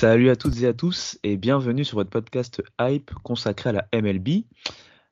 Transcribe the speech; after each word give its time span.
Salut 0.00 0.30
à 0.30 0.36
toutes 0.36 0.62
et 0.62 0.66
à 0.66 0.72
tous 0.72 1.18
et 1.24 1.36
bienvenue 1.36 1.84
sur 1.84 1.98
votre 1.98 2.08
podcast 2.08 2.62
Hype 2.80 3.12
consacré 3.22 3.68
à 3.68 3.72
la 3.72 3.86
MLB. 3.92 4.44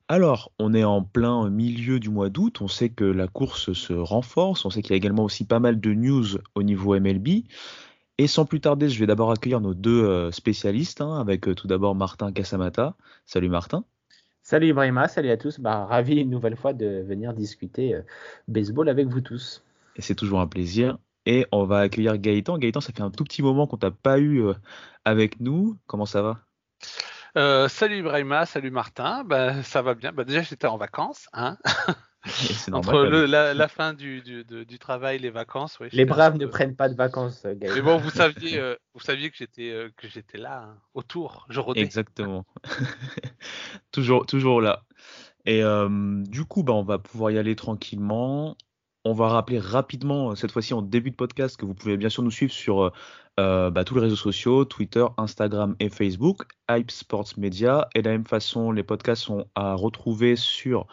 Alors, 0.07 0.51
on 0.57 0.73
est 0.73 0.83
en 0.83 1.03
plein 1.03 1.47
milieu 1.51 1.99
du 1.99 2.09
mois 2.09 2.31
d'août, 2.31 2.59
on 2.59 2.67
sait 2.67 2.89
que 2.89 3.03
la 3.03 3.27
course 3.27 3.71
se 3.73 3.93
renforce, 3.93 4.65
on 4.65 4.71
sait 4.71 4.81
qu'il 4.81 4.89
y 4.89 4.93
a 4.95 4.97
également 4.97 5.25
aussi 5.25 5.45
pas 5.45 5.59
mal 5.59 5.79
de 5.79 5.93
news 5.93 6.25
au 6.55 6.63
niveau 6.63 6.99
MLB. 6.99 7.43
Et 8.17 8.25
sans 8.25 8.45
plus 8.45 8.61
tarder, 8.61 8.89
je 8.89 8.99
vais 8.99 9.05
d'abord 9.05 9.29
accueillir 9.29 9.61
nos 9.61 9.75
deux 9.75 10.05
euh, 10.05 10.31
spécialistes, 10.31 11.01
hein, 11.01 11.19
avec 11.19 11.47
euh, 11.47 11.53
tout 11.53 11.67
d'abord 11.67 11.93
Martin 11.93 12.31
Casamata. 12.31 12.95
Salut 13.27 13.49
Martin. 13.49 13.83
Salut 14.41 14.69
Ibrahima, 14.69 15.07
salut 15.07 15.29
à 15.29 15.37
tous. 15.37 15.59
Bah, 15.59 15.85
ravi 15.85 16.15
une 16.15 16.31
nouvelle 16.31 16.55
fois 16.55 16.73
de 16.73 17.05
venir 17.07 17.35
discuter 17.35 17.93
euh, 17.93 18.01
baseball 18.47 18.89
avec 18.89 19.07
vous 19.07 19.21
tous. 19.21 19.63
Et 19.97 20.01
c'est 20.01 20.15
toujours 20.15 20.39
un 20.39 20.47
plaisir. 20.47 20.97
Et 21.25 21.45
on 21.51 21.65
va 21.65 21.79
accueillir 21.81 22.17
Gaëtan. 22.17 22.57
Gaëtan, 22.57 22.81
ça 22.81 22.93
fait 22.93 23.01
un 23.01 23.11
tout 23.11 23.23
petit 23.23 23.41
moment 23.41 23.67
qu'on 23.67 23.77
t'a 23.77 23.91
pas 23.91 24.19
eu 24.19 24.41
euh, 24.43 24.53
avec 25.05 25.39
nous. 25.39 25.77
Comment 25.87 26.05
ça 26.05 26.21
va? 26.21 26.39
Euh, 27.37 27.67
salut 27.67 27.99
Ibrahima, 27.99 28.45
salut 28.45 28.71
Martin. 28.71 29.23
Bah, 29.23 29.61
ça 29.63 29.81
va 29.81 29.93
bien. 29.93 30.11
Bah, 30.11 30.23
déjà, 30.23 30.41
j'étais 30.41 30.67
en 30.67 30.77
vacances. 30.77 31.27
Hein 31.33 31.57
C'est 32.25 32.71
Entre 32.71 32.93
normal. 32.93 33.11
le- 33.11 33.25
la, 33.25 33.53
la 33.53 33.67
fin 33.67 33.93
du, 33.93 34.21
du, 34.21 34.79
travail, 34.79 35.19
les 35.19 35.29
vacances. 35.29 35.79
ouais, 35.79 35.89
Les 35.93 36.05
braves 36.05 36.37
ne 36.37 36.45
peu- 36.45 36.51
prennent 36.51 36.75
pas 36.75 36.89
de 36.89 36.95
vacances, 36.95 37.45
euh, 37.45 37.53
Gaël. 37.55 37.75
Mais 37.75 37.81
bon, 37.81 37.97
vous 37.97 38.09
saviez, 38.09 38.59
euh, 38.59 38.75
vous 38.93 38.99
saviez 38.99 39.29
que 39.29 39.37
j'étais 39.37 39.69
euh, 39.69 39.89
que 39.95 40.07
j'étais 40.07 40.37
là, 40.37 40.63
hein, 40.63 40.77
autour. 40.93 41.45
Je 41.49 41.59
rôdais. 41.59 41.81
Exactement. 41.81 42.45
toujours, 43.91 44.25
toujours 44.25 44.61
là. 44.61 44.83
Et 45.45 45.63
euh, 45.63 45.87
du 46.23 46.45
coup, 46.45 46.63
bah, 46.63 46.73
on 46.73 46.83
va 46.83 46.99
pouvoir 46.99 47.31
y 47.31 47.37
aller 47.37 47.55
tranquillement. 47.55 48.55
On 49.09 49.13
va 49.13 49.27
rappeler 49.27 49.57
rapidement, 49.57 50.29
euh, 50.29 50.35
cette 50.35 50.51
fois-ci 50.51 50.75
en 50.75 50.83
début 50.83 51.09
de 51.09 51.15
podcast, 51.15 51.57
que 51.57 51.65
vous 51.65 51.73
pouvez 51.73 51.97
bien 51.97 52.09
sûr 52.09 52.21
nous 52.21 52.29
suivre 52.29 52.53
sur 52.53 52.83
euh, 52.83 52.91
euh, 53.39 53.71
bah, 53.71 53.83
tous 53.83 53.95
les 53.95 54.01
réseaux 54.01 54.15
sociaux, 54.15 54.65
Twitter, 54.65 55.03
Instagram 55.17 55.75
et 55.79 55.89
Facebook, 55.89 56.43
Hype 56.69 56.91
Sports 56.91 57.29
Media. 57.35 57.89
Et 57.95 58.03
de 58.03 58.05
la 58.07 58.11
même 58.11 58.27
façon, 58.27 58.71
les 58.71 58.83
podcasts 58.83 59.23
sont 59.23 59.47
à 59.55 59.73
retrouver 59.73 60.35
sur 60.35 60.85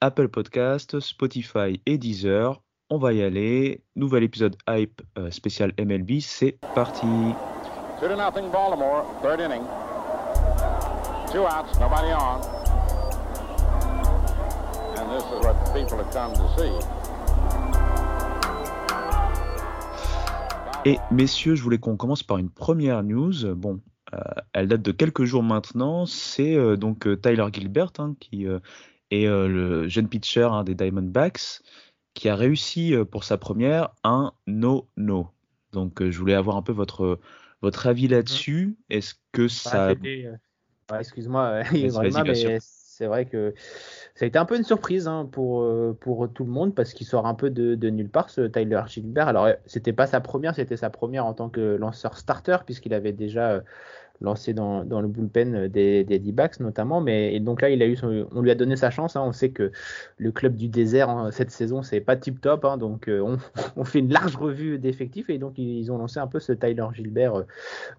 Apple 0.00 0.28
Podcasts, 0.28 1.00
Spotify 1.00 1.82
et 1.84 1.98
Deezer. 1.98 2.62
On 2.90 2.98
va 2.98 3.12
y 3.12 3.22
aller. 3.22 3.82
Nouvel 3.96 4.22
épisode 4.22 4.56
Hype 4.68 5.02
spécial 5.30 5.72
MLB, 5.80 6.20
c'est 6.20 6.60
parti. 6.76 7.08
Inning. 9.40 9.64
Two 11.32 11.44
outs, 11.44 11.76
nobody 11.80 12.12
on. 12.12 12.40
And 14.96 15.10
this 15.10 15.24
is 15.24 15.44
what 15.44 15.74
people 15.74 15.98
have 15.98 16.12
come 16.12 16.34
to 16.34 16.56
see. 16.56 17.07
Et 20.88 20.98
messieurs, 21.10 21.54
je 21.54 21.62
voulais 21.62 21.76
qu'on 21.76 21.98
commence 21.98 22.22
par 22.22 22.38
une 22.38 22.48
première 22.48 23.02
news. 23.02 23.54
Bon, 23.54 23.78
euh, 24.14 24.18
elle 24.54 24.68
date 24.68 24.80
de 24.80 24.90
quelques 24.90 25.24
jours 25.24 25.42
maintenant. 25.42 26.06
C'est 26.06 26.56
euh, 26.56 26.76
donc 26.76 27.06
euh, 27.06 27.14
Tyler 27.14 27.44
Gilbert, 27.52 27.92
hein, 27.98 28.16
qui 28.20 28.46
est 28.46 29.26
le 29.26 29.86
jeune 29.86 30.08
pitcher 30.08 30.48
hein, 30.50 30.64
des 30.64 30.74
Diamondbacks, 30.74 31.60
qui 32.14 32.30
a 32.30 32.36
réussi 32.36 32.94
pour 33.10 33.24
sa 33.24 33.36
première 33.36 33.90
un 34.02 34.32
no-no. 34.46 35.28
Donc 35.72 36.08
je 36.08 36.18
voulais 36.18 36.32
avoir 36.32 36.56
un 36.56 36.62
peu 36.62 36.72
votre, 36.72 37.20
votre 37.60 37.86
avis 37.86 38.08
là-dessus. 38.08 38.78
Est-ce 38.88 39.14
que 39.32 39.42
Ouais, 39.42 39.48
ça... 39.50 39.88
euh, 39.90 39.94
ouais, 40.90 41.00
Excuse-moi, 41.00 41.62
mais 42.24 42.58
c'est 42.98 43.06
vrai 43.06 43.26
que 43.26 43.54
ça 44.16 44.24
a 44.24 44.28
été 44.28 44.38
un 44.38 44.44
peu 44.44 44.56
une 44.56 44.64
surprise 44.64 45.06
hein, 45.06 45.28
pour, 45.30 45.62
euh, 45.62 45.96
pour 46.00 46.28
tout 46.32 46.44
le 46.44 46.50
monde 46.50 46.74
parce 46.74 46.92
qu'il 46.92 47.06
sort 47.06 47.26
un 47.26 47.34
peu 47.34 47.48
de, 47.48 47.76
de 47.76 47.90
nulle 47.90 48.10
part, 48.10 48.28
ce 48.28 48.40
Tyler 48.40 48.82
Gilbert. 48.88 49.28
Alors, 49.28 49.44
euh, 49.44 49.52
c'était 49.66 49.92
pas 49.92 50.08
sa 50.08 50.20
première, 50.20 50.56
c'était 50.56 50.76
sa 50.76 50.90
première 50.90 51.24
en 51.24 51.32
tant 51.32 51.48
que 51.48 51.76
lanceur 51.76 52.18
starter 52.18 52.56
puisqu'il 52.66 52.92
avait 52.92 53.12
déjà 53.12 53.50
euh, 53.50 53.60
lancé 54.20 54.52
dans, 54.54 54.84
dans 54.84 55.00
le 55.00 55.08
bullpen 55.08 55.68
des, 55.68 56.04
des 56.04 56.18
D-backs 56.18 56.60
notamment. 56.60 57.00
Mais 57.00 57.34
et 57.34 57.40
donc 57.40 57.62
là, 57.62 57.70
il 57.70 57.82
a 57.82 57.86
eu 57.86 57.96
on 58.32 58.40
lui 58.42 58.50
a 58.50 58.54
donné 58.54 58.76
sa 58.76 58.90
chance. 58.90 59.16
hein. 59.16 59.22
On 59.24 59.32
sait 59.32 59.50
que 59.50 59.70
le 60.18 60.32
club 60.32 60.56
du 60.56 60.68
désert 60.68 61.08
hein, 61.10 61.30
cette 61.30 61.50
saison, 61.50 61.82
c'est 61.82 62.00
pas 62.00 62.16
tip 62.16 62.40
top. 62.40 62.66
donc, 62.78 63.08
euh, 63.08 63.20
on, 63.20 63.38
on 63.76 63.84
fait 63.84 63.98
une 64.00 64.12
large 64.12 64.36
revue 64.36 64.78
d'effectifs 64.78 65.30
et 65.30 65.38
donc 65.38 65.58
ils 65.58 65.90
ont 65.92 65.98
lancé 65.98 66.18
un 66.20 66.26
peu 66.26 66.40
ce 66.40 66.52
Tyler 66.52 66.86
Gilbert 66.92 67.34
euh, 67.34 67.42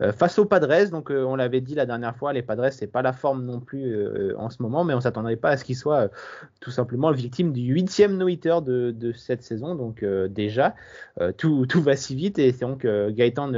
euh, 0.01 0.11
face 0.11 0.39
aux 0.39 0.45
Padres, 0.45 0.89
donc 0.89 1.11
euh, 1.11 1.23
on 1.23 1.35
l'avait 1.35 1.61
dit 1.61 1.75
la 1.75 1.85
dernière 1.85 2.15
fois, 2.15 2.33
les 2.33 2.41
Padres 2.41 2.69
c'est 2.71 2.87
pas 2.87 3.01
la 3.01 3.13
forme 3.13 3.45
non 3.45 3.59
plus 3.59 3.85
euh, 3.95 4.33
en 4.37 4.49
ce 4.49 4.61
moment, 4.61 4.83
mais 4.83 4.93
on 4.93 5.01
s'attendait 5.01 5.35
pas 5.35 5.49
à 5.51 5.57
ce 5.57 5.63
qu'ils 5.63 5.75
soient 5.75 5.99
euh, 6.03 6.07
tout 6.59 6.71
simplement 6.71 7.11
victimes 7.11 7.51
du 7.53 7.61
huitième 7.61 8.17
no-hitter 8.17 8.57
de, 8.65 8.91
de 8.91 9.11
cette 9.13 9.43
saison. 9.43 9.75
Donc 9.75 10.03
euh, 10.03 10.27
déjà 10.27 10.75
euh, 11.21 11.31
tout, 11.31 11.65
tout 11.67 11.81
va 11.81 11.95
si 11.95 12.15
vite 12.15 12.39
et 12.39 12.51
donc 12.51 12.85
euh, 12.85 13.11
Gaëtan 13.11 13.51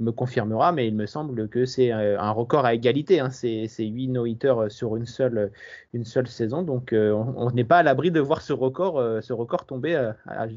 me 0.00 0.12
confirmera, 0.12 0.72
mais 0.72 0.86
il 0.88 0.94
me 0.94 1.06
semble 1.06 1.48
que 1.48 1.64
c'est 1.64 1.92
euh, 1.92 1.95
un 1.96 2.30
record 2.30 2.64
à 2.64 2.74
égalité. 2.74 3.20
Hein, 3.20 3.30
c'est 3.30 3.66
c'est 3.68 3.84
huit 3.84 4.08
no-hitters 4.08 4.70
sur 4.70 4.96
une 4.96 5.06
seule 5.06 5.52
une 5.92 6.04
seule 6.04 6.28
saison, 6.28 6.62
donc 6.62 6.92
euh, 6.92 7.12
on 7.12 7.50
n'est 7.50 7.64
pas 7.64 7.78
à 7.78 7.82
l'abri 7.82 8.10
de 8.10 8.20
voir 8.20 8.42
ce 8.42 8.52
record 8.52 8.98
euh, 8.98 9.20
tomber 9.66 9.94
euh, 9.94 10.12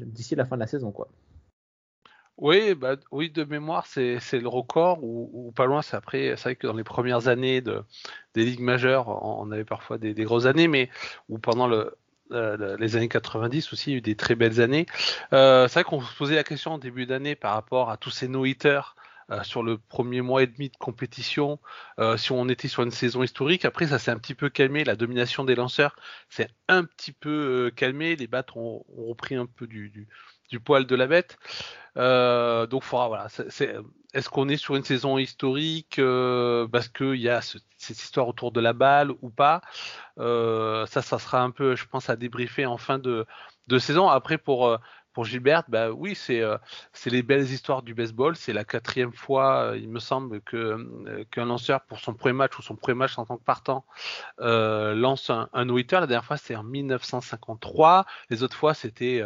d'ici 0.06 0.34
la 0.34 0.44
fin 0.44 0.56
de 0.56 0.60
la 0.60 0.66
saison 0.66 0.92
quoi. 0.92 1.08
Oui, 2.40 2.74
bah, 2.74 2.96
de 2.96 3.44
mémoire, 3.44 3.86
c'est 3.86 4.18
le 4.32 4.48
record 4.48 5.04
ou, 5.04 5.52
pas 5.54 5.66
loin. 5.66 5.82
C'est 5.82 5.94
après, 5.96 6.34
c'est 6.36 6.42
vrai 6.44 6.56
que 6.56 6.66
dans 6.66 6.72
les 6.72 6.84
premières 6.84 7.28
années 7.28 7.60
de, 7.60 7.82
des 8.34 8.46
ligues 8.46 8.60
majeures, 8.60 9.08
on, 9.22 9.50
avait 9.50 9.66
parfois 9.66 9.98
des, 9.98 10.14
grosses 10.14 10.46
années, 10.46 10.66
mais 10.66 10.88
ou 11.28 11.38
pendant 11.38 11.66
le, 11.66 11.94
euh, 12.32 12.56
le- 12.56 12.76
les 12.76 12.96
années 12.96 13.10
90 13.10 13.74
aussi, 13.74 13.90
il 13.90 13.92
y 13.92 13.96
a 13.96 13.98
eu 13.98 14.00
des 14.00 14.16
très 14.16 14.36
belles 14.36 14.62
années. 14.62 14.86
Euh, 15.34 15.68
c'est 15.68 15.80
vrai 15.80 15.84
qu'on 15.84 16.00
se 16.00 16.16
posait 16.16 16.36
la 16.36 16.44
question 16.44 16.72
en 16.72 16.78
début 16.78 17.04
d'année 17.04 17.34
par 17.34 17.52
rapport 17.52 17.90
à 17.90 17.98
tous 17.98 18.10
ces 18.10 18.26
no-hitters. 18.26 18.96
Euh, 19.30 19.42
sur 19.44 19.62
le 19.62 19.78
premier 19.78 20.22
mois 20.22 20.42
et 20.42 20.46
demi 20.46 20.70
de 20.70 20.76
compétition, 20.76 21.60
euh, 21.98 22.16
si 22.16 22.32
on 22.32 22.48
était 22.48 22.68
sur 22.68 22.82
une 22.82 22.90
saison 22.90 23.22
historique, 23.22 23.64
après 23.64 23.86
ça 23.86 23.98
s'est 23.98 24.10
un 24.10 24.18
petit 24.18 24.34
peu 24.34 24.48
calmé, 24.50 24.84
la 24.84 24.96
domination 24.96 25.44
des 25.44 25.54
lanceurs 25.54 25.94
s'est 26.28 26.48
un 26.68 26.84
petit 26.84 27.12
peu 27.12 27.68
euh, 27.68 27.70
calmé, 27.70 28.16
les 28.16 28.26
battes 28.26 28.56
ont, 28.56 28.84
repris 28.96 29.36
un 29.36 29.46
peu 29.46 29.66
du, 29.66 29.90
du, 30.50 30.60
poil 30.60 30.86
de 30.86 30.96
la 30.96 31.06
bête. 31.06 31.38
Donc, 31.96 32.82
faudra, 32.82 33.08
voilà. 33.08 33.28
Est-ce 34.12 34.28
qu'on 34.28 34.48
est 34.48 34.56
sur 34.56 34.74
une 34.76 34.84
saison 34.84 35.18
historique 35.18 36.00
parce 36.72 36.88
qu'il 36.88 37.16
y 37.16 37.28
a 37.28 37.40
ce- 37.40 37.58
cette 37.76 37.98
histoire 38.02 38.26
autour 38.28 38.50
de 38.52 38.60
la 38.60 38.72
balle 38.72 39.12
ou 39.22 39.30
pas? 39.30 39.60
Ça, 40.16 41.02
ça 41.02 41.18
sera 41.18 41.42
un 41.42 41.50
peu, 41.50 41.76
je 41.76 41.86
pense, 41.86 42.10
à 42.10 42.16
débriefer 42.16 42.66
en 42.66 42.78
fin 42.78 42.98
de, 42.98 43.26
de 43.68 43.78
saison. 43.78 44.08
Après, 44.08 44.38
pour 44.38 44.78
pour 45.20 45.26
Gilbert, 45.26 45.64
bah 45.68 45.90
oui, 45.90 46.14
c'est 46.14 46.40
euh, 46.40 46.56
c'est 46.94 47.10
les 47.10 47.22
belles 47.22 47.42
histoires 47.42 47.82
du 47.82 47.92
baseball. 47.92 48.36
C'est 48.36 48.54
la 48.54 48.64
quatrième 48.64 49.12
fois, 49.12 49.64
euh, 49.64 49.76
il 49.76 49.90
me 49.90 49.98
semble, 49.98 50.40
euh, 50.54 51.24
qu'un 51.30 51.44
lanceur 51.44 51.82
pour 51.82 52.00
son 52.00 52.14
premier 52.14 52.32
match 52.32 52.58
ou 52.58 52.62
son 52.62 52.74
premier 52.74 52.96
match 52.96 53.18
en 53.18 53.26
tant 53.26 53.36
que 53.36 53.44
partant 53.44 53.84
lance 54.38 55.28
un, 55.28 55.50
un 55.52 55.66
no-hitter. 55.66 55.96
La 56.00 56.06
dernière 56.06 56.24
fois, 56.24 56.38
c'était 56.38 56.56
en 56.56 56.62
1953. 56.62 58.06
Les 58.30 58.42
autres 58.42 58.56
fois, 58.56 58.72
c'était 58.72 59.22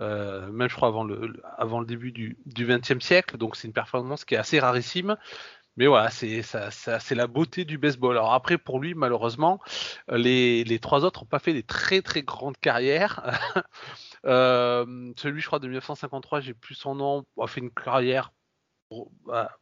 même 0.00 0.68
je 0.68 0.74
crois 0.74 0.88
avant 0.88 1.04
le, 1.04 1.86
début 1.86 2.10
du, 2.10 2.36
20e 2.48 3.00
siècle. 3.00 3.36
Donc 3.36 3.54
c'est 3.54 3.68
une 3.68 3.72
performance 3.72 4.24
qui 4.24 4.34
est 4.34 4.38
assez 4.38 4.58
rarissime. 4.58 5.16
Mais 5.76 5.86
voilà, 5.86 6.10
c'est 6.10 7.14
la 7.14 7.26
beauté 7.28 7.64
du 7.64 7.78
baseball. 7.78 8.16
Alors 8.16 8.32
après, 8.32 8.58
pour 8.58 8.80
lui, 8.80 8.94
malheureusement, 8.94 9.60
les 10.10 10.80
trois 10.82 11.04
autres 11.04 11.20
n'ont 11.20 11.28
pas 11.28 11.38
fait 11.38 11.52
des 11.52 11.62
très 11.62 12.02
très 12.02 12.22
grandes 12.22 12.58
carrières. 12.58 13.22
Euh, 14.28 15.12
celui, 15.16 15.40
je 15.40 15.46
crois, 15.46 15.58
de 15.58 15.66
1953, 15.66 16.40
j'ai 16.40 16.54
plus 16.54 16.74
son 16.74 16.94
nom, 16.94 17.24
a 17.40 17.46
fait 17.46 17.60
une 17.60 17.70
carrière, 17.70 18.32
bah, 19.26 19.58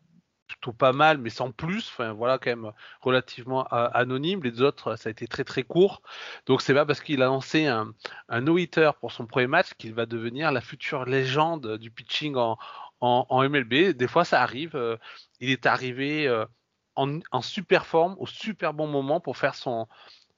plutôt 0.48 0.72
pas 0.72 0.92
mal, 0.92 1.18
mais 1.18 1.30
sans 1.30 1.52
plus. 1.52 1.88
Enfin, 1.88 2.12
voilà, 2.12 2.38
quand 2.38 2.50
même 2.50 2.72
relativement 3.00 3.64
anonyme. 3.64 4.42
Les 4.42 4.62
autres, 4.62 4.96
ça 4.96 5.08
a 5.08 5.12
été 5.12 5.26
très 5.28 5.44
très 5.44 5.62
court. 5.62 6.02
Donc, 6.46 6.62
c'est 6.62 6.74
pas 6.74 6.86
parce 6.86 7.00
qu'il 7.00 7.22
a 7.22 7.26
lancé 7.26 7.66
un, 7.66 7.92
un 8.28 8.40
no-hitter 8.40 8.90
pour 9.00 9.12
son 9.12 9.26
premier 9.26 9.46
match 9.46 9.74
qu'il 9.78 9.94
va 9.94 10.06
devenir 10.06 10.52
la 10.52 10.60
future 10.60 11.04
légende 11.04 11.78
du 11.78 11.90
pitching 11.90 12.36
en, 12.36 13.48
MLB. 13.48 13.92
Des 13.94 14.08
fois, 14.08 14.24
ça 14.24 14.42
arrive. 14.42 14.98
il 15.40 15.50
est 15.50 15.66
arrivé 15.66 16.28
en, 16.96 17.20
en, 17.30 17.42
super 17.42 17.86
forme, 17.86 18.16
au 18.18 18.26
super 18.26 18.74
bon 18.74 18.86
moment 18.86 19.20
pour 19.20 19.36
faire 19.36 19.54
son, 19.54 19.86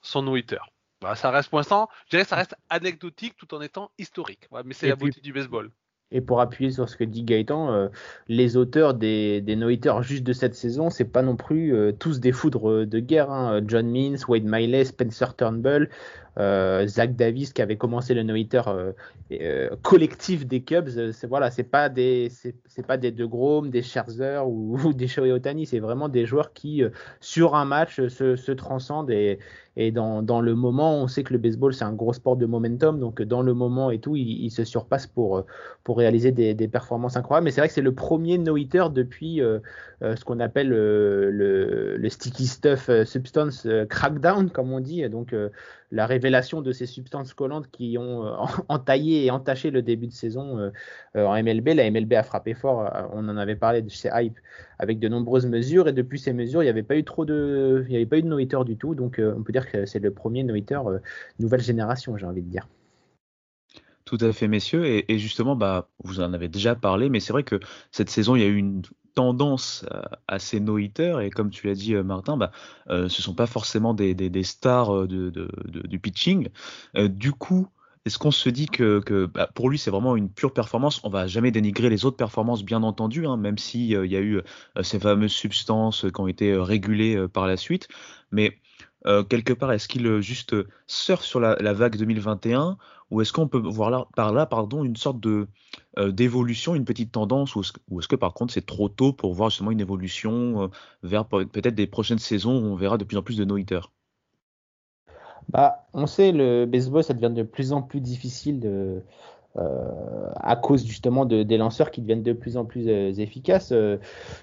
son 0.03 0.23
no-hitter. 0.23 0.59
Bah, 1.01 1.15
ça 1.15 1.31
reste 1.31 1.49
pour 1.49 1.59
l'instant, 1.59 1.89
je 2.07 2.11
dirais 2.11 2.25
que 2.25 2.29
ça 2.29 2.37
reste 2.37 2.57
anecdotique 2.71 3.37
tout 3.37 3.55
en 3.55 3.61
étant 3.61 3.91
historique. 3.99 4.49
mais 4.65 4.75
c'est 4.75 4.89
la 4.89 4.97
beauté 4.97 5.21
du 5.21 5.33
baseball. 5.33 5.71
Et 6.11 6.23
pour 6.23 6.41
appuyer 6.41 6.71
sur 6.71 6.89
ce 6.89 6.97
que 6.97 7.05
dit 7.05 7.23
Gaëtan, 7.23 7.71
euh, 7.71 7.89
les 8.29 8.57
auteurs 8.57 8.95
des, 8.95 9.43
des 9.43 9.57
no 9.57 9.69
juste 10.01 10.25
de 10.25 10.33
cette 10.33 10.55
saison, 10.55 10.89
c'est 10.89 11.05
pas 11.05 11.21
non 11.21 11.37
plus 11.37 11.75
euh, 11.75 11.93
tous 11.93 12.19
des 12.19 12.33
foudres 12.33 12.87
de 12.87 12.99
guerre. 12.99 13.31
Hein. 13.31 13.61
John 13.67 13.91
Means, 13.91 14.17
Wade 14.27 14.45
Miley, 14.45 14.87
Spencer 14.87 15.37
Turnbull, 15.37 15.91
Zach 16.39 17.17
Davis 17.17 17.53
qui 17.53 17.63
avait 17.63 17.77
commencé 17.77 18.15
le 18.15 18.23
no-hitter 18.23 18.63
euh, 18.69 18.93
euh, 19.33 19.71
collectif 19.83 20.47
des 20.47 20.63
Cubs. 20.63 20.89
C'est 21.13 21.27
voilà, 21.27 21.51
c'est 21.51 21.65
pas 21.65 21.89
des 21.89 22.31
c'est 22.31 22.87
pas 22.87 22.97
des 22.97 23.11
De 23.11 23.25
Grom, 23.25 23.71
des 23.71 23.83
Scherzer 23.83 24.47
ou, 24.47 24.93
des 24.95 25.09
Shohei 25.09 25.33
Otani, 25.33 25.67
c'est 25.67 25.81
vraiment 25.81 26.09
des 26.09 26.27
joueurs 26.27 26.53
qui 26.53 26.83
sur 27.21 27.57
un 27.57 27.65
match 27.65 28.01
se, 28.07 28.53
transcendent 28.53 29.11
et, 29.11 29.39
dans, 29.93 30.41
le 30.41 30.55
moment, 30.57 30.97
on 30.97 31.07
sait 31.07 31.23
que 31.23 31.33
le 31.33 31.39
baseball 31.39 31.73
c'est 31.73 31.85
un 31.85 31.93
gros 31.93 32.13
sport 32.13 32.37
de 32.37 32.47
momentum, 32.47 32.99
donc 32.99 33.23
dans 33.23 33.43
le 33.43 33.55
moment 33.55 33.93
et 33.93 34.01
tout, 34.01 34.17
il, 34.17 34.51
se 34.51 34.65
surpasse 34.65 35.07
pour 35.07 35.45
pour 35.85 35.99
réaliser 35.99 36.33
des, 36.33 36.55
des 36.55 36.69
performances 36.69 37.17
incroyables. 37.17 37.45
Mais 37.45 37.51
c'est 37.51 37.61
vrai 37.61 37.69
que 37.69 37.75
c'est 37.75 37.81
le 37.81 37.95
premier 37.95 38.39
no-hitter 38.39 38.87
depuis 38.93 39.41
ce 40.01 40.25
qu'on 40.25 40.41
appelle 40.41 40.69
le, 40.69 41.97
le, 41.97 42.09
sticky 42.09 42.47
stuff 42.47 42.91
substance 43.05 43.69
crackdown, 43.89 44.51
comme 44.51 44.73
on 44.73 44.81
dit, 44.81 45.09
donc 45.09 45.35
la 45.91 46.07
révélation 46.07 46.28
de 46.31 46.73
ces 46.73 46.87
substances 46.87 47.35
collantes 47.35 47.71
qui 47.71 47.97
ont 47.99 48.27
euh, 48.27 48.33
entaillé 48.69 49.25
et 49.25 49.31
entaché 49.31 49.71
le 49.71 49.83
début 49.83 50.07
de 50.07 50.13
saison 50.13 50.59
euh, 50.59 50.71
euh, 51.17 51.27
en 51.27 51.43
MLB. 51.43 51.69
La 51.69 51.91
MLB 51.91 52.13
a 52.15 52.23
frappé 52.23 52.55
fort, 52.55 52.91
on 53.13 53.29
en 53.29 53.37
avait 53.37 53.57
parlé 53.57 53.83
de 53.83 53.91
chez 53.91 54.11
Hype, 54.13 54.39
avec 54.79 54.99
de 54.99 55.09
nombreuses 55.09 55.47
mesures, 55.47 55.89
et 55.89 55.93
depuis 55.93 56.19
ces 56.19 56.33
mesures, 56.33 56.63
il 56.63 56.67
n'y 56.67 56.71
avait 56.71 56.83
pas 56.83 56.97
eu 56.97 57.05
trop 57.05 57.25
de, 57.25 57.85
il 57.87 57.91
n'y 57.91 57.97
avait 57.97 58.07
pas 58.07 58.19
eu 58.19 58.23
de 58.23 58.29
no 58.29 58.65
du 58.65 58.77
tout, 58.77 58.95
donc 58.95 59.21
on 59.21 59.43
peut 59.43 59.53
dire 59.53 59.71
que 59.71 59.87
c'est 59.87 59.99
le 59.99 60.11
premier 60.13 60.45
no 60.45 60.55
nouvelle 61.39 61.61
génération, 61.61 62.17
j'ai 62.17 62.27
envie 62.27 62.43
de 62.43 62.51
dire. 62.51 62.69
Tout 64.05 64.19
à 64.23 64.33
fait, 64.33 64.49
messieurs. 64.49 64.87
Et, 64.87 65.19
justement, 65.19 65.55
bah, 65.55 65.91
vous 66.03 66.21
en 66.21 66.33
avez 66.33 66.49
déjà 66.49 66.75
parlé, 66.75 67.11
mais 67.11 67.21
c'est 67.21 67.35
vrai 67.35 67.43
que 67.43 67.61
cette 67.91 68.09
saison, 68.09 68.37
il 68.37 68.41
y 68.41 68.45
a 68.45 68.49
eu 68.49 68.57
une 68.57 68.81
tendance 69.19 69.85
à 70.29 70.39
ces 70.39 70.61
no 70.61 70.79
et 70.79 71.31
comme 71.35 71.51
tu 71.51 71.67
l'as 71.67 71.75
dit 71.75 71.97
euh, 71.97 72.05
Martin, 72.05 72.37
bah, 72.37 72.53
euh, 72.89 73.09
ce 73.09 73.21
sont 73.21 73.35
pas 73.35 73.49
forcément 73.49 73.93
des, 73.93 74.45
stars 74.45 74.95
euh, 74.95 75.09
du 75.09 75.99
pitching. 75.99 76.51
du 76.95 77.33
coup, 77.33 77.67
est-ce 78.05 78.17
qu'on 78.17 78.31
se 78.31 78.49
dit 78.49 78.67
que, 78.67 79.27
bah, 79.27 79.51
pour 79.53 79.71
lui 79.71 79.77
c'est 79.77 79.91
vraiment 79.91 80.15
une 80.15 80.31
pure 80.31 80.53
performance? 80.53 81.01
On 81.03 81.11
va 81.11 81.27
jamais 81.27 81.51
dénigrer 81.51 81.91
les 81.91 82.05
autres 82.05 82.17
performances, 82.17 82.63
bien 82.63 82.85
entendu, 82.85 83.27
hein, 83.27 83.37
même 83.37 83.59
s'il 83.59 83.91
il 83.91 84.13
y 84.13 84.17
a 84.17 84.21
eu 84.21 84.41
ces 84.83 85.01
fameuses 85.01 85.33
substances 85.33 86.07
qui 86.15 86.21
ont 86.21 86.29
été 86.29 86.55
régulées 86.55 87.27
par 87.27 87.49
la 87.49 87.57
suite. 87.57 87.89
Mais 88.31 88.61
quelque 89.05 89.53
part, 89.53 89.73
est-ce 89.73 89.89
qu'il 89.89 90.21
juste 90.21 90.55
surfe 90.87 91.25
sur 91.25 91.41
la, 91.41 91.73
vague 91.73 91.97
2021 91.97 92.77
ou 93.11 93.21
est-ce 93.21 93.33
qu'on 93.33 93.49
peut 93.49 93.59
voir 93.59 94.09
par 94.15 94.33
là 94.33 94.47
pardon, 94.47 94.85
une 94.85 94.97
sorte 94.97 95.21
de 95.21 95.49
euh, 95.99 96.13
d'évolution, 96.13 96.75
une 96.75 96.85
petite 96.85 97.13
tendance, 97.13 97.57
ou 97.57 97.61
est-ce, 97.61 98.09
que 98.09 98.17
par 98.17 98.35
contre 98.35 98.53
c'est 98.53 98.67
trop 98.67 98.89
tôt 98.89 99.13
pour 99.13 99.33
voir 99.35 99.51
justement 99.51 99.71
une 99.71 99.81
évolution 99.81 100.65
euh, 100.65 100.69
vers 101.03 101.27
peut-être 101.27 101.75
des 101.75 101.87
prochaines 101.87 102.19
saisons 102.19 102.59
où 102.59 102.67
on 102.67 102.77
verra 102.77 102.99
de 102.99 103.05
plus 103.05 103.17
en 103.17 103.23
plus 103.23 103.37
de 103.37 103.45
no-hitters 103.45 103.91
bah, 105.49 105.87
On 105.95 106.07
sait, 106.07 106.33
le 106.33 106.67
baseball, 106.67 107.03
ça 107.03 107.15
devient 107.15 107.35
de 107.35 107.43
plus 107.43 107.73
en 107.73 107.83
plus 107.83 108.01
difficile 108.01 108.61
de, 108.61 108.69
euh, 108.69 109.01
à 109.57 110.57
cause 110.57 110.87
justement 110.87 111.25
de, 111.25 111.43
des 111.43 111.57
lanceurs 111.57 111.91
qui 111.91 112.01
deviennent 112.01 112.23
de 112.23 112.33
plus 112.33 112.57
en 112.57 112.65
plus 112.65 112.89
efficaces. 113.19 113.71
je, 113.71 113.99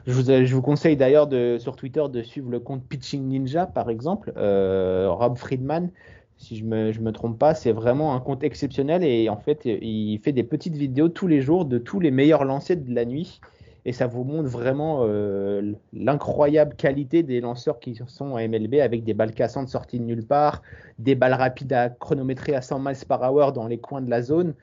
vous, 0.07 0.23
je, 0.23 0.53
vous, 0.53 0.61
conseille 0.61 0.97
d'ailleurs 0.97 1.29
sur 1.59 1.75
Twitter 1.77 2.03
de 2.11 2.21
suivre 2.21 2.49
le 2.49 2.59
compte 2.59 2.83
Pitching 2.83 3.23
Ninja, 3.23 3.65
par 3.65 3.89
exemple, 3.89 4.33
Rob 4.35 5.37
Friedman, 5.37 5.89
si 6.37 6.57
je 6.57 6.65
me, 6.65 6.91
je 6.91 6.99
me 6.99 7.11
trompe 7.11 7.39
pas, 7.39 7.55
c'est 7.55 7.71
vraiment 7.71 8.13
un 8.13 8.19
compte 8.19 8.43
exceptionnel 8.43 9.03
et 9.03 9.29
en 9.29 9.37
fait, 9.37 9.61
il 9.65 10.19
fait 10.19 10.33
des 10.33 10.43
petites 10.43 10.75
vidéos 10.75 11.07
tous 11.07 11.27
les 11.27 11.41
jours 11.41 11.65
de 11.65 11.77
tous 11.77 11.99
les 11.99 12.11
meilleurs 12.11 12.43
lancers 12.43 12.77
de 12.77 12.93
la 12.93 13.05
nuit 13.05 13.39
et 13.85 13.91
ça 13.91 14.07
vous 14.07 14.23
montre 14.23 14.49
vraiment 14.49 15.01
euh, 15.03 15.73
l'incroyable 15.93 16.75
qualité 16.75 17.21
des 17.21 17.39
lanceurs 17.39 17.79
qui 17.79 17.95
sont 18.07 18.35
à 18.35 18.47
MLB 18.47 18.75
avec 18.75 19.03
des 19.03 19.13
balles 19.13 19.33
cassantes 19.33 19.69
sorties 19.69 19.99
de 19.99 20.05
nulle 20.05 20.25
part, 20.25 20.63
des 20.97 21.13
balles 21.13 21.35
rapides 21.35 21.71
à 21.71 21.89
chronométrer 21.89 22.55
à 22.55 22.61
100 22.61 22.79
miles 22.79 22.95
par 23.07 23.31
hour 23.31 23.53
dans 23.53 23.67
les 23.67 23.77
coins 23.77 24.01
de 24.01 24.09
la 24.09 24.23
zone. 24.23 24.55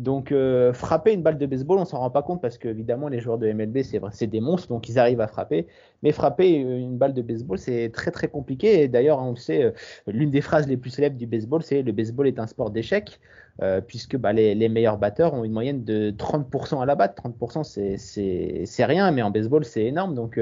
Donc 0.00 0.32
euh, 0.32 0.72
frapper 0.72 1.12
une 1.12 1.22
balle 1.22 1.36
de 1.36 1.44
baseball, 1.44 1.78
on 1.78 1.84
s'en 1.84 1.98
rend 1.98 2.08
pas 2.08 2.22
compte 2.22 2.40
parce 2.40 2.56
que 2.56 2.68
évidemment 2.68 3.08
les 3.08 3.20
joueurs 3.20 3.36
de 3.36 3.52
MLB 3.52 3.82
c'est 3.82 4.26
des 4.26 4.40
monstres 4.40 4.68
donc 4.68 4.88
ils 4.88 4.98
arrivent 4.98 5.20
à 5.20 5.26
frapper. 5.26 5.66
Mais 6.02 6.10
frapper 6.10 6.48
une 6.54 6.96
balle 6.96 7.12
de 7.12 7.20
baseball 7.20 7.58
c'est 7.58 7.90
très 7.92 8.10
très 8.10 8.28
compliqué. 8.28 8.82
Et 8.82 8.88
d'ailleurs 8.88 9.18
on 9.18 9.30
le 9.32 9.36
sait, 9.36 9.62
euh, 9.62 9.72
l'une 10.06 10.30
des 10.30 10.40
phrases 10.40 10.66
les 10.66 10.78
plus 10.78 10.88
célèbres 10.88 11.18
du 11.18 11.26
baseball 11.26 11.62
c'est 11.62 11.82
le 11.82 11.92
baseball 11.92 12.26
est 12.26 12.38
un 12.38 12.46
sport 12.46 12.70
d'échec. 12.70 13.20
Euh, 13.62 13.82
puisque 13.82 14.16
bah, 14.16 14.32
les, 14.32 14.68
meilleurs 14.70 14.96
batteurs 14.96 15.34
ont 15.34 15.44
une 15.44 15.52
moyenne 15.52 15.84
de 15.84 16.10
30% 16.12 16.80
à 16.80 16.86
la 16.86 16.94
batte. 16.94 17.20
30% 17.22 17.62
c'est 17.98 18.84
rien, 18.86 19.10
mais 19.10 19.20
en 19.20 19.30
baseball 19.30 19.66
c'est 19.66 19.84
énorme. 19.84 20.14
Donc 20.14 20.40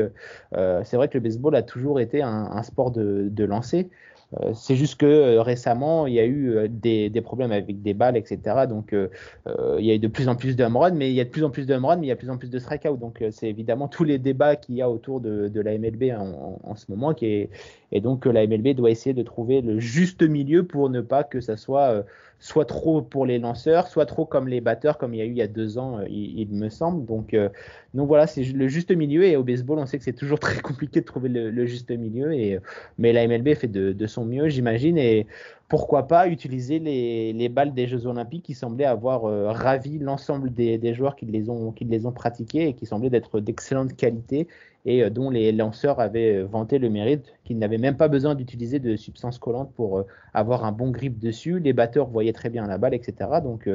c'est 0.53 0.97
vrai 0.97 1.09
que 1.09 1.15
le 1.15 1.21
baseball 1.21 1.57
a 1.57 1.63
toujours 1.63 1.99
été 1.99 2.23
un, 2.23 2.49
un 2.53 2.63
sport 2.63 2.93
de, 2.93 3.27
de 3.29 3.45
lancer. 3.45 3.91
Euh, 4.37 4.53
c'est 4.55 4.77
juste 4.77 5.01
que 5.01 5.07
euh, 5.07 5.43
récemment, 5.43 6.07
il 6.07 6.15
y 6.15 6.21
a 6.21 6.25
eu 6.27 6.51
euh, 6.51 6.69
des, 6.69 7.11
problèmes 7.23 7.51
avec 7.51 7.83
des 7.83 7.95
balles, 7.95 8.17
etc. 8.17 8.67
Donc, 8.69 8.93
il 8.93 9.85
y 9.85 9.91
a 9.91 9.95
eu 9.95 9.99
de 9.99 10.09
plus 10.09 10.29
en 10.29 10.37
plus 10.37 10.55
de 10.55 10.65
home 10.65 10.95
mais 10.95 11.11
il 11.11 11.15
y 11.15 11.21
a 11.21 11.25
de 11.25 11.31
plus 11.31 11.45
en 11.45 11.51
plus 11.51 11.67
de 11.67 11.75
home 11.75 11.99
mais 12.01 12.07
il 12.07 12.09
y 12.09 12.13
a 12.13 12.15
de 12.15 12.19
plus 12.19 12.31
en 12.31 12.37
plus 12.37 12.51
de 12.51 12.59
strikeout. 12.59 12.97
Donc, 12.97 13.25
c'est 13.31 13.49
évidemment 13.49 13.89
tous 13.89 14.05
les 14.05 14.19
débats 14.19 14.57
qu'il 14.57 14.77
y 14.77 14.83
a 14.83 14.91
autour 14.91 15.21
de, 15.21 15.61
la 15.61 15.79
MLB 15.79 16.13
en, 16.17 16.77
ce 16.77 16.87
moment. 16.91 17.15
Qui 17.15 17.27
est, 17.27 17.51
et 17.93 18.01
donc, 18.01 18.27
la 18.27 18.47
MLB 18.47 18.75
doit 18.75 18.91
essayer 18.91 19.15
de 19.15 19.23
trouver 19.23 19.61
le 19.61 19.79
juste 19.79 20.23
milieu 20.23 20.65
pour 20.65 20.91
ne 20.91 21.01
pas 21.01 21.25
que 21.25 21.41
ça 21.41 21.57
soit 21.57 22.05
soit 22.41 22.65
trop 22.65 23.03
pour 23.03 23.27
les 23.27 23.39
lanceurs, 23.39 23.89
soit 23.89 24.07
trop 24.07 24.25
comme 24.25 24.49
les 24.49 24.61
batteurs, 24.61 24.97
comme 24.99 25.13
il 25.15 25.19
y 25.19 25.21
a 25.21 25.25
eu 25.25 25.31
il 25.31 25.37
y 25.37 25.43
a 25.43 25.49
deux 25.49 25.79
ans, 25.79 25.99
euh, 25.99 26.05
il, 26.09 26.49
me 26.51 26.69
semble. 26.69 27.05
Donc, 27.05 27.35
euh, 27.35 27.49
donc 27.95 28.07
voilà, 28.07 28.27
c'est 28.27 28.45
le 28.45 28.69
juste 28.69 28.91
milieu. 28.93 29.25
Et 29.25 29.37
au 29.37 29.43
baseball, 29.43 29.79
on 29.79 29.87
sait 29.87 29.99
que 29.99 30.05
c'est 30.05 30.13
toujours 30.13 30.39
très 30.41 30.61
compliqué 30.61 31.01
de 31.01 31.05
trouver 31.07 31.29
le, 31.29 31.67
juste 31.67 31.91
milieu. 31.91 32.33
Et, 32.33 32.57
euh, 32.57 32.61
mais 32.99 33.13
la 33.13 33.27
MLB 33.27 33.55
fait 33.55 33.69
de, 33.69 34.07
son 34.07 34.25
mieux, 34.25 34.49
j'imagine. 34.49 34.99
Et 34.99 35.27
pourquoi 35.69 36.07
pas 36.07 36.29
utiliser 36.29 36.79
les, 36.79 37.33
les, 37.33 37.49
balles 37.49 37.75
des 37.75 37.87
Jeux 37.87 38.07
Olympiques 38.07 38.45
qui 38.45 38.55
semblaient 38.55 38.85
avoir 38.85 39.23
ravi 39.55 39.99
l'ensemble 39.99 40.53
des, 40.53 40.95
joueurs 40.95 41.17
qui 41.17 41.27
les 41.27 41.51
ont, 41.51 41.73
qui 41.73 41.85
les 41.85 42.07
ont 42.07 42.13
pratiqués 42.13 42.69
et 42.69 42.73
qui 42.75 42.87
semblaient 42.87 43.11
d'être 43.11 43.41
d'excellente 43.41 43.95
qualité 43.95 44.49
et 44.85 45.03
euh, 45.03 45.11
dont 45.11 45.31
les 45.31 45.53
lanceurs 45.53 46.01
avaient 46.01 46.37
euh, 46.37 46.45
vanté 46.45 46.79
le 46.79 46.91
mérite, 46.91 47.35
qu'ils 47.45 47.59
n'avaient 47.59 47.79
même 47.79 47.97
pas 47.97 48.09
besoin 48.09 48.35
d'utiliser 48.35 48.79
de 48.79 48.97
substances 48.97 49.39
collantes 49.39 49.73
pour 49.75 49.99
euh, 49.99 50.07
avoir 50.35 50.65
un 50.65 50.73
bon 50.73 50.91
grip 50.91 51.19
dessus. 51.19 51.61
Les 51.61 51.73
batteurs 51.73 52.09
voyaient 52.09 52.33
très 52.33 52.51
bien 52.51 52.67
la 52.67 52.79
balle, 52.79 52.95
etc. 52.95 53.31
Donc 53.43 53.69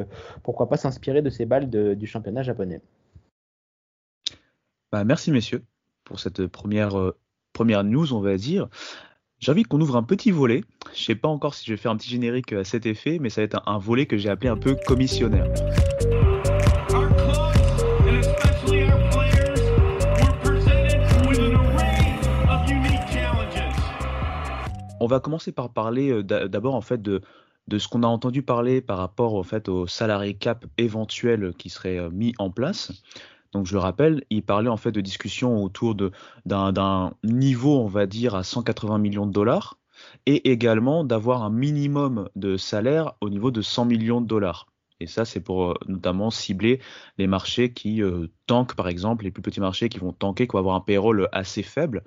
pourquoi 0.43 0.69
pas 0.69 0.77
s'inspirer 0.77 1.21
de 1.21 1.29
ces 1.29 1.45
balles 1.45 1.69
du 1.69 2.07
championnat 2.07 2.43
japonais. 2.43 2.81
Bah, 4.91 5.03
merci 5.03 5.31
messieurs 5.31 5.63
pour 6.03 6.19
cette 6.19 6.45
première, 6.47 7.13
première 7.53 7.83
news, 7.83 8.13
on 8.13 8.19
va 8.19 8.37
dire. 8.37 8.69
J'ai 9.39 9.51
envie 9.51 9.63
qu'on 9.63 9.81
ouvre 9.81 9.97
un 9.97 10.03
petit 10.03 10.31
volet. 10.31 10.63
Je 10.93 11.01
ne 11.01 11.03
sais 11.03 11.15
pas 11.15 11.27
encore 11.27 11.53
si 11.53 11.65
je 11.65 11.73
vais 11.73 11.77
faire 11.77 11.91
un 11.91 11.97
petit 11.97 12.09
générique 12.09 12.53
à 12.53 12.63
cet 12.63 12.85
effet, 12.85 13.17
mais 13.19 13.29
ça 13.29 13.41
va 13.41 13.45
être 13.45 13.61
un 13.67 13.77
volet 13.77 14.05
que 14.05 14.17
j'ai 14.17 14.29
appelé 14.29 14.49
un 14.49 14.57
peu 14.57 14.75
commissionnaire. 14.85 15.47
On 25.03 25.07
va 25.07 25.19
commencer 25.19 25.51
par 25.51 25.69
parler 25.73 26.11
euh, 26.11 26.23
d'abord 26.23 26.75
en 26.75 26.81
fait 26.81 27.01
de, 27.01 27.21
ce 27.77 27.87
qu'on 27.89 28.03
a 28.03 28.07
entendu 28.07 28.41
parler 28.41 28.79
par 28.79 28.97
rapport 28.97 29.33
au 29.33 29.43
fait 29.43 29.67
au 29.67 29.85
salarié 29.85 30.33
cap 30.33 30.65
éventuel 30.77 31.53
qui 31.57 31.69
serait 31.69 31.97
euh, 31.97 32.09
mis 32.09 32.33
en 32.39 32.49
place. 32.49 32.93
Donc 33.51 33.65
je 33.65 33.73
le 33.73 33.79
rappelle, 33.79 34.23
il 34.29 34.43
parlait 34.43 34.69
en 34.69 34.77
fait 34.77 34.93
de 34.93 35.01
discussions 35.01 35.61
autour 35.61 35.95
d'un 36.45 37.13
niveau, 37.23 37.79
on 37.79 37.87
va 37.87 38.05
dire, 38.05 38.33
à 38.33 38.43
180 38.43 38.97
millions 38.97 39.27
de 39.27 39.33
dollars, 39.33 39.77
et 40.25 40.49
également 40.49 41.03
d'avoir 41.03 41.43
un 41.43 41.51
minimum 41.51 42.29
de 42.35 42.55
salaire 42.55 43.13
au 43.21 43.29
niveau 43.29 43.51
de 43.51 43.61
100 43.61 43.85
millions 43.85 44.21
de 44.21 44.25
dollars. 44.25 44.67
Et 45.01 45.05
ça, 45.05 45.25
c'est 45.25 45.41
pour 45.41 45.71
euh, 45.71 45.73
notamment 45.87 46.31
cibler 46.31 46.79
les 47.17 47.27
marchés 47.27 47.73
qui 47.73 48.01
tankent, 48.47 48.75
par 48.75 48.87
exemple, 48.87 49.25
les 49.25 49.31
plus 49.31 49.43
petits 49.43 49.59
marchés 49.59 49.89
qui 49.89 49.99
vont 49.99 50.13
tanker, 50.13 50.47
qui 50.47 50.53
vont 50.53 50.59
avoir 50.59 50.75
un 50.75 50.81
payroll 50.81 51.27
assez 51.33 51.61
faible. 51.61 52.03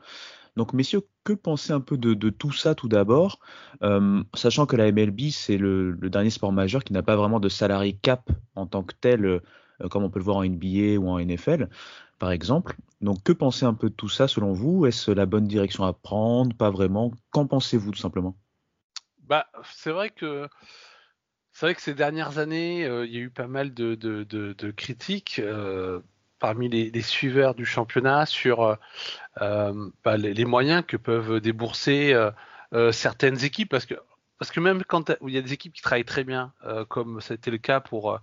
Donc, 0.57 0.73
messieurs, 0.73 1.03
que 1.25 1.33
pensez 1.33 1.73
un 1.73 1.81
peu 1.81 1.99
de, 1.99 2.31
tout 2.31 2.53
ça 2.53 2.75
tout 2.75 2.89
d'abord, 2.89 3.41
euh, 3.83 4.23
sachant 4.35 4.67
que 4.67 4.77
la 4.77 4.91
MLB, 4.91 5.31
c'est 5.31 5.59
le, 5.59 5.97
dernier 6.03 6.31
sport 6.31 6.53
majeur 6.53 6.83
qui 6.83 6.93
n'a 6.93 7.03
pas 7.03 7.17
vraiment 7.17 7.41
de 7.41 7.49
salarié 7.49 7.95
cap 7.95 8.31
en 8.55 8.67
tant 8.67 8.83
que 8.83 8.95
tel, 8.99 9.25
euh, 9.27 9.41
comme 9.91 10.05
on 10.05 10.11
peut 10.11 10.19
le 10.19 10.25
voir 10.25 10.39
en 10.39 10.45
NBA 10.45 10.99
ou 10.99 11.09
en 11.09 11.19
NFL. 11.19 11.69
par 12.19 12.31
exemple. 12.31 12.77
Donc, 13.03 13.23
que 13.23 13.33
pensez 13.33 13.67
un 13.67 13.75
peu 13.75 13.91
de 13.91 13.95
tout 13.95 14.09
ça 14.09 14.27
selon 14.27 14.53
vous? 14.53 14.87
Est-ce 14.87 15.11
la 15.11 15.27
bonne 15.27 15.47
direction 15.47 15.85
à 15.85 15.93
prendre? 15.93 16.57
Pas 16.57 16.71
vraiment 16.71 17.13
Qu'en 17.31 17.47
pensez-vous 17.47 17.91
tout 17.91 17.99
simplement? 17.99 18.37
Bah, 19.27 19.47
c'est 19.75 19.91
vrai 19.91 20.11
que 20.11 20.49
c'est 21.53 21.65
vrai 21.67 21.75
que 21.75 21.81
ces 21.81 21.95
dernières 21.95 22.39
années, 22.39 22.85
euh, 22.85 23.07
il 23.07 23.15
y 23.15 23.17
a 23.17 23.21
eu 23.21 23.31
pas 23.31 23.47
mal 23.47 23.73
de, 23.73 24.71
critiques 24.77 25.41
parmi 26.39 26.69
les, 26.69 27.03
suiveurs 27.03 27.55
du 27.55 27.65
championnat 27.65 28.27
sur 28.27 28.77
euh, 29.41 29.91
bah, 30.05 30.17
les, 30.17 30.45
moyens 30.45 30.85
que 30.87 30.97
peuvent 30.97 31.41
débourser 31.41 32.15
certaines 32.93 33.45
équipes, 33.45 33.71
parce 33.71 33.87
que 33.87 34.61
même 34.61 34.85
quand 34.85 35.13
il 35.27 35.35
y 35.35 35.39
a 35.39 35.43
des 35.43 35.53
équipes 35.53 35.73
qui 35.73 35.83
travaillent 35.83 36.05
très 36.05 36.25
bien, 36.25 36.53
comme 36.89 37.21
c'était 37.21 37.51
le 37.51 37.59
cas 37.59 37.81
pour 37.81 38.21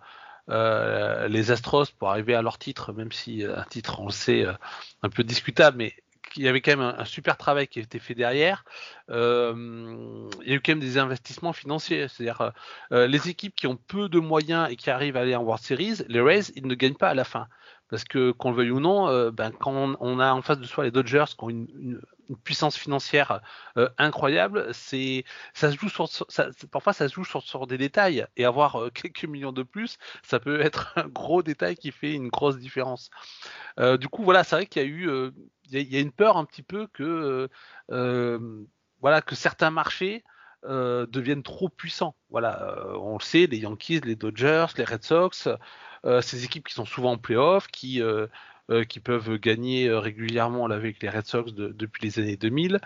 euh, 0.50 1.28
les 1.30 1.52
Astros 1.52 1.92
pour 1.98 2.10
arriver 2.10 2.36
à 2.36 2.42
leur 2.42 2.58
titre, 2.58 2.94
même 2.94 3.12
si 3.12 3.44
euh, 3.44 3.58
un 3.58 3.64
titre, 3.64 4.00
on 4.00 4.08
le 4.08 4.12
sait, 4.12 4.46
euh, 4.46 4.54
un 5.02 5.10
peu 5.10 5.24
discutable, 5.24 5.78
mais 5.78 5.94
il 6.36 6.44
y 6.44 6.48
avait 6.48 6.62
quand 6.62 6.76
même 6.76 6.96
un, 6.98 7.06
super 7.06 7.38
travail 7.38 7.68
qui 7.68 7.80
a 7.80 7.84
été 7.84 8.00
fait 8.00 8.16
derrière. 8.16 8.66
Euh, 9.10 10.30
il 10.42 10.50
y 10.50 10.52
a 10.54 10.56
eu 10.56 10.62
quand 10.62 10.72
même 10.72 10.80
des 10.80 10.98
investissements 10.98 11.54
financiers. 11.54 12.08
C'est-à-dire 12.08 12.52
euh, 12.92 13.08
les 13.08 13.30
équipes 13.30 13.56
qui 13.56 13.68
ont 13.68 13.76
peu 13.76 14.10
de 14.10 14.20
moyens 14.20 14.70
et 14.72 14.76
qui 14.76 14.90
arrivent 14.90 15.18
à 15.18 15.22
aller 15.22 15.36
en 15.36 15.44
World 15.44 15.64
Series, 15.64 16.04
les 16.08 16.22
Rays, 16.22 16.52
ils 16.56 16.68
ne 16.68 16.76
gagnent 16.76 16.96
pas 16.96 17.10
à 17.10 17.14
la 17.14 17.24
fin. 17.24 17.48
Parce 17.94 18.06
que 18.06 18.32
qu'on 18.32 18.50
le 18.50 18.58
veuille 18.58 18.72
ou 18.72 18.80
non, 18.80 19.08
euh, 19.08 19.30
ben, 19.30 19.52
quand 19.52 19.96
on, 20.00 20.20
a 20.20 20.34
en 20.34 20.42
face 20.42 20.58
de 20.58 20.66
soi 20.66 20.84
les 20.84 20.90
Dodgers 20.90 21.26
qui 21.38 21.44
ont 21.44 21.50
une, 21.50 22.02
puissance 22.44 22.76
financière 22.76 23.42
euh, 23.78 23.88
incroyable, 24.00 24.74
ça 24.74 25.72
se 25.72 25.78
joue 25.78 25.90
parfois 26.72 26.94
ça 26.94 27.08
se 27.08 27.14
joue 27.14 27.24
sur, 27.24 27.68
des 27.68 27.78
détails 27.78 28.26
et 28.36 28.46
avoir 28.46 28.82
euh, 28.82 28.90
quelques 28.96 29.26
millions 29.26 29.52
de 29.52 29.62
plus, 29.62 30.00
ça 30.24 30.40
peut 30.40 30.60
être 30.60 30.94
un 30.96 31.08
gros 31.08 31.44
détail 31.44 31.76
qui 31.76 31.92
fait 31.92 32.14
une 32.14 32.30
grosse 32.30 32.58
différence. 32.58 33.12
Du 33.78 34.08
coup, 34.08 34.24
voilà, 34.24 34.44
c'est 34.44 34.56
vrai 34.56 34.66
qu'il 34.66 34.82
y 34.82 34.86
a 34.86 34.88
eu 34.88 35.32
il 35.70 35.80
y, 35.80 35.94
y, 35.94 35.98
a 35.98 36.00
une 36.00 36.12
peur 36.12 36.38
un 36.38 36.46
petit 36.46 36.64
peu 36.64 36.88
que 36.88 37.48
voilà 39.02 39.22
que 39.22 39.36
certains 39.36 39.70
marchés 39.70 40.24
deviennent 40.64 41.44
trop 41.44 41.70
puissants. 41.70 42.16
Voilà, 42.32 42.76
on 42.96 43.20
le 43.20 43.24
sait, 43.24 43.46
les 43.46 43.60
Yankees, 43.60 44.00
les 44.00 44.16
Dodgers, 44.16 44.66
les 44.78 44.84
Red 44.84 45.04
Sox. 45.04 45.48
Euh, 46.06 46.22
ces 46.22 46.44
équipes 46.44 46.68
qui 46.68 46.74
sont 46.74 46.86
souvent 46.86 47.14
en 47.14 47.18
playoff, 47.18 47.68
qui 47.68 48.02
euh, 48.02 48.28
euh, 48.70 48.84
qui 48.84 49.00
peuvent 49.00 49.38
gagner 49.38 49.92
régulièrement 49.92 50.66
avec 50.66 51.02
les 51.02 51.10
Red 51.10 51.26
Sox 51.26 51.54
de, 51.54 51.70
depuis 51.70 52.04
les 52.04 52.20
années 52.20 52.38
2000 52.38 52.80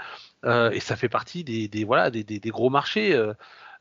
et 0.72 0.80
ça 0.80 0.96
fait 0.96 1.10
partie 1.10 1.44
des, 1.44 1.68
des 1.68 1.84
voilà 1.84 2.10
des, 2.10 2.24
des, 2.24 2.50
gros 2.50 2.72
marchés 2.72 3.16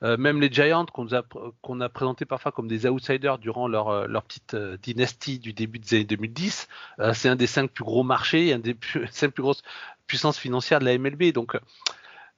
même 0.02 0.40
les 0.40 0.52
Giants 0.52 0.84
qu'on 0.84 1.10
a, 1.14 1.22
qu'on 1.62 1.80
a 1.80 1.88
présenté 1.88 2.26
parfois 2.26 2.52
comme 2.52 2.68
des 2.68 2.86
outsiders 2.86 3.38
durant 3.38 3.66
leur, 3.66 4.08
leur 4.08 4.24
petite 4.24 4.54
dynastie 4.82 5.38
du 5.38 5.54
début 5.54 5.78
des 5.78 5.94
années 5.94 6.04
2010, 6.04 6.68
c'est 7.14 7.30
un 7.30 7.36
des 7.36 7.46
cinq 7.46 7.70
plus 7.70 7.84
gros 7.84 8.02
marchés, 8.02 8.52
un 8.52 8.58
des 8.58 8.76
cinq 9.10 9.30
plus 9.30 9.42
grosses 9.42 9.62
puissances 10.06 10.38
financières 10.38 10.80
de 10.80 10.84
la 10.84 10.98
MLB. 10.98 11.32
Donc 11.32 11.56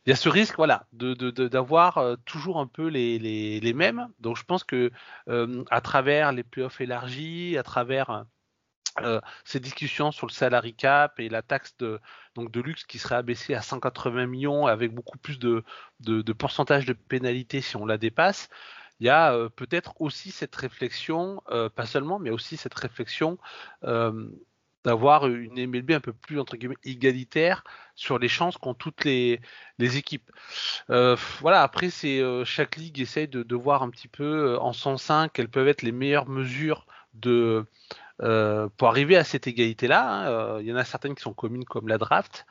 il 0.08 0.10
y 0.10 0.14
a 0.14 0.16
ce 0.16 0.30
risque, 0.30 0.56
voilà, 0.56 0.86
de, 0.94 1.12
d'avoir 1.12 1.98
euh, 1.98 2.16
toujours 2.24 2.60
un 2.60 2.66
peu 2.66 2.86
les, 2.86 3.18
les, 3.18 3.60
les, 3.60 3.72
mêmes. 3.74 4.08
Donc 4.20 4.38
je 4.38 4.42
pense 4.42 4.64
que 4.64 4.90
euh, 5.28 5.62
à 5.70 5.82
travers 5.82 6.32
les 6.32 6.42
playoffs 6.42 6.80
élargis, 6.80 7.58
à 7.58 7.62
travers 7.62 8.24
euh, 9.02 9.20
ces 9.44 9.60
discussions 9.60 10.10
sur 10.10 10.26
le 10.26 10.32
salary 10.32 10.72
cap 10.72 11.20
et 11.20 11.28
la 11.28 11.42
taxe 11.42 11.76
de, 11.76 12.00
donc 12.36 12.50
de 12.50 12.62
luxe 12.62 12.84
qui 12.84 12.98
serait 12.98 13.16
abaissée 13.16 13.52
à 13.52 13.60
180 13.60 14.24
millions 14.24 14.66
avec 14.66 14.94
beaucoup 14.94 15.18
plus 15.18 15.38
de, 15.38 15.62
de, 16.00 16.22
de 16.22 16.32
pourcentage 16.32 16.86
de 16.86 16.94
pénalité 16.94 17.60
si 17.60 17.76
on 17.76 17.84
la 17.84 17.98
dépasse, 17.98 18.48
il 19.00 19.06
y 19.08 19.10
a 19.10 19.50
peut-être 19.56 19.92
aussi 20.00 20.30
cette 20.30 20.56
réflexion, 20.56 21.42
pas 21.76 21.86
seulement, 21.86 22.18
mais 22.18 22.30
aussi 22.30 22.56
cette 22.56 22.74
réflexion 22.74 23.38
d'avoir 24.84 25.26
une 25.26 25.66
MLB 25.66 25.92
un 25.92 26.00
peu 26.00 26.12
plus 26.12 26.38
entre 26.38 26.56
guillemets 26.56 26.76
égalitaire 26.84 27.64
sur 27.94 28.18
les 28.18 28.28
chances 28.28 28.56
qu'ont 28.58 28.74
toutes 28.74 29.04
les, 29.04 29.40
les 29.78 29.96
équipes. 29.96 30.30
Euh, 30.90 31.16
voilà, 31.40 31.62
après 31.62 31.90
c'est 31.90 32.20
euh, 32.20 32.44
chaque 32.44 32.76
ligue 32.76 33.00
essaye 33.00 33.28
de, 33.28 33.42
de, 33.42 33.56
voir 33.56 33.82
un 33.82 33.90
petit 33.90 34.08
peu 34.08 34.54
euh, 34.54 34.60
en 34.60 34.72
sens 34.72 35.02
5 35.04 35.32
quelles 35.32 35.48
peuvent 35.48 35.68
être 35.68 35.82
les 35.82 35.92
meilleures 35.92 36.28
mesures 36.28 36.86
de 37.14 37.66
euh, 38.22 38.68
pour 38.76 38.88
arriver 38.88 39.16
à 39.16 39.24
cette 39.24 39.46
égalité-là. 39.46 40.56
Hein. 40.56 40.60
Il 40.60 40.66
y 40.66 40.72
en 40.72 40.76
a 40.76 40.84
certaines 40.84 41.14
qui 41.14 41.22
sont 41.22 41.34
communes 41.34 41.64
comme 41.64 41.88
la 41.88 41.98
draft, 41.98 42.46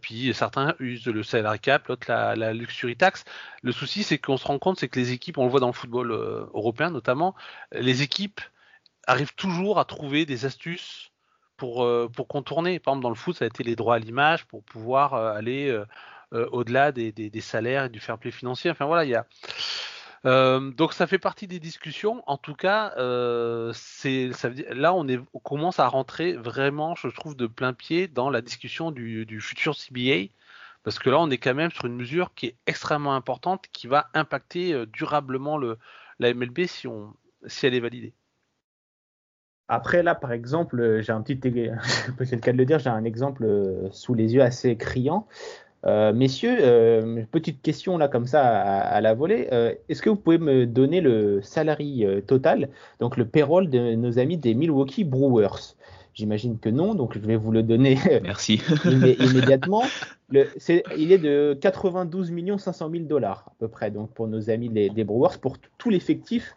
puis 0.00 0.34
certains 0.34 0.74
usent 0.78 1.06
le 1.06 1.22
salary 1.22 1.58
cap, 1.60 1.88
l'autre 1.88 2.06
la, 2.08 2.36
la, 2.36 2.52
luxury 2.52 2.96
tax. 2.96 3.24
Le 3.62 3.72
souci 3.72 4.02
c'est 4.02 4.18
qu'on 4.18 4.36
se 4.36 4.46
rend 4.46 4.58
compte 4.58 4.80
c'est 4.80 4.88
que 4.88 4.98
les 4.98 5.12
équipes, 5.12 5.38
on 5.38 5.44
le 5.44 5.50
voit 5.50 5.60
dans 5.60 5.68
le 5.68 5.72
football 5.72 6.10
européen 6.54 6.90
notamment, 6.90 7.34
les 7.72 8.02
équipes 8.02 8.40
arrivent 9.06 9.34
toujours 9.34 9.78
à 9.78 9.84
trouver 9.84 10.26
des 10.26 10.46
astuces 10.46 11.12
pour, 11.56 11.84
euh, 11.84 12.08
pour 12.14 12.28
contourner. 12.28 12.78
Par 12.78 12.92
exemple, 12.92 13.02
dans 13.02 13.10
le 13.10 13.14
foot, 13.14 13.36
ça 13.36 13.44
a 13.44 13.48
été 13.48 13.62
les 13.62 13.76
droits 13.76 13.96
à 13.96 13.98
l'image 13.98 14.46
pour 14.46 14.62
pouvoir 14.62 15.14
euh, 15.14 15.32
aller 15.32 15.68
euh, 15.68 16.48
au-delà 16.52 16.92
des, 16.92 17.40
salaires 17.40 17.84
et 17.84 17.88
du 17.88 18.00
fair 18.00 18.18
play 18.18 18.30
financier. 18.30 18.70
Enfin 18.70 18.86
voilà, 18.86 19.04
il 19.04 19.10
y 19.10 19.14
a. 19.14 19.26
Donc 20.24 20.94
ça 20.94 21.06
fait 21.06 21.18
partie 21.18 21.46
des 21.46 21.60
discussions. 21.60 22.22
En 22.26 22.38
tout 22.38 22.54
cas, 22.54 22.94
là 22.96 24.94
on 24.94 25.06
commence 25.42 25.78
à 25.78 25.86
rentrer 25.86 26.32
vraiment, 26.32 26.94
je 26.94 27.08
trouve, 27.08 27.36
de 27.36 27.46
plein 27.46 27.74
pied 27.74 28.08
dans 28.08 28.30
la 28.30 28.40
discussion 28.40 28.90
du, 28.90 29.26
du 29.26 29.40
futur 29.40 29.76
CBA, 29.76 30.32
parce 30.82 30.98
que 30.98 31.10
là 31.10 31.18
on 31.20 31.30
est 31.30 31.38
quand 31.38 31.54
même 31.54 31.70
sur 31.70 31.84
une 31.84 31.96
mesure 31.96 32.32
qui 32.34 32.46
est 32.46 32.56
extrêmement 32.66 33.14
importante, 33.14 33.66
qui 33.70 33.86
va 33.86 34.08
impacter 34.14 34.86
durablement 34.86 35.58
le, 35.58 35.78
la 36.18 36.32
MLB 36.32 36.66
si 36.66 36.88
on 36.88 37.14
si 37.46 37.66
elle 37.66 37.74
est 37.74 37.80
validée. 37.80 38.14
Après, 39.68 40.02
là, 40.02 40.14
par 40.14 40.32
exemple, 40.32 40.78
euh, 40.80 41.00
j'ai 41.00 41.12
un 41.12 41.22
petit, 41.22 41.38
c'est 42.24 42.32
le 42.36 42.40
cas 42.40 42.52
de 42.52 42.58
le 42.58 42.64
dire, 42.66 42.78
j'ai 42.78 42.90
un 42.90 43.04
exemple 43.04 43.44
euh, 43.44 43.88
sous 43.92 44.14
les 44.14 44.34
yeux 44.34 44.42
assez 44.42 44.76
criant. 44.76 45.26
Euh, 45.86 46.12
messieurs, 46.14 46.56
euh, 46.60 47.24
petite 47.30 47.60
question 47.60 47.98
là 47.98 48.08
comme 48.08 48.26
ça 48.26 48.42
à, 48.42 48.78
à 48.80 49.00
la 49.00 49.12
volée. 49.14 49.48
Euh, 49.52 49.74
Est-ce 49.88 50.00
que 50.00 50.08
vous 50.08 50.16
pouvez 50.16 50.38
me 50.38 50.66
donner 50.66 51.00
le 51.02 51.42
salarié 51.42 52.22
total, 52.26 52.70
donc 53.00 53.16
le 53.18 53.26
payroll 53.26 53.68
de 53.68 53.94
nos 53.94 54.18
amis 54.18 54.38
des 54.38 54.54
Milwaukee 54.54 55.04
Brewers? 55.04 55.76
J'imagine 56.14 56.58
que 56.58 56.68
non, 56.68 56.94
donc 56.94 57.14
je 57.14 57.18
vais 57.18 57.36
vous 57.36 57.50
le 57.50 57.62
donner 57.62 57.98
Merci. 58.22 58.62
immé 58.84 59.16
immédiatement. 59.18 59.82
Le, 60.30 60.46
est, 60.68 60.84
il 60.96 61.12
est 61.12 61.18
de 61.18 61.58
92 61.60 62.32
500 62.56 62.90
000 62.90 63.04
dollars 63.04 63.44
à 63.48 63.52
peu 63.58 63.68
près, 63.68 63.90
donc 63.90 64.10
pour 64.14 64.26
nos 64.28 64.48
amis 64.48 64.68
des, 64.68 64.88
des 64.88 65.04
Brewers, 65.04 65.38
pour 65.40 65.58
tout 65.76 65.90
l'effectif 65.90 66.54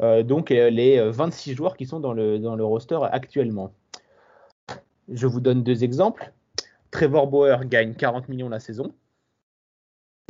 donc 0.00 0.50
euh, 0.50 0.70
les 0.70 1.00
26 1.10 1.54
joueurs 1.54 1.76
qui 1.76 1.86
sont 1.86 2.00
dans 2.00 2.12
le, 2.12 2.38
dans 2.38 2.56
le 2.56 2.64
roster 2.64 2.98
actuellement. 3.10 3.72
Je 5.08 5.26
vous 5.26 5.40
donne 5.40 5.62
deux 5.62 5.84
exemples. 5.84 6.32
Trevor 6.90 7.26
Bauer 7.26 7.64
gagne 7.66 7.94
40 7.94 8.28
millions 8.28 8.48
la 8.48 8.60
saison. 8.60 8.94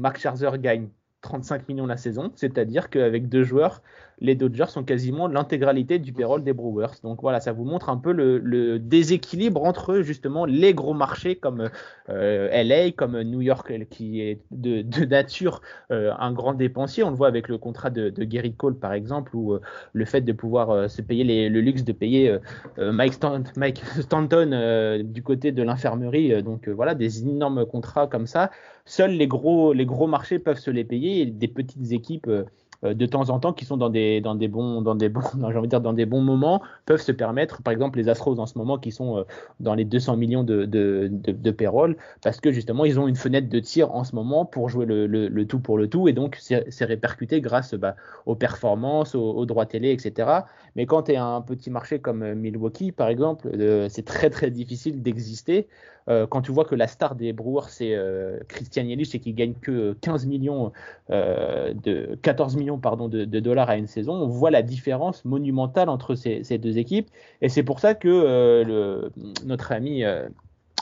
Mark 0.00 0.18
Scherzer 0.18 0.58
gagne 0.58 0.88
35 1.22 1.68
millions 1.68 1.86
la 1.86 1.96
saison, 1.96 2.32
c'est-à-dire 2.34 2.90
qu'avec 2.90 3.28
deux 3.28 3.44
joueurs, 3.44 3.82
les 4.20 4.34
Dodgers 4.34 4.66
sont 4.68 4.84
quasiment 4.84 5.28
l'intégralité 5.28 5.98
du 5.98 6.12
payroll 6.12 6.44
des 6.44 6.52
Brewers. 6.52 7.00
Donc 7.02 7.22
voilà, 7.22 7.40
ça 7.40 7.52
vous 7.52 7.64
montre 7.64 7.88
un 7.88 7.96
peu 7.96 8.12
le, 8.12 8.78
déséquilibre 8.78 9.62
entre 9.64 10.00
justement 10.00 10.44
les 10.44 10.74
gros 10.74 10.94
marchés 10.94 11.36
comme 11.36 11.70
euh, 12.08 12.62
LA, 12.62 12.92
comme 12.92 13.20
New 13.22 13.40
York, 13.40 13.72
qui 13.88 14.20
est 14.20 14.40
de, 14.50 15.04
nature 15.06 15.62
euh, 15.90 16.12
un 16.18 16.32
grand 16.32 16.54
dépensier. 16.54 17.02
On 17.02 17.10
le 17.10 17.16
voit 17.16 17.28
avec 17.28 17.48
le 17.48 17.58
contrat 17.58 17.90
de, 17.90 18.10
Gary 18.24 18.54
Cole 18.54 18.78
par 18.78 18.92
exemple, 18.92 19.34
ou 19.34 19.54
euh, 19.54 19.60
le 19.92 20.04
fait 20.04 20.20
de 20.20 20.32
pouvoir 20.32 20.90
se 20.90 21.00
payer 21.02 21.48
le 21.48 21.60
luxe 21.60 21.84
de 21.84 21.92
payer 21.92 22.36
Mike, 22.78 23.14
Stant 23.14 23.42
Mike, 23.56 23.82
Stanton 24.00 25.02
du 25.04 25.22
côté 25.22 25.52
de 25.52 25.62
l'infirmerie. 25.62 26.42
donc 26.42 26.68
voilà, 26.68 26.94
des 26.94 27.22
énormes 27.22 27.64
contrats 27.66 28.06
comme 28.06 28.26
ça. 28.26 28.50
Seuls 28.90 29.12
les 29.12 29.28
gros, 29.28 29.72
les 29.72 29.86
gros 29.86 30.08
marchés 30.08 30.40
peuvent 30.40 30.58
se 30.58 30.68
les 30.68 30.82
payer 30.82 31.20
et 31.20 31.26
des 31.26 31.46
petites 31.46 31.92
équipes 31.92 32.26
euh, 32.26 32.42
de 32.82 33.06
temps 33.06 33.30
en 33.30 33.38
temps 33.38 33.52
qui 33.52 33.64
sont 33.64 33.76
dans 33.76 33.88
des 33.88 34.20
dans 34.20 34.34
des 34.34 34.48
bons 34.48 34.82
dans 34.82 34.96
des 34.96 35.08
bons 35.08 35.20
j'ai 35.50 35.56
envie 35.56 35.68
de 35.68 35.70
dire 35.70 35.80
dans 35.80 35.92
des 35.92 36.06
bons 36.06 36.22
moments 36.22 36.60
peuvent 36.86 37.00
se 37.00 37.12
permettre 37.12 37.62
par 37.62 37.72
exemple 37.72 37.98
les 37.98 38.08
Astros 38.08 38.40
en 38.40 38.46
ce 38.46 38.58
moment 38.58 38.78
qui 38.78 38.90
sont 38.90 39.18
euh, 39.18 39.22
dans 39.60 39.74
les 39.74 39.84
200 39.84 40.16
millions 40.16 40.42
de 40.42 40.64
de, 40.64 41.08
de, 41.08 41.30
de 41.30 41.50
payroll 41.52 41.96
parce 42.20 42.40
que 42.40 42.50
justement 42.50 42.84
ils 42.84 42.98
ont 42.98 43.06
une 43.06 43.14
fenêtre 43.14 43.48
de 43.48 43.60
tir 43.60 43.94
en 43.94 44.02
ce 44.02 44.16
moment 44.16 44.44
pour 44.44 44.68
jouer 44.68 44.86
le, 44.86 45.06
le, 45.06 45.28
le 45.28 45.46
tout 45.46 45.60
pour 45.60 45.78
le 45.78 45.88
tout 45.88 46.08
et 46.08 46.12
donc 46.12 46.38
c'est 46.40 46.84
répercuté 46.84 47.40
grâce 47.40 47.74
bah, 47.74 47.94
aux 48.26 48.34
performances 48.34 49.14
aux, 49.14 49.46
droits 49.46 49.66
télé 49.66 49.92
etc 49.92 50.40
mais 50.74 50.86
quand 50.86 51.04
tu 51.04 51.12
es 51.12 51.16
un 51.16 51.42
petit 51.42 51.70
marché 51.70 52.00
comme 52.00 52.34
Milwaukee 52.34 52.90
par 52.90 53.08
exemple 53.08 53.50
euh, 53.54 53.88
c'est 53.88 54.04
très 54.04 54.30
très 54.30 54.50
difficile 54.50 55.00
d'exister 55.00 55.68
euh, 56.08 56.26
quand 56.26 56.42
tu 56.42 56.52
vois 56.52 56.64
que 56.64 56.74
la 56.74 56.86
star 56.86 57.14
des 57.14 57.32
Brewers 57.32 57.68
c'est 57.68 57.94
euh, 57.94 58.38
Christian 58.48 58.84
Yelich 58.84 59.14
et 59.14 59.20
qu'il 59.20 59.34
gagne 59.34 59.54
que 59.54 59.96
15 60.00 60.26
millions 60.26 60.72
euh, 61.10 61.74
de 61.74 62.18
14 62.22 62.56
millions 62.56 62.78
pardon 62.78 63.08
de, 63.08 63.24
dollars 63.24 63.70
à 63.70 63.76
une 63.76 63.86
saison, 63.86 64.14
on 64.14 64.28
voit 64.28 64.50
la 64.50 64.62
différence 64.62 65.24
monumentale 65.24 65.88
entre 65.88 66.14
ces, 66.14 66.58
deux 66.58 66.78
équipes. 66.78 67.08
Et 67.42 67.48
c'est 67.48 67.62
pour 67.62 67.80
ça 67.80 67.94
que 67.94 69.10
notre 69.44 69.72
ami 69.72 70.04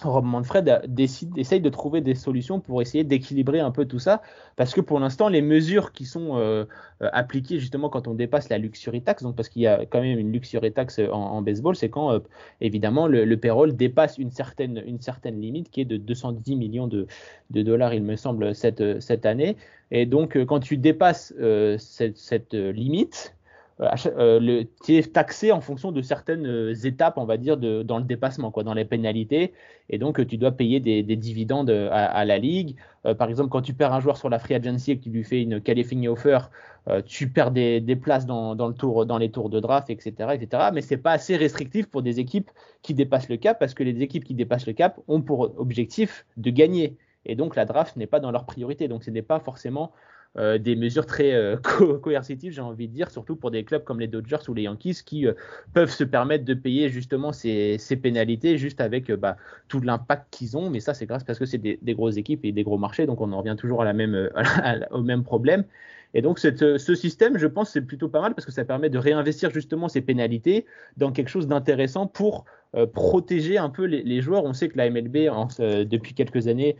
Rob 0.02 0.25
Manfred 0.25 0.83
décide, 0.87 1.37
essaye 1.37 1.61
de 1.61 1.69
trouver 1.69 2.00
des 2.00 2.14
solutions 2.14 2.61
pour 2.61 2.83
essayer 2.83 3.05
d'équilibrer 3.05 3.61
un 3.61 3.71
peu 3.71 3.85
tout 3.85 3.99
ça, 3.99 4.23
parce 4.57 4.75
que 4.75 4.81
pour 4.81 5.00
l'instant, 5.00 5.28
les 5.28 5.43
mesures 5.43 5.93
qui 5.93 6.05
sont 6.05 6.37
euh, 6.37 6.64
euh, 7.02 7.09
appliquées 7.12 7.59
justement 7.59 7.88
quand 7.88 8.09
on 8.09 8.14
dépasse 8.14 8.49
la 8.49 8.59
luxury 8.59 9.02
tax, 9.02 9.23
donc 9.23 9.37
parce 9.37 9.49
qu'il 9.49 9.62
y 9.62 9.67
a 9.67 9.87
quand 9.87 10.00
même 10.00 10.19
une 10.19 10.33
luxury 10.33 10.73
tax 10.73 11.00
en, 11.11 11.43
baseball, 11.43 11.76
c'est 11.76 11.90
quand 11.90 12.12
euh, 12.12 12.21
évidemment 12.61 13.07
le, 13.07 13.25
le, 13.25 13.37
payroll 13.37 13.75
dépasse 13.76 14.19
une 14.19 14.31
certaine, 14.31 14.83
une 14.87 15.00
certaine 15.00 15.40
limite 15.40 15.71
qui 15.71 15.81
est 15.81 15.87
de 15.87 15.97
210 15.97 16.57
millions 16.57 16.87
de, 16.87 17.07
dollars, 17.50 17.95
il 17.95 18.02
me 18.02 18.17
semble, 18.17 18.55
cette, 18.55 19.00
cette 19.00 19.26
année. 19.26 19.57
Et 19.90 20.07
donc, 20.07 20.37
quand 20.45 20.61
tu 20.61 20.76
dépasses 20.76 21.33
cette 21.78 22.52
limite, 22.52 23.35
euh, 23.80 23.88
euh, 24.06 24.40
le, 24.40 25.02
taxé 25.02 25.52
en 25.52 25.61
fonction 25.61 25.92
de 25.92 26.02
certaines 26.02 26.47
euh, 26.47 26.75
étapes, 26.75 27.16
on 27.16 27.25
va 27.25 27.37
dire, 27.37 27.56
dans 27.56 27.99
le 27.99 28.04
dépassement, 28.04 28.50
dans 28.50 28.75
les 28.75 28.85
pénalités. 28.85 29.52
Et 29.88 29.99
donc, 29.99 30.26
tu 30.26 30.37
dois 30.37 30.52
payer 30.52 30.80
des, 30.80 31.02
des 31.02 31.16
dividendes 31.16 31.70
à, 31.70 32.25
la 32.25 32.38
ligue. 32.38 32.76
par 33.18 33.28
exemple, 33.28 33.49
quand 33.49 33.62
tu 33.62 33.73
perds 33.73 33.94
un 33.94 34.00
joueur 34.00 34.16
sur 34.16 34.28
la 34.28 34.38
free 34.38 34.54
agency 34.54 34.92
et 34.92 34.99
que 34.99 35.04
tu 35.04 35.11
lui 35.11 35.25
fais 35.25 35.40
une 35.40 35.61
qualifying 35.61 36.08
offer, 36.08 36.40
tu 37.06 37.30
perds 37.30 37.52
des, 37.52 37.97
places 37.97 38.26
dans 38.26 39.18
les 39.18 39.30
tours 39.30 39.49
de 39.49 39.61
draft, 39.61 39.88
etc., 39.88 40.12
etc. 40.35 40.70
Mais 40.75 40.82
c'est 40.82 40.99
pas 40.99 41.12
assez 41.12 41.37
restrictif 41.37 41.87
pour 41.87 42.02
des 42.02 42.20
équipes 42.20 42.50
qui 42.82 42.92
dépassent 42.92 43.30
le 43.30 43.38
cap, 43.38 43.58
parce 43.58 43.73
que 43.73 43.82
les 43.82 44.02
équipes 44.02 44.25
qui 44.25 44.35
dépassent 44.35 44.66
le 44.66 44.75
cap 44.75 45.00
ont 45.08 45.23
pour 45.23 45.58
objectif 45.58 46.26
de 46.37 46.50
gagner. 46.50 46.99
Et 47.25 47.35
donc, 47.35 47.56
la 47.56 47.64
draft 47.64 47.97
n'est 47.97 48.06
pas 48.06 48.20
dans 48.20 48.30
leur 48.30 48.44
priorité. 48.44 48.88
Donc, 48.88 49.04
ce 49.04 49.11
n'est 49.11 49.23
pas 49.23 49.40
forcément 49.40 49.92
euh, 50.37 50.58
des 50.58 50.76
mesures 50.76 51.06
très 51.06 51.32
euh, 51.32 51.56
coercitives, 52.02 52.52
j'ai 52.52 52.61
envie 52.61 52.87
de 52.87 52.92
dire, 52.92 53.11
surtout 53.11 53.35
pour 53.35 53.50
des 53.50 53.64
clubs 53.64 53.82
comme 53.82 53.99
les 53.99 54.06
Dodgers 54.06 54.49
ou 54.49 54.54
les 54.54 54.62
Yankees 54.62 54.99
qui 55.04 55.26
euh, 55.26 55.32
peuvent 55.73 55.90
se 55.90 56.04
permettre 56.04 56.44
de 56.44 56.54
payer 56.54 56.90
justement 56.90 57.32
ces, 57.32 57.78
pénalités 58.00 58.58
juste 58.58 58.80
avec 58.80 59.11
bah, 59.11 59.37
tout 59.68 59.80
l'impact 59.80 60.26
qu'ils 60.30 60.56
ont. 60.56 60.70
Mais 60.70 60.80
ça, 60.80 60.94
c'est 60.94 61.06
grâce 61.06 61.25
parce 61.25 61.38
que 61.38 61.47
c'est 61.47 61.58
des, 61.58 61.94
grosses 61.94 62.18
équipes 62.18 62.44
et 62.44 62.52
des 62.52 62.62
gros 62.62 62.78
marchés, 62.78 63.06
donc 63.06 63.20
on 63.20 63.32
en 63.32 63.38
revient 63.38 63.56
toujours 63.58 63.82
à 63.82 63.85
la 63.85 63.94
même, 63.94 64.30
au 64.90 65.02
même 65.02 65.25
problème. 65.25 65.64
Et 66.14 66.23
donc 66.23 66.38
cette, 66.38 66.78
ce 66.78 66.94
système, 66.94 67.37
je 67.37 67.47
pense, 67.47 67.70
c'est 67.70 67.82
plutôt 67.82 68.08
pas 68.08 68.20
mal 68.20 68.35
parce 68.35 68.47
que 68.47 68.52
ça 68.52 68.64
permet 68.64 68.90
de 68.90 68.99
réinvestir 68.99 69.50
justement 69.50 69.88
ces 69.88 70.00
pénalités 70.00 70.66
dans 70.97 71.11
quelque 71.12 71.28
chose 71.28 71.49
d'intéressant 71.49 72.06
pour 72.06 72.44
euh, 72.76 72.87
protéger 72.87 73.56
un 73.56 73.70
peu 73.70 73.84
les, 73.84 74.20
joueurs. 74.20 74.44
On 74.44 74.52
sait 74.52 74.68
que 74.68 74.76
la 74.76 74.90
MLB, 74.90 75.30
euh, 75.60 75.87
depuis 75.87 76.12
quelques 76.12 76.48
années, 76.48 76.76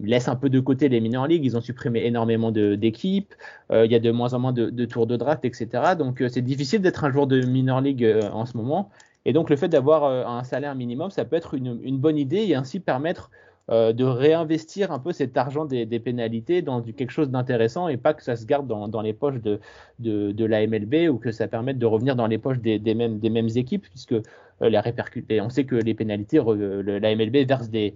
laisse 0.00 0.28
un 0.28 0.36
peu 0.36 0.48
de 0.48 0.60
côté 0.60 0.88
les 0.88 1.00
minor 1.00 1.26
leagues. 1.26 1.44
Ils 1.44 1.56
ont 1.56 1.60
supprimé 1.60 2.06
énormément 2.06 2.52
d'équipes. 2.52 3.34
Euh, 3.72 3.84
il 3.84 3.90
y 3.90 3.96
a 3.96 3.98
de 3.98 4.10
moins 4.12 4.34
en 4.34 4.38
moins 4.38 4.52
de, 4.52 4.84
tours 4.84 5.08
de 5.08 5.16
draft, 5.16 5.44
etc. 5.44 5.96
Donc 5.98 6.22
c'est 6.28 6.42
difficile 6.42 6.80
d'être 6.80 7.02
un 7.02 7.10
joueur 7.10 7.26
de 7.26 7.40
minor 7.44 7.80
league 7.80 8.06
en 8.32 8.46
ce 8.46 8.56
moment. 8.56 8.90
Et 9.24 9.32
donc 9.32 9.50
le 9.50 9.56
fait 9.56 9.68
d'avoir 9.68 10.04
un 10.04 10.44
salaire 10.44 10.76
minimum, 10.76 11.10
ça 11.10 11.24
peut 11.24 11.36
être 11.36 11.54
une, 11.54 11.98
bonne 11.98 12.18
idée 12.18 12.44
et 12.44 12.54
ainsi 12.54 12.78
permettre 12.78 13.30
de 13.68 14.04
réinvestir 14.04 14.90
un 14.92 14.98
peu 14.98 15.12
cet 15.12 15.36
argent 15.36 15.64
des, 15.64 15.86
pénalités 16.00 16.62
dans 16.62 16.82
quelque 16.82 17.10
chose 17.10 17.30
d'intéressant 17.30 17.88
et 17.88 17.96
pas 17.96 18.14
que 18.14 18.22
ça 18.22 18.36
se 18.36 18.46
garde 18.46 18.66
dans, 18.66 19.00
les 19.00 19.12
poches 19.12 19.40
de, 19.40 19.60
de, 20.00 20.44
la 20.44 20.66
MLB 20.66 21.08
ou 21.08 21.18
que 21.18 21.30
ça 21.30 21.48
permette 21.48 21.78
de 21.78 21.86
revenir 21.86 22.16
dans 22.16 22.26
les 22.26 22.38
poches 22.38 22.58
des, 22.58 22.78
mêmes, 22.94 23.18
des 23.18 23.30
mêmes 23.30 23.50
équipes, 23.54 23.86
puisque 23.88 24.14
euh. 24.60 25.40
On 25.40 25.50
sait 25.50 25.64
que 25.64 25.76
les 25.76 25.94
pénalités, 25.94 26.38
la 26.38 27.16
MLB 27.16 27.46
verse 27.46 27.70
des, 27.70 27.94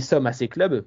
sommes 0.00 0.26
à 0.26 0.32
ces 0.32 0.48
clubs. 0.48 0.84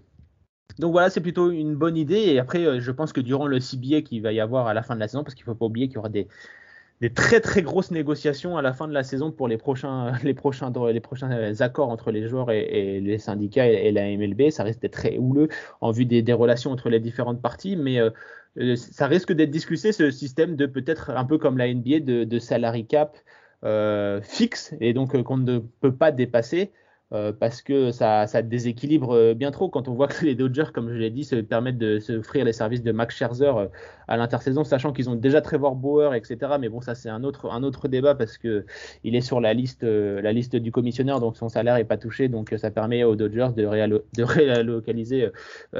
Donc 0.79 0.91
voilà, 0.91 1.09
c'est 1.09 1.21
plutôt 1.21 1.51
une 1.51 1.75
bonne 1.75 1.97
idée. 1.97 2.19
Et 2.19 2.39
après, 2.39 2.65
euh, 2.65 2.79
je 2.79 2.91
pense 2.91 3.13
que 3.13 3.21
durant 3.21 3.47
le 3.47 3.59
CBA 3.59 4.01
qu'il 4.01 4.21
va 4.21 4.31
y 4.31 4.39
avoir 4.39 4.67
à 4.67 4.73
la 4.73 4.83
fin 4.83 4.95
de 4.95 4.99
la 4.99 5.07
saison, 5.07 5.23
parce 5.23 5.35
qu'il 5.35 5.43
ne 5.43 5.53
faut 5.53 5.55
pas 5.55 5.65
oublier 5.65 5.87
qu'il 5.87 5.95
y 5.95 5.99
aura 5.99 6.09
des, 6.09 6.27
très 7.13 7.41
très 7.41 7.61
grosses 7.61 7.91
négociations 7.91 8.57
à 8.57 8.61
la 8.61 8.73
fin 8.73 8.87
de 8.87 8.93
la 8.93 9.03
saison 9.03 9.31
pour 9.31 9.47
les 9.47 9.57
prochains, 9.57 10.13
les 10.23 10.33
prochains, 10.33 10.71
les 10.91 10.99
prochains 10.99 11.61
accords 11.61 11.89
entre 11.89 12.11
les 12.11 12.27
joueurs 12.27 12.51
et, 12.51 13.01
les 13.01 13.17
syndicats 13.17 13.67
et, 13.67 13.91
la 13.91 14.03
MLB. 14.15 14.49
Ça 14.49 14.63
risque 14.63 14.79
d'être 14.79 14.93
très 14.93 15.17
houleux 15.17 15.49
en 15.81 15.91
vue 15.91 16.05
des, 16.05 16.33
relations 16.33 16.71
entre 16.71 16.89
les 16.89 16.99
différentes 16.99 17.41
parties, 17.41 17.75
mais 17.75 17.99
euh, 17.99 18.75
ça 18.75 19.07
risque 19.07 19.33
d'être 19.33 19.51
discuté 19.51 19.91
ce 19.91 20.11
système 20.11 20.55
de 20.55 20.65
peut-être 20.65 21.09
un 21.09 21.25
peu 21.25 21.37
comme 21.37 21.57
la 21.57 21.73
NBA 21.73 21.99
de, 21.99 22.23
de 22.23 22.39
salary 22.39 22.85
cap 22.85 23.17
fixe 24.23 24.73
et 24.79 24.93
donc 24.93 25.21
qu'on 25.23 25.37
ne 25.37 25.59
peut 25.59 25.95
pas 25.95 26.11
dépasser. 26.11 26.71
Euh, 27.13 27.33
parce 27.37 27.61
que 27.61 27.91
ça, 27.91 28.25
ça, 28.25 28.41
déséquilibre 28.41 29.11
euh, 29.13 29.33
bien 29.33 29.51
trop 29.51 29.67
quand 29.67 29.89
on 29.89 29.93
voit 29.93 30.07
que 30.07 30.25
les 30.25 30.33
Dodgers, 30.33 30.71
comme 30.73 30.89
je 30.89 30.95
l'ai 30.95 31.09
dit, 31.09 31.25
se 31.25 31.35
permettent 31.35 31.77
de 31.77 31.99
s'offrir 31.99 32.45
les 32.45 32.53
services 32.53 32.83
de 32.83 32.93
Max 32.93 33.15
Scherzer 33.15 33.57
euh, 33.57 33.67
à 34.07 34.15
l'intersaison, 34.15 34.63
sachant 34.63 34.93
qu'ils 34.93 35.09
ont 35.09 35.15
déjà 35.15 35.41
Trevor 35.41 35.75
Bauer, 35.75 36.15
etc. 36.15 36.53
Mais 36.57 36.69
bon, 36.69 36.79
ça 36.79 36.95
c'est 36.95 37.09
un 37.09 37.25
autre, 37.25 37.51
un 37.51 37.63
autre 37.63 37.89
débat 37.89 38.15
parce 38.15 38.37
que 38.37 38.65
il 39.03 39.15
est 39.15 39.21
sur 39.21 39.41
la 39.41 39.53
liste, 39.53 39.83
la 39.83 40.31
liste 40.31 40.55
du 40.55 40.71
commissionneur, 40.71 41.19
donc 41.19 41.35
son 41.35 41.49
salaire 41.49 41.75
est 41.75 41.85
pas 41.85 41.97
touché, 41.97 42.29
donc 42.29 42.53
ça 42.57 42.71
permet 42.71 43.03
aux 43.03 43.15
Dodgers 43.15 43.49
de, 43.55 43.63
de 43.63 44.23
réalocaliser 44.23 45.29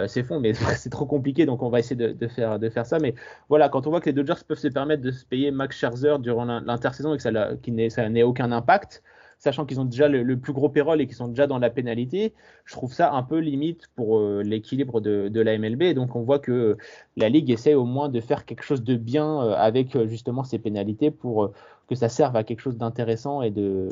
ses 0.07 0.23
fonds. 0.23 0.39
Mais 0.39 0.53
c'est 0.75 0.89
trop 0.89 1.05
compliqué, 1.05 1.45
donc 1.45 1.61
on 1.63 1.69
va 1.69 1.79
essayer 1.79 1.95
de, 1.95 2.11
de, 2.13 2.27
faire, 2.27 2.59
de 2.59 2.69
faire 2.69 2.85
ça. 2.85 2.99
Mais 2.99 3.15
voilà, 3.49 3.69
quand 3.69 3.87
on 3.87 3.89
voit 3.89 4.01
que 4.01 4.09
les 4.09 4.13
Dodgers 4.13 4.41
peuvent 4.47 4.57
se 4.57 4.69
permettre 4.69 5.01
de 5.01 5.11
se 5.11 5.25
payer 5.25 5.51
Max 5.51 5.77
Scherzer 5.77 6.17
durant 6.19 6.45
l'intersaison 6.45 7.13
et 7.13 7.17
que 7.17 7.89
ça 7.89 8.09
n'ait 8.09 8.23
aucun 8.23 8.51
impact 8.51 9.03
sachant 9.41 9.65
qu'ils 9.65 9.79
ont 9.79 9.85
déjà 9.85 10.07
le, 10.07 10.37
plus 10.37 10.53
gros 10.53 10.69
payroll 10.69 11.01
et 11.01 11.07
qu'ils 11.07 11.15
sont 11.15 11.27
déjà 11.27 11.47
dans 11.47 11.57
la 11.57 11.71
pénalité, 11.71 12.33
je 12.63 12.73
trouve 12.73 12.93
ça 12.93 13.11
un 13.11 13.23
peu 13.23 13.39
limite 13.39 13.87
pour 13.95 14.19
euh, 14.19 14.43
l'équilibre 14.43 15.01
de, 15.01 15.41
la 15.41 15.57
MLB. 15.57 15.95
donc 15.95 16.15
on 16.15 16.21
voit 16.21 16.37
que 16.37 16.77
la 17.17 17.27
Ligue 17.27 17.49
essaie 17.49 17.73
au 17.73 17.85
moins 17.85 18.07
de 18.07 18.21
faire 18.21 18.45
quelque 18.45 18.63
chose 18.63 18.83
de 18.83 18.95
bien 18.95 19.41
euh, 19.41 19.55
avec 19.57 19.95
euh, 19.95 20.05
justement 20.07 20.43
ces 20.43 20.59
pénalités 20.59 21.09
pour 21.09 21.51
que 21.89 21.95
ça 21.95 22.07
serve 22.07 22.35
à 22.35 22.43
quelque 22.43 22.59
chose 22.59 22.77
d'intéressant 22.77 23.41
et 23.41 23.49
de, 23.49 23.89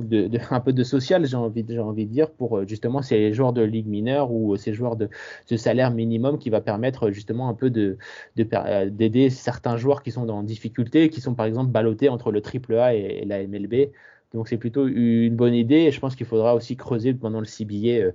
un 0.50 0.60
peu 0.60 0.72
de 0.72 0.82
social, 0.82 1.26
j'ai 1.26 1.36
envie, 1.36 1.62
de 1.62 2.02
dire, 2.04 2.30
pour 2.30 2.66
justement 2.66 3.02
ces 3.02 3.34
joueurs 3.34 3.52
de 3.52 3.60
ligue 3.60 3.86
mineure 3.86 4.32
ou 4.32 4.56
ces 4.56 4.72
joueurs 4.72 4.96
de, 4.96 5.10
salaire 5.56 5.90
minimum 5.90 6.38
qui 6.38 6.48
va 6.48 6.62
permettre 6.62 7.10
justement 7.10 7.50
un 7.50 7.54
peu 7.54 7.68
de, 7.68 7.98
d'aider 8.36 9.28
certains 9.28 9.76
joueurs 9.76 10.02
qui 10.02 10.12
sont 10.12 10.28
en 10.30 10.42
difficulté, 10.42 11.10
qui 11.10 11.20
sont 11.20 11.34
par 11.34 11.44
exemple 11.44 11.70
ballottés 11.70 12.08
entre 12.08 12.32
le 12.32 12.40
AAA 12.40 12.94
et, 12.94 13.18
et 13.22 13.24
la 13.26 13.46
MLB. 13.46 13.90
Donc 14.34 14.48
c'est 14.48 14.58
plutôt 14.58 14.86
une 14.86 15.36
bonne 15.36 15.54
idée. 15.54 15.76
Et 15.76 15.92
je 15.92 16.00
pense 16.00 16.16
qu'il 16.16 16.26
faudra 16.26 16.54
aussi 16.54 16.76
creuser 16.76 17.14
pendant 17.14 17.40
le 17.40 17.46
CBA 17.46 17.88
euh, 17.88 18.12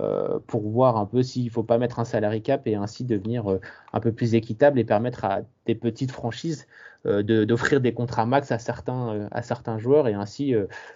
euh, 0.00 0.38
pour 0.46 0.62
voir 0.68 0.96
un 0.96 1.06
peu 1.06 1.22
s'il 1.22 1.44
ne 1.44 1.50
faut 1.50 1.62
pas 1.62 1.78
mettre 1.78 1.98
un 1.98 2.04
salary 2.04 2.42
cap 2.42 2.66
et 2.66 2.74
ainsi 2.74 3.04
devenir 3.04 3.50
euh, 3.50 3.60
un 3.92 4.00
peu 4.00 4.12
plus 4.12 4.34
équitable 4.34 4.78
et 4.78 4.84
permettre 4.84 5.24
à 5.24 5.42
des 5.66 5.74
petites 5.74 6.12
franchises 6.12 6.66
d'offrir 7.04 7.80
des 7.80 7.92
contrats 7.92 8.26
max 8.26 8.52
à 8.52 8.60
certains, 8.60 9.26
à 9.32 9.42
certains 9.42 9.76
joueurs 9.76 10.06
et 10.06 10.14
ainsi 10.14 10.54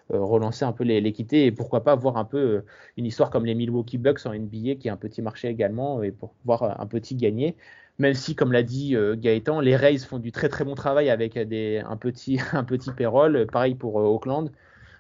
relancer 0.09 0.65
un 0.65 0.71
peu 0.71 0.85
l'équité 0.85 1.47
et 1.47 1.51
pourquoi 1.51 1.83
pas 1.83 1.97
voir 1.97 2.17
un 2.17 2.25
peu 2.25 2.63
une 2.97 3.07
histoire 3.07 3.29
comme 3.29 3.45
les 3.45 3.57
Milwaukee 3.57 3.99
Bucks 3.99 4.25
en 4.25 4.33
NBA 4.33 4.77
qui 4.77 4.87
est 4.87 4.91
un 4.93 4.97
petit 4.97 5.21
marché 5.21 5.49
également 5.49 6.05
et 6.05 6.13
pour 6.13 6.33
voir 6.45 6.81
un 6.81 6.87
petit 6.87 7.17
gagner 7.17 7.57
même 7.99 8.15
si, 8.15 8.35
comme 8.35 8.53
l'a 8.53 8.63
dit 8.63 8.95
euh, 8.95 9.17
Gaëtan, 9.17 9.61
les 9.61 9.77
Rays 9.77 9.99
font 9.99 10.19
du 10.19 10.33
très 10.33 10.49
très 10.49 10.65
bon 10.65 10.75
travail 10.75 11.09
avec 11.11 11.39
des, 11.39 11.83
un, 11.87 11.97
petit, 11.97 12.39
un 12.53 12.65
petit 12.65 12.93
payroll, 12.93 13.47
pareil 13.47 13.75
pour 13.75 14.01
euh, 14.01 14.05
Auckland. 14.05 14.51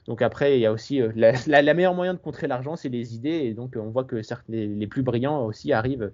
Donc 0.07 0.23
après, 0.23 0.57
il 0.57 0.61
y 0.61 0.67
a 0.67 0.73
aussi 0.73 1.03
euh, 1.03 1.13
la, 1.15 1.33
la, 1.47 1.75
meilleure 1.75 1.95
moyen 1.95 2.15
de 2.15 2.19
contrer 2.19 2.47
l'argent, 2.47 2.77
c'est 2.77 2.89
les 2.89 3.15
idées, 3.15 3.43
et 3.45 3.55
donc 3.55 3.75
on 3.77 3.91
voit 3.91 4.05
que 4.05 4.21
les, 4.49 4.67
les, 4.67 4.87
plus 4.87 5.03
brillants 5.03 5.45
aussi 5.45 5.73
arrivent, 5.73 6.13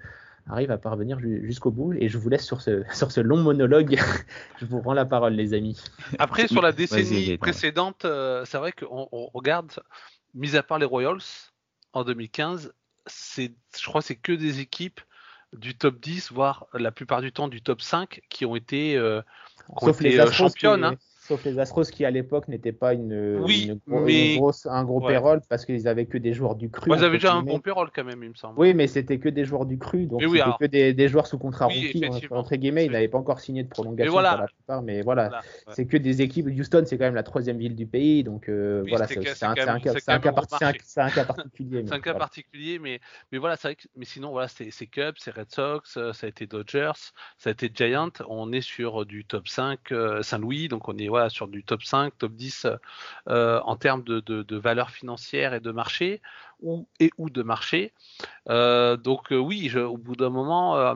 arrivent 0.49 0.71
à 0.71 0.79
parvenir 0.79 1.21
jusqu'au 1.21 1.71
bout. 1.71 1.93
Et 1.93 2.09
je 2.09 2.19
vous 2.19 2.29
laisse 2.29 2.45
sur 2.45 2.63
ce, 2.63 2.83
sur 2.93 3.13
ce 3.13 3.21
long 3.21 3.37
monologue. 3.37 4.01
je 4.59 4.65
vous 4.65 4.81
rends 4.81 4.95
la 4.95 5.05
parole, 5.05 5.35
les 5.35 5.55
amis. 5.55 5.79
Après, 6.19 6.49
sur 6.49 6.63
la 6.63 6.73
décennie 6.73 7.37
précédente, 7.37 8.07
c'est 8.45 8.59
vrai 8.59 8.73
qu'on 8.73 9.09
regarde, 9.35 9.73
mis 10.35 10.57
à 10.57 10.63
part 10.63 10.79
les 10.79 10.87
Royals 10.87 11.23
en 11.93 12.03
2015, 12.03 12.73
c'est, 13.07 13.53
je 13.79 13.87
crois, 13.87 14.01
c'est 14.01 14.17
que 14.17 14.33
des 14.33 14.61
équipes 14.61 15.01
du 15.53 15.77
top 15.77 16.01
10, 16.01 16.33
voire 16.33 16.67
la 16.73 16.91
plupart 16.91 17.21
du 17.21 17.33
temps 17.33 17.49
du 17.49 17.63
top 17.63 17.83
5, 17.83 18.23
qui 18.29 18.45
ont 18.45 18.57
été, 18.57 18.97
euh, 18.97 19.21
Sauf 19.81 20.01
les 20.01 20.19
euh, 20.19 20.31
championnes. 20.31 20.85
Hein. 20.85 20.97
Sauf 21.25 21.45
les 21.45 21.61
Astros 21.61 21.85
qui 21.85 22.05
à 22.05 22.11
l'époque 22.11 22.49
n'étaient 22.49 22.73
pas 22.73 22.95
une, 22.95 23.39
grosse, 24.37 24.67
un 24.67 24.83
gros 24.83 25.01
payroll 25.01 25.41
parce 25.49 25.65
qu'ils 25.65 25.87
avaient 25.87 26.07
que 26.07 26.19
des 26.19 26.33
joueurs 26.33 26.57
du 26.57 26.69
cru. 26.69 26.91
ils 26.93 27.05
avaient 27.05 27.19
déjà 27.19 27.35
un 27.35 27.43
bon 27.43 27.61
payroll 27.61 27.91
quand 27.95 28.03
même, 28.03 28.25
il 28.25 28.31
me 28.31 28.35
semble. 28.35 28.59
Oui, 28.59 28.75
mais 28.75 28.89
c'était 28.89 29.19
que 29.19 29.29
des 29.29 29.45
joueurs 29.45 29.65
du 29.65 29.79
cru, 29.79 30.07
donc 30.07 30.21
c'était 30.21 30.43
que 30.59 30.67
des, 30.67 30.93
des, 30.93 31.09
joueurs 31.09 31.29
sous 31.29 31.39
contrat 31.39 31.67
rookie 31.67 32.05
entre 32.31 32.57
guillemets. 32.57 32.87
Ils 32.87 32.93
n'avaient 32.93 33.07
pas 33.07 33.19
encore 33.19 33.39
signé 33.39 33.63
de 33.63 33.69
prolongation 33.69 34.13
pour 34.13 34.21
la 34.21 34.47
plupart, 34.47 34.83
mais 34.83 35.03
voilà, 35.03 35.43
c'est 35.69 35.87
que 35.87 35.97
des 35.97 36.23
équipes. 36.23 36.49
Houston, 36.49 36.83
c'est 36.87 36.99
quand 36.99 37.05
même 37.05 37.15
la 37.15 37.23
troisième 37.23 37.59
ville 37.59 37.77
du 37.77 37.87
pays, 37.87 38.25
donc 38.25 38.49
euh, 38.49 38.85
voilà, 38.89 39.07
c'est 39.07 39.45
un, 39.45 39.53
un, 39.53 39.55
cas 40.19 40.33
particulier. 40.33 41.85
C'est 41.87 41.95
un 41.95 42.01
cas 42.01 42.15
particulier, 42.15 42.79
mais 42.79 43.01
mais 43.31 43.39
voilà, 43.39 43.57
c'est 43.57 43.77
mais 43.97 44.05
sinon 44.05 44.31
voilà, 44.31 44.49
c'est 44.49 44.87
Cubs, 44.87 45.15
c'est 45.19 45.31
Red 45.31 45.51
Sox, 45.51 45.97
euh, 45.97 46.13
ça 46.13 46.27
a 46.27 46.29
été 46.29 46.47
Dodgers, 46.47 46.93
ça 47.39 47.51
a 47.51 47.53
été 47.53 47.71
Giant. 47.73 48.11
On 48.29 48.53
est 48.53 48.61
sur 48.61 49.07
du 49.07 49.25
top 49.25 49.49
5 49.49 49.93
euh, 49.93 50.23
Saint-Louis, 50.23 50.69
donc 50.69 50.89
on 50.89 50.97
est 50.99 51.09
sur 51.29 51.49
du 51.49 51.65
top 51.65 51.83
5, 51.83 52.17
top 52.19 52.33
10 52.33 52.67
euh, 53.29 53.61
en 53.65 53.77
termes 53.77 54.03
de, 54.03 54.21
de, 54.21 54.57
valeur 54.57 54.91
financière 54.91 55.55
et 55.55 55.61
de 55.61 55.71
marché, 55.71 56.21
ou, 56.61 56.87
et 57.01 57.11
ou 57.19 57.31
de 57.31 57.43
marché. 57.43 57.93
Euh, 58.49 58.97
donc 58.97 59.29
oui, 59.31 59.69
je, 59.69 59.79
au 59.79 59.97
bout 59.97 60.17
d'un 60.17 60.31
moment, 60.31 60.95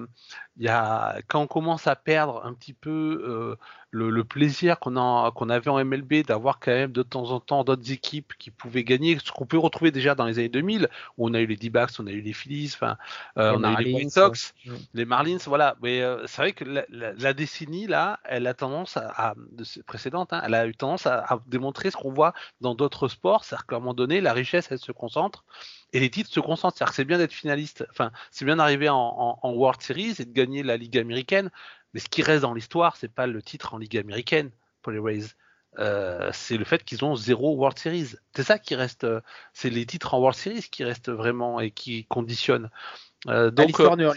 il 0.57 0.65
y 0.65 0.69
a, 0.69 1.19
quand 1.29 1.41
on 1.41 1.47
commence 1.47 1.87
à 1.87 1.95
perdre 1.95 2.45
un 2.45 2.55
petit 2.55 2.73
peu 2.73 3.57
le, 3.91 4.11
le, 4.11 4.25
plaisir 4.25 4.79
qu'on 4.81 4.97
avait 4.97 5.69
en 5.69 5.85
MLB 5.85 6.27
d'avoir 6.27 6.59
quand 6.59 6.73
même 6.73 6.93
de 6.93 7.03
temps 7.03 7.31
en 7.31 7.41
temps 7.41 7.63
d'autres 7.63 7.91
équipes 7.93 8.33
qui 8.39 8.51
pouvaient 8.51 8.85
gagner, 8.85 9.19
ce 9.25 9.31
qu'on 9.31 9.47
peut 9.47 9.59
retrouver 9.59 9.91
déjà 9.91 10.15
dans 10.15 10.27
les 10.27 10.39
années 10.39 10.49
2000, 10.49 10.89
où 11.19 11.29
on 11.29 11.35
a 11.35 11.41
eu 11.41 11.47
les 11.47 11.57
D-backs, 11.57 11.91
on 11.99 12.07
a 12.07 12.11
eu 12.11 12.21
les 12.21 12.33
Phillies, 12.33 12.73
enfin, 12.75 12.97
on 13.37 13.63
a 13.63 13.81
eu 13.81 13.85
les 13.85 13.95
White 13.95 14.11
Sox, 14.11 14.55
les 14.95 15.05
Marlins, 15.05 15.39
voilà. 15.47 15.77
Mais 15.83 16.03
c'est 16.27 16.43
vrai 16.43 16.53
que 16.53 16.65
la, 16.65 16.85
la, 16.89 17.13
la, 17.13 17.33
décennie 17.33 17.87
là, 17.87 18.19
elle 18.25 18.47
a 18.47 18.55
tendance 18.55 18.97
à, 18.97 19.31
à 19.31 19.35
précédente, 19.87 20.33
hein, 20.33 20.43
elle 20.45 20.55
a 20.55 20.67
eu 20.67 20.75
tendance 20.75 21.07
à, 21.07 21.21
à 21.21 21.39
démontrer 21.47 21.91
ce 21.91 21.97
qu'on 21.97 22.13
voit 22.13 22.33
dans 22.61 22.75
d'autres 22.75 23.09
sports, 23.09 23.45
c'est-à-dire 23.45 23.67
qu'à 23.67 23.77
un 23.77 23.81
moment 23.81 23.95
donné, 23.95 24.21
la 24.21 24.33
richesse, 24.33 24.69
elle 24.71 24.79
se 24.79 24.93
concentre 24.93 25.45
et 25.97 26.01
les 26.01 26.11
titres 26.11 26.31
se 26.31 26.41
concentrent. 26.41 26.77
C'est-à-dire 26.77 26.91
que 26.91 26.97
c'est 26.97 27.05
bien 27.07 27.17
d'être 27.17 27.33
finaliste, 27.33 27.87
enfin, 27.91 28.13
c'est 28.31 28.45
bien 28.45 28.57
d'arriver 28.57 28.91
en, 28.91 28.97
en, 28.97 29.39
en, 29.43 29.53
World 29.53 29.81
Series 29.81 30.17
et 30.19 30.27
de 30.27 30.33
gagner 30.33 30.63
la 30.63 30.77
Ligue 30.77 30.99
américaine, 30.99 31.51
mais 31.95 32.01
ce 32.01 32.09
qui 32.11 32.23
reste 32.23 32.43
dans 32.43 32.53
l'histoire, 32.53 32.97
c'est 32.97 33.13
pas 33.13 33.27
le 33.27 33.41
titre 33.41 33.73
en 33.73 33.79
Ligue 33.79 33.97
américaine 33.97 34.51
pour 34.83 34.93
les 34.93 34.99
Rays. 34.99 35.25
Euh, 35.79 36.31
c'est 36.35 36.59
le 36.59 36.65
fait 36.65 36.85
qu'ils 36.85 37.03
ont 37.05 37.17
zéro 37.17 37.55
World 37.55 37.79
Series. 37.79 38.15
C'est 38.35 38.43
ça 38.43 38.59
qui 38.59 38.75
reste, 38.75 39.05
euh, 39.05 39.23
c'est 39.55 39.71
les 39.71 39.87
titres 39.87 40.13
en 40.13 40.19
World 40.19 40.37
Series 40.37 40.67
qui 40.71 40.85
restent 40.85 41.11
vraiment 41.11 41.61
et 41.61 41.71
qui 41.71 42.05
conditionnent. 42.05 42.69
Euh, 43.29 43.51
donc 43.51 43.69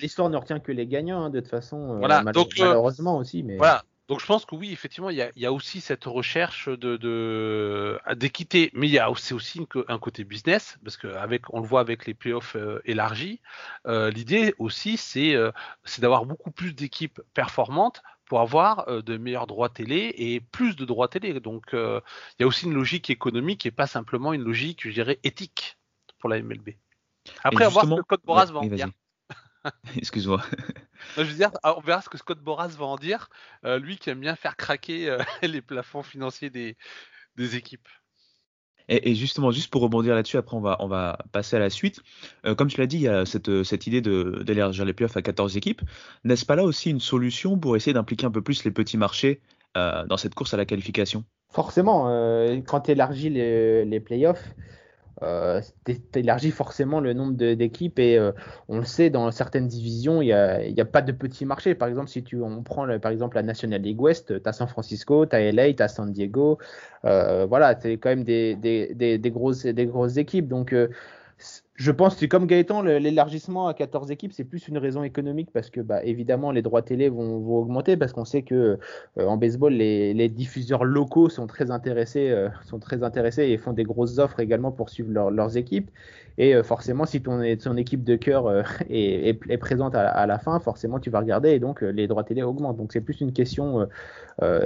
l'histoire, 0.02 0.30
ne, 0.30 0.38
retient 0.38 0.60
que 0.60 0.74
les 0.74 0.86
gagnants 0.86 1.24
hein, 1.24 1.30
de 1.30 1.40
toute 1.40 1.50
façon. 1.50 1.98
Voilà, 1.98 2.22
mal, 2.24 2.34
donc 2.34 2.52
malheureusement 2.60 3.18
aussi, 3.18 3.44
mais 3.44 3.56
voilà. 3.56 3.84
Donc 4.10 4.20
je 4.20 4.26
pense 4.26 4.44
que 4.44 4.56
oui, 4.56 4.72
effectivement, 4.72 5.12
il 5.12 5.18
y 5.18 5.22
a, 5.22 5.32
il 5.36 5.42
y 5.44 5.46
a 5.46 5.54
aussi 5.54 5.82
cette 5.82 6.06
recherche 6.06 6.68
de, 6.68 8.00
d'équité, 8.16 8.72
mais 8.74 8.88
il 8.88 8.92
y 8.92 8.98
a 8.98 9.12
aussi, 9.12 9.36
aussi 9.36 9.60
une, 9.60 9.68
un 9.88 10.00
côté 10.00 10.24
business 10.24 10.80
parce 10.84 10.98
que 10.98 11.08
avec, 11.08 11.54
on 11.54 11.62
le 11.62 11.68
voit 11.68 11.80
avec 11.80 12.08
les 12.08 12.16
playoffs 12.16 12.56
euh, 12.56 12.82
élargis. 12.86 13.40
Euh, 13.86 14.10
l'idée 14.10 14.56
aussi, 14.58 14.98
c'est 14.98 15.36
euh, 15.36 15.52
c'est 15.84 16.02
d'avoir 16.02 16.26
beaucoup 16.26 16.50
plus 16.50 16.74
d'équipes 16.74 17.22
performantes 17.36 18.02
pour 18.26 18.42
avoir 18.42 19.02
de 19.02 19.18
meilleurs 19.18 19.48
droits 19.48 19.70
télé 19.70 20.14
et 20.18 20.40
plus 20.40 20.76
de 20.76 20.86
droits 20.86 21.08
télé. 21.08 21.40
Donc 21.40 21.70
il 21.74 22.02
y 22.40 22.44
a 22.44 22.48
aussi 22.48 22.66
une 22.66 22.76
logique 22.76 23.10
économique 23.10 23.66
et 23.66 23.72
pas 23.72 23.88
simplement 23.88 24.34
une 24.34 24.44
logique, 24.44 24.88
je 24.88 24.92
dirais, 24.92 25.20
éthique 25.24 25.80
pour 26.20 26.30
la 26.30 26.40
MLB. 26.40 26.70
Après, 27.44 27.64
va 27.64 27.70
voir 27.70 27.86
ce 27.86 27.96
que 27.96 28.02
Code 28.02 28.22
Boras 28.24 28.46
va 28.46 28.60
en 28.60 28.66
dire. 28.66 28.90
Excuse-moi. 29.98 30.42
je 31.18 31.24
veux 31.24 31.34
dire, 31.34 31.52
on 31.64 31.80
verra 31.82 32.02
ce 32.02 32.10
que 32.10 32.18
Scott 32.18 32.40
Boras 32.40 32.70
va 32.70 32.86
en 32.86 32.98
dire, 32.98 33.30
euh, 33.66 33.80
lui 33.80 33.98
qui 33.98 34.10
aime 34.10 34.20
bien 34.20 34.36
faire 34.36 34.58
craquer 34.58 35.10
euh, 35.10 35.20
les 35.42 35.62
plafonds 35.62 36.04
financiers 36.04 36.50
des, 36.50 36.78
des 37.36 37.56
équipes. 37.56 37.88
Et, 38.88 39.12
et, 39.12 39.16
justement, 39.16 39.52
juste 39.52 39.70
pour 39.70 39.82
rebondir 39.82 40.16
là-dessus, 40.16 40.38
après 40.38 40.58
on 40.58 40.62
va, 40.62 40.78
on 40.80 40.88
va 40.88 41.20
passer 41.32 41.56
à 41.56 41.60
la 41.60 41.70
suite. 41.70 42.02
Euh, 42.46 42.56
comme 42.56 42.70
tu 42.70 42.80
l'as 42.80 42.88
dit, 42.88 42.98
il 42.98 43.04
y 43.04 43.08
a 43.08 43.26
cette, 43.26 43.64
cette 43.64 43.86
idée 43.86 44.02
d'élargir 44.02 44.84
les 44.84 44.94
playoffs 44.94 45.18
à 45.18 45.22
14 45.22 45.58
équipes. 45.58 45.82
N'est-ce 46.24 46.46
pas 46.46 46.56
là 46.56 46.64
aussi 46.64 46.90
une 46.90 47.00
solution 47.00 47.58
pour 47.58 47.76
essayer 47.76 47.94
d'impliquer 47.94 48.26
un 48.26 48.32
peu 48.32 48.42
plus 48.42 48.64
les 48.64 48.72
petits 48.72 48.98
marchés 48.98 49.42
euh, 49.78 50.06
dans 50.08 50.18
cette 50.18 50.34
course 50.34 50.56
à 50.56 50.58
la 50.58 50.66
qualification? 50.66 51.24
Forcément, 51.52 52.06
quand 52.68 52.82
tu 52.82 52.92
élargis 52.92 53.30
les, 53.30 53.84
les 53.84 54.00
playoffs, 54.00 54.54
euh, 55.24 55.62
forcément 56.52 57.00
le 57.00 57.14
nombre 57.14 57.34
d'équipes 57.34 58.00
et 58.00 58.18
euh, 58.18 58.32
on 58.68 58.80
le 58.80 58.86
sait 58.86 59.10
dans 59.10 59.30
certaines 59.32 59.68
divisions 59.68 60.22
il 60.22 60.28
n'y 60.28 60.34
a, 60.34 60.60
a, 60.78 60.86
pas 60.86 61.02
de 61.02 61.12
petit 61.12 61.46
marché 61.46 61.76
par 61.76 61.88
exemple 61.88 62.10
si 62.10 62.24
tu 62.24 62.42
on 62.42 62.64
prend 62.64 62.86
le, 62.86 63.00
par 63.00 63.12
exemple 63.12 63.36
la 63.36 63.44
National 63.44 63.82
League 63.82 64.02
West 64.02 64.42
tu 64.42 64.50
as 64.50 64.54
San 64.54 64.68
Francisco 64.68 65.26
tu 65.26 65.36
as 65.36 65.52
LA 65.52 65.74
tu 65.74 65.84
as 65.84 65.88
San 65.88 66.12
Diego. 66.12 66.58
Euh, 67.06 67.46
voilà 67.46 67.80
c'est 67.80 67.98
quand 67.98 68.10
même 68.10 68.24
des, 68.24 68.56
des, 68.56 68.94
des, 68.94 69.18
des, 69.18 69.32
grosses, 69.32 69.66
des 69.66 69.86
grosses 69.86 70.18
équipes. 70.18 70.48
Donc 70.48 70.74
euh, 70.74 70.90
je 71.80 71.92
pense 71.92 72.18
que 72.18 72.26
comme 72.26 72.46
Gaëtan, 72.46 72.82
l'élargissement 72.82 73.70
à 73.70 73.74
14 73.74 74.12
équipes, 74.12 74.34
c'est 74.34 74.44
plus 74.44 74.68
une 74.68 74.78
raison 74.78 75.02
économique 75.02 75.50
parce 75.54 75.70
que, 75.70 75.80
bah, 75.80 76.04
évidemment, 76.04 76.52
les 76.52 76.62
droits 76.62 76.82
télé 76.82 77.08
vont, 77.08 77.38
augmenter 77.58 77.96
parce 77.96 78.12
qu'on 78.12 78.26
sait 78.26 78.42
que 78.42 78.78
euh, 79.18 79.26
en 79.26 79.38
baseball, 79.38 79.72
les, 79.72 80.28
diffuseurs 80.28 80.84
locaux 80.84 81.30
sont 81.30 81.48
très 81.48 81.72
intéressés, 81.72 82.32
euh, 82.32 82.50
sont 82.66 82.80
très 82.80 83.02
intéressés 83.02 83.44
et 83.44 83.58
font 83.58 83.72
des 83.72 83.86
grosses 83.86 84.20
offres 84.20 84.42
également 84.42 84.74
pour 84.74 84.90
suivre 84.90 85.10
leur, 85.10 85.32
leurs 85.32 85.56
équipes. 85.56 85.90
Et 86.40 86.56
euh, 86.56 86.64
forcément, 86.64 87.06
si 87.06 87.22
ton, 87.22 87.42
équipe 87.42 88.06
de 88.06 88.16
cœur 88.16 88.48
euh, 88.48 88.64
est, 88.90 89.58
présente 89.58 89.94
à, 89.94 90.26
la 90.26 90.40
fin, 90.40 90.60
forcément, 90.62 91.00
tu 91.00 91.10
vas 91.10 91.20
regarder 91.20 91.50
et 91.50 91.60
donc 91.60 91.84
euh, 91.84 91.90
les 91.90 92.08
droits 92.08 92.24
télé 92.24 92.42
augmentent. 92.42 92.78
Donc 92.78 92.94
c'est 92.94 93.02
plus 93.02 93.20
une 93.20 93.34
question 93.34 93.88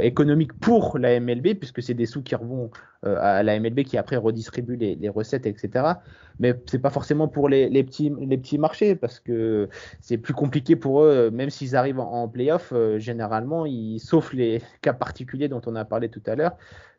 économique 0.02 0.54
pour 0.54 1.00
la 1.00 1.20
MLB 1.20 1.56
puisque 1.56 1.82
c'est 1.82 1.96
des 1.96 2.06
sous 2.06 2.22
qui 2.22 2.36
revont 2.36 2.70
à 3.02 3.42
la 3.42 3.60
MLB 3.60 3.82
qui 3.82 3.98
après 3.98 4.18
redistribue 4.18 4.76
les, 4.76 5.10
recettes, 5.10 5.48
etc 5.48 5.94
mais 6.40 6.54
c'est 6.68 6.78
pas 6.78 6.92
forcément 6.92 7.28
pour 7.28 7.50
les, 7.50 7.84
petits, 7.84 8.58
marchés 8.60 8.94
parce 8.96 9.20
que 9.20 9.70
c'est 10.00 10.20
plus 10.20 10.36
compliqué 10.36 10.76
pour 10.76 11.02
eux, 11.02 11.32
même 11.32 11.50
s'ils 11.50 11.76
arrivent 11.76 12.00
en, 12.00 12.12
en 12.12 12.28
playoff, 12.28 12.72
généralement, 12.98 13.66
sauf 13.98 14.32
les 14.34 14.62
cas 14.84 14.94
particuliers 14.94 15.48
dont 15.48 15.62
on 15.66 15.76
a 15.76 15.86
parlé 15.86 16.08
tout 16.08 16.22
à 16.28 16.36
l'heure, 16.36 16.56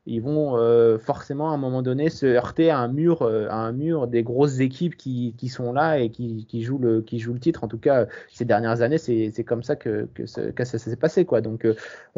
ils 0.06 0.20
vont 0.20 0.58
euh, 0.58 0.98
forcément 0.98 1.50
à 1.50 1.54
un 1.54 1.56
moment 1.56 1.80
donné 1.80 2.10
se 2.10 2.26
heurter 2.26 2.68
à 2.68 2.78
un 2.78 2.88
mur, 2.88 3.22
euh, 3.22 3.48
à 3.48 3.56
un 3.56 3.72
mur 3.72 4.06
des 4.06 4.22
grosses 4.22 4.60
équipes 4.60 4.96
qui, 4.96 5.34
qui 5.38 5.48
sont 5.48 5.72
là 5.72 5.98
et 5.98 6.10
qui, 6.10 6.44
qui, 6.46 6.62
jouent 6.62 6.78
le, 6.78 7.00
qui 7.00 7.18
jouent 7.18 7.32
le 7.32 7.40
titre. 7.40 7.64
En 7.64 7.68
tout 7.68 7.78
cas, 7.78 8.06
ces 8.30 8.44
dernières 8.44 8.82
années, 8.82 8.98
c'est, 8.98 9.44
comme 9.44 9.62
ça 9.62 9.76
que, 9.76 10.06
que, 10.14 10.26
ça, 10.26 10.78
s'est 10.78 10.96
passé. 10.96 11.24
Quoi. 11.24 11.40
Donc 11.40 11.66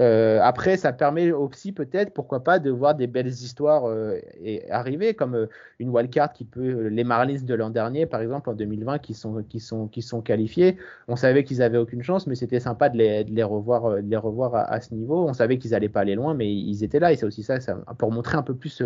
euh, 0.01 0.41
après, 0.43 0.77
ça 0.77 0.93
permet 0.93 1.31
aussi 1.31 1.71
peut-être, 1.71 2.13
pourquoi 2.13 2.43
pas, 2.43 2.59
de 2.59 2.71
voir 2.71 2.97
des 2.97 3.07
belles 3.07 3.29
histoires 3.29 3.85
euh, 3.85 4.19
et 4.43 4.69
arriver, 4.71 5.15
comme 5.15 5.47
une 5.79 5.91
wildcard 5.91 6.33
qui 6.33 6.45
peut, 6.45 6.89
les 6.89 7.05
Marlins 7.05 7.43
de 7.43 7.55
l'an 7.55 7.71
dernier, 7.71 8.07
par 8.07 8.21
exemple, 8.21 8.51
en 8.51 8.55
2020, 8.55 8.99
qui 8.99 9.15
sont, 9.15 9.45
qui 9.49 9.61
sont, 9.61 9.87
qui 9.87 10.03
sont 10.03 10.23
qualifiés. 10.23 10.77
On 11.07 11.15
savait 11.15 11.45
qu'ils 11.45 11.63
avaient 11.63 11.79
aucune 11.79 12.03
chance, 12.03 12.27
mais 12.27 12.35
c'était 12.35 12.61
sympa 12.61 12.89
de 12.89 12.99
les, 12.99 13.23
de 13.23 13.33
les 13.33 13.45
revoir, 13.45 14.03
de 14.03 14.11
les 14.11 14.17
revoir 14.17 14.57
à, 14.57 14.63
à 14.63 14.81
ce 14.81 14.93
niveau. 14.93 15.25
On 15.29 15.35
savait 15.35 15.59
qu'ils 15.59 15.73
allaient 15.73 15.89
pas 15.89 16.01
aller 16.01 16.17
loin, 16.17 16.35
mais 16.35 16.53
ils 16.53 16.83
étaient 16.83 16.99
là 16.99 17.13
et 17.13 17.17
c'est 17.17 17.27
aussi 17.27 17.45
ça, 17.45 17.61
ça 17.61 17.76
pour 17.99 18.13
montrer 18.13 18.37
un 18.37 18.43
peu 18.43 18.55
plus, 18.55 18.83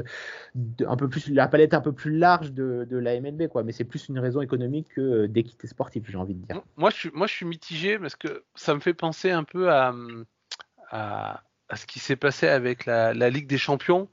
un 0.87 0.97
peu 0.97 1.09
plus 1.09 1.29
la 1.31 1.49
palette 1.49 1.75
un 1.75 1.81
peu 1.81 1.93
plus 1.93 2.17
large 2.17 2.53
de, 2.53 2.87
la 2.91 3.21
MLB, 3.21 3.49
quoi. 3.49 3.63
Mais 3.63 3.73
c'est 3.73 3.85
plus 3.85 4.09
une 4.09 4.19
raison 4.19 4.41
économique 4.41 4.89
que 4.95 5.27
d'équité 5.27 5.67
sportive, 5.67 6.05
j'ai 6.09 6.17
envie 6.17 6.35
de 6.35 6.47
dire. 6.47 6.63
Moi, 6.77 6.91
je 6.91 6.97
suis, 6.97 7.11
moi, 7.13 7.27
je 7.27 7.35
suis 7.35 7.47
mitigé 7.47 7.99
parce 7.99 8.17
que 8.17 8.45
ça 8.55 8.75
me 8.75 8.81
fait 8.81 8.95
penser 8.95 9.31
un 9.31 9.45
peu 9.45 9.71
à, 9.71 9.95
à, 10.91 11.41
ce 11.75 11.87
qui 11.87 11.99
s'est 11.99 12.17
passé 12.17 12.49
avec 12.49 12.87
la, 12.87 13.13
Ligue 13.31 13.47
des 13.47 13.59
Champions, 13.59 14.09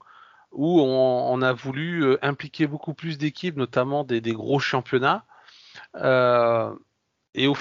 où 0.52 0.80
on, 0.80 1.42
a 1.42 1.52
voulu 1.52 2.04
euh, 2.04 2.18
impliquer 2.22 2.66
beaucoup 2.66 2.94
plus 2.94 3.18
d'équipes, 3.18 3.56
notamment 3.56 4.04
des, 4.04 4.20
des, 4.20 4.32
gros 4.32 4.58
championnats. 4.58 5.24
Euh, 5.96 6.74
et 7.34 7.46
au 7.46 7.56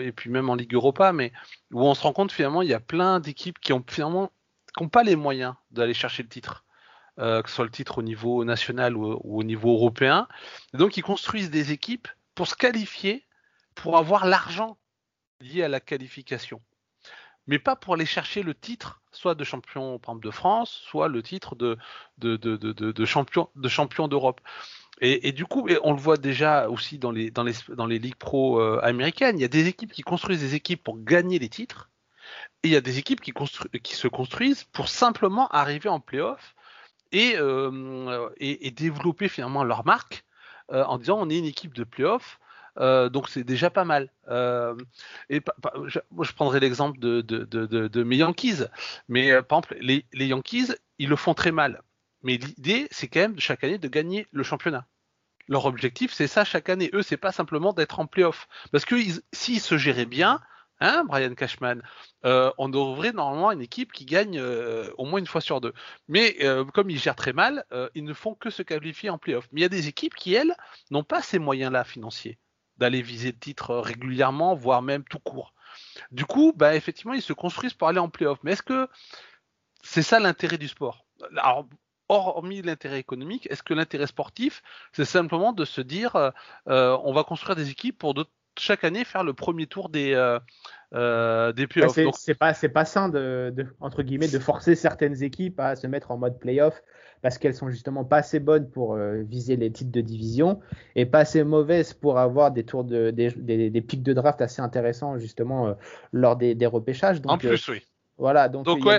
et, 0.00 0.12
puis 0.12 0.30
même 0.30 0.50
en 0.50 0.54
Ligue 0.54 0.74
Europa, 0.74 1.12
mais 1.12 1.32
où 1.72 1.82
on 1.82 1.94
se 1.94 2.02
rend 2.02 2.12
compte 2.12 2.32
finalement 2.32 2.62
il 2.62 2.68
y 2.68 2.74
a 2.74 2.80
plein 2.80 3.20
d'équipes 3.20 3.58
qui 3.58 3.72
ont 3.72 3.84
finalement 3.86 4.30
qui 4.76 4.82
n'ont 4.82 4.88
pas 4.88 5.02
les 5.02 5.16
moyens 5.16 5.54
d'aller 5.70 5.94
chercher 5.94 6.22
le 6.22 6.28
titre, 6.28 6.64
euh, 7.18 7.42
que 7.42 7.48
ce 7.48 7.56
soit 7.56 7.64
le 7.64 7.70
titre 7.70 7.98
au 7.98 8.02
niveau 8.02 8.44
national 8.44 8.96
ou, 8.96 9.20
au 9.24 9.42
niveau 9.42 9.72
européen. 9.72 10.28
Donc 10.72 10.96
ils 10.96 11.02
construisent 11.02 11.50
des 11.50 11.72
équipes 11.72 12.08
pour 12.34 12.46
se 12.46 12.54
qualifier, 12.54 13.26
pour 13.74 13.98
avoir 13.98 14.26
l'argent 14.26 14.78
lié 15.40 15.62
à 15.62 15.68
la 15.68 15.80
qualification. 15.80 16.60
Mais 17.46 17.58
pas 17.58 17.74
pour 17.74 17.94
aller 17.94 18.06
chercher 18.06 18.42
le 18.42 18.54
titre, 18.54 19.02
soit 19.10 19.34
de 19.34 19.44
champion 19.44 19.98
de 19.98 20.30
France, 20.30 20.82
soit 20.86 21.08
le 21.08 21.22
titre 21.22 21.56
de, 21.56 21.76
champion 23.04 23.48
de 23.56 23.68
champion 23.68 24.08
d'Europe. 24.08 24.40
Et, 25.00 25.28
et, 25.28 25.32
du 25.32 25.46
coup, 25.46 25.66
on 25.82 25.92
le 25.92 25.98
voit 25.98 26.18
déjà 26.18 26.68
aussi 26.68 26.98
dans 26.98 27.10
les, 27.10 27.30
dans 27.30 27.42
les, 27.42 27.54
dans 27.70 27.86
les 27.86 27.98
ligues 27.98 28.16
pro 28.16 28.60
euh, 28.60 28.78
américaines, 28.82 29.38
il 29.38 29.42
y 29.42 29.44
a 29.44 29.48
des 29.48 29.66
équipes 29.66 29.92
qui 29.92 30.02
construisent 30.02 30.40
des 30.40 30.54
équipes 30.54 30.84
pour 30.84 31.02
gagner 31.02 31.38
les 31.38 31.48
titres, 31.48 31.89
et 32.62 32.68
il 32.68 32.72
y 32.72 32.76
a 32.76 32.80
des 32.80 32.98
équipes 32.98 33.20
qui, 33.20 33.32
se 33.96 34.08
construisent 34.08 34.64
pour 34.64 34.88
simplement 34.88 35.48
arriver 35.48 35.88
en 35.88 36.00
playoff 36.00 36.54
et, 37.12 37.34
euh, 37.36 38.28
développer 38.76 39.28
finalement 39.28 39.64
leur 39.64 39.84
marque 39.86 40.24
euh, 40.70 40.84
en 40.84 40.98
disant 40.98 41.18
on 41.20 41.30
est 41.30 41.38
une 41.38 41.46
équipe 41.46 41.74
de 41.74 41.84
playoff. 41.84 42.38
Euh, 42.78 43.08
donc 43.08 43.28
c'est 43.28 43.44
déjà 43.44 43.70
pas 43.70 43.84
mal. 43.84 44.10
Je, 44.28 45.98
moi 46.10 46.24
je 46.24 46.32
prendrais 46.32 46.60
l'exemple 46.60 46.98
de, 46.98 48.02
mes 48.02 48.16
Yankees. 48.16 48.64
Mais 49.08 49.30
par 49.42 49.60
exemple, 49.60 49.76
les, 49.80 50.04
les 50.12 50.26
Yankees, 50.26 50.68
ils 50.98 51.08
le 51.08 51.16
font 51.16 51.34
très 51.34 51.52
mal. 51.52 51.82
Mais 52.22 52.36
l'idée, 52.36 52.88
c'est 52.90 53.08
quand 53.08 53.20
même 53.20 53.40
chaque 53.40 53.64
année 53.64 53.78
de 53.78 53.88
gagner 53.88 54.26
le 54.32 54.42
championnat. 54.42 54.86
Leur 55.48 55.64
objectif, 55.64 56.12
c'est 56.12 56.26
ça 56.26 56.44
chaque 56.44 56.68
année. 56.68 56.90
Eux, 56.92 57.02
c'est 57.02 57.16
pas 57.16 57.32
simplement 57.32 57.72
d'être 57.72 57.98
en 57.98 58.06
playoff. 58.06 58.46
Parce 58.70 58.84
que 58.84 58.96
s'ils 59.32 59.60
se 59.60 59.78
géraient 59.78 60.04
bien, 60.04 60.40
Hein, 60.80 61.04
Brian 61.04 61.34
Cashman? 61.34 61.82
Euh, 62.24 62.50
On 62.56 62.68
devrait 62.68 63.12
normalement 63.12 63.52
une 63.52 63.60
équipe 63.60 63.92
qui 63.92 64.06
gagne 64.06 64.38
euh, 64.38 64.90
au 64.96 65.04
moins 65.04 65.18
une 65.18 65.26
fois 65.26 65.42
sur 65.42 65.60
deux. 65.60 65.74
Mais 66.08 66.36
euh, 66.40 66.64
comme 66.64 66.88
ils 66.88 66.98
gèrent 66.98 67.16
très 67.16 67.34
mal, 67.34 67.64
ils 67.94 68.04
ne 68.04 68.14
font 68.14 68.34
que 68.34 68.50
se 68.50 68.62
qualifier 68.62 69.10
en 69.10 69.18
playoff. 69.18 69.46
Mais 69.52 69.60
il 69.60 69.62
y 69.62 69.66
a 69.66 69.70
des 69.70 69.88
équipes 69.88 70.14
qui, 70.14 70.34
elles, 70.34 70.54
n'ont 70.90 71.04
pas 71.04 71.22
ces 71.22 71.38
moyens-là 71.38 71.84
financiers 71.84 72.38
d'aller 72.78 73.02
viser 73.02 73.32
le 73.32 73.38
titre 73.38 73.76
régulièrement, 73.76 74.54
voire 74.54 74.80
même 74.80 75.04
tout 75.04 75.18
court. 75.18 75.52
Du 76.10 76.24
coup, 76.24 76.54
bah, 76.56 76.74
effectivement, 76.74 77.12
ils 77.12 77.22
se 77.22 77.34
construisent 77.34 77.74
pour 77.74 77.88
aller 77.88 77.98
en 77.98 78.08
playoff. 78.08 78.38
Mais 78.42 78.52
est-ce 78.52 78.62
que 78.62 78.88
c'est 79.82 80.02
ça 80.02 80.18
l'intérêt 80.18 80.56
du 80.56 80.68
sport? 80.68 81.04
Alors, 81.36 81.68
hormis 82.08 82.62
l'intérêt 82.62 82.98
économique, 82.98 83.46
est-ce 83.50 83.62
que 83.62 83.74
l'intérêt 83.74 84.06
sportif, 84.06 84.62
c'est 84.92 85.04
simplement 85.04 85.52
de 85.52 85.66
se 85.66 85.82
dire, 85.82 86.32
on 86.66 87.12
va 87.12 87.22
construire 87.22 87.54
des 87.54 87.70
équipes 87.70 87.98
pour 87.98 88.14
chaque 88.60 88.84
année 88.84 89.04
faire 89.04 89.24
le 89.24 89.32
premier 89.34 89.66
tour 89.66 89.88
des 89.88 90.14
euh, 90.92 91.52
des 91.52 91.66
playoffs. 91.66 91.98
c'est 92.14 92.34
pas 92.34 92.54
c'est 92.54 92.68
pas 92.68 92.84
sain 92.84 93.08
de, 93.08 93.54
entre 93.80 94.02
guillemets 94.02 94.28
de 94.28 94.38
forcer 94.38 94.74
certaines 94.74 95.22
équipes 95.22 95.58
à 95.60 95.76
se 95.76 95.86
mettre 95.86 96.10
en 96.10 96.18
mode 96.18 96.38
playoff 96.38 96.82
parce 97.22 97.38
qu'elles 97.38 97.54
sont 97.54 97.70
justement 97.70 98.04
pas 98.04 98.18
assez 98.18 98.40
bonnes 98.40 98.68
pour 98.68 98.96
viser 98.96 99.56
les 99.56 99.70
titres 99.70 99.92
de 99.92 100.00
division 100.00 100.60
et 100.96 101.06
pas 101.06 101.20
assez 101.20 101.44
mauvaises 101.44 101.92
pour 101.92 102.18
avoir 102.18 102.50
des 102.50 102.64
tours 102.64 102.84
de 102.84 103.10
des, 103.10 103.30
des, 103.30 103.80
pics 103.82 104.02
de 104.02 104.12
draft 104.12 104.40
assez 104.40 104.62
intéressants 104.62 105.18
justement 105.18 105.76
lors 106.12 106.36
des, 106.36 106.54
des 106.54 106.66
repêchages. 106.66 107.20
Donc, 107.20 107.32
en 107.32 107.38
plus, 107.38 107.68
oui. 107.68 107.82
Voilà, 108.20 108.50
donc, 108.50 108.66
il, 108.68 108.84
y 108.84 108.90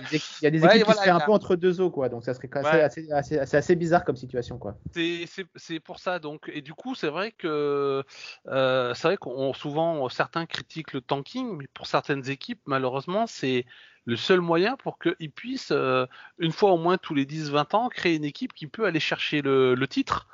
a 0.47 0.49
des, 0.49 0.65
équipes 0.65 0.83
qui 0.83 0.93
seraient 0.93 1.11
un 1.11 1.19
peu 1.19 1.31
entre 1.31 1.55
deux 1.55 1.79
eaux, 1.79 1.91
quoi. 1.91 2.09
Donc 2.09 2.25
ça 2.25 2.33
serait 2.33 2.49
assez, 2.53 3.11
assez, 3.11 3.37
assez, 3.37 3.75
bizarre 3.75 4.03
comme 4.03 4.15
situation, 4.15 4.57
quoi. 4.57 4.75
C'est 4.95 5.79
pour 5.79 5.99
ça, 5.99 6.17
donc. 6.17 6.49
Et 6.51 6.61
du 6.61 6.73
coup, 6.73 6.95
c'est 6.95 7.07
vrai 7.07 7.31
que 7.31 8.03
euh, 8.47 8.93
c'est 8.95 9.07
vrai 9.07 9.17
qu'on 9.17 9.53
souvent 9.53 10.09
certains 10.09 10.47
critiquent 10.47 10.93
le 10.93 11.01
tanking, 11.01 11.55
mais 11.57 11.67
pour 11.75 11.85
certaines 11.85 12.27
équipes, 12.31 12.61
malheureusement, 12.65 13.27
c'est 13.27 13.65
le 14.05 14.15
seul 14.15 14.41
moyen 14.41 14.77
pour 14.77 14.97
qu'ils 14.97 15.31
puissent, 15.31 15.71
euh, 15.71 16.05
une 16.39 16.51
fois 16.51 16.71
au 16.71 16.77
moins 16.77 16.97
tous 16.97 17.13
les 17.13 17.25
10-20 17.25 17.75
ans, 17.75 17.89
créer 17.89 18.15
une 18.15 18.23
équipe 18.23 18.53
qui 18.53 18.67
peut 18.67 18.85
aller 18.85 18.99
chercher 18.99 19.41
le, 19.41 19.75
titre, 19.87 20.27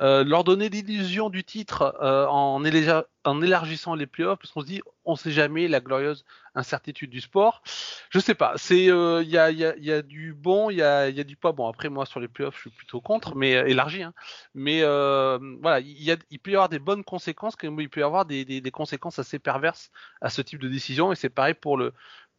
euh, 0.00 0.24
leur 0.24 0.44
donner 0.44 0.68
l'illusion 0.68 1.30
du 1.30 1.44
titre 1.44 1.96
euh, 2.02 2.26
en, 2.26 2.64
élargissant 2.64 3.94
les 3.94 4.06
playoffs, 4.06 4.40
parce 4.40 4.52
qu'on 4.52 4.62
se 4.62 4.66
dit, 4.66 4.82
on 5.04 5.14
sait 5.14 5.30
jamais 5.30 5.68
la 5.68 5.80
glorieuse 5.80 6.24
incertitude 6.54 7.10
du 7.10 7.20
sport. 7.20 7.62
Je 8.10 8.18
sais 8.18 8.34
pas, 8.34 8.54
c'est 8.56 8.86
il 8.86 9.28
y 9.28 9.38
a, 9.38 10.02
du 10.02 10.34
bon, 10.34 10.70
il 10.70 10.78
y 10.78 10.82
a, 10.82 11.10
du 11.24 11.36
pas 11.36 11.52
bon. 11.52 11.68
Après, 11.68 11.88
moi, 11.88 12.06
sur 12.06 12.18
les 12.18 12.28
playoffs, 12.28 12.56
je 12.56 12.62
suis 12.62 12.70
plutôt 12.70 13.00
contre, 13.00 13.36
mais 13.36 13.52
élargi. 13.52 14.02
Hein. 14.02 14.12
Mais 14.54 14.82
voilà, 14.82 15.80
il, 15.80 16.18
il 16.30 16.38
peut 16.40 16.50
y 16.50 16.54
avoir 16.54 16.68
des 16.68 16.80
bonnes 16.80 17.04
conséquences, 17.04 17.54
comme 17.54 17.80
il 17.80 17.88
peut 17.88 18.00
y 18.00 18.04
avoir 18.04 18.26
des, 18.26 18.44
des 18.44 18.70
conséquences 18.72 19.20
assez 19.20 19.38
perverses 19.38 19.90
à 20.20 20.28
ce 20.28 20.42
type 20.42 20.60
de 20.60 20.68
décision, 20.68 21.12
et 21.12 21.16
c'est 21.16 21.30
pareil 21.30 21.54
pour 21.54 21.76
le 21.76 21.92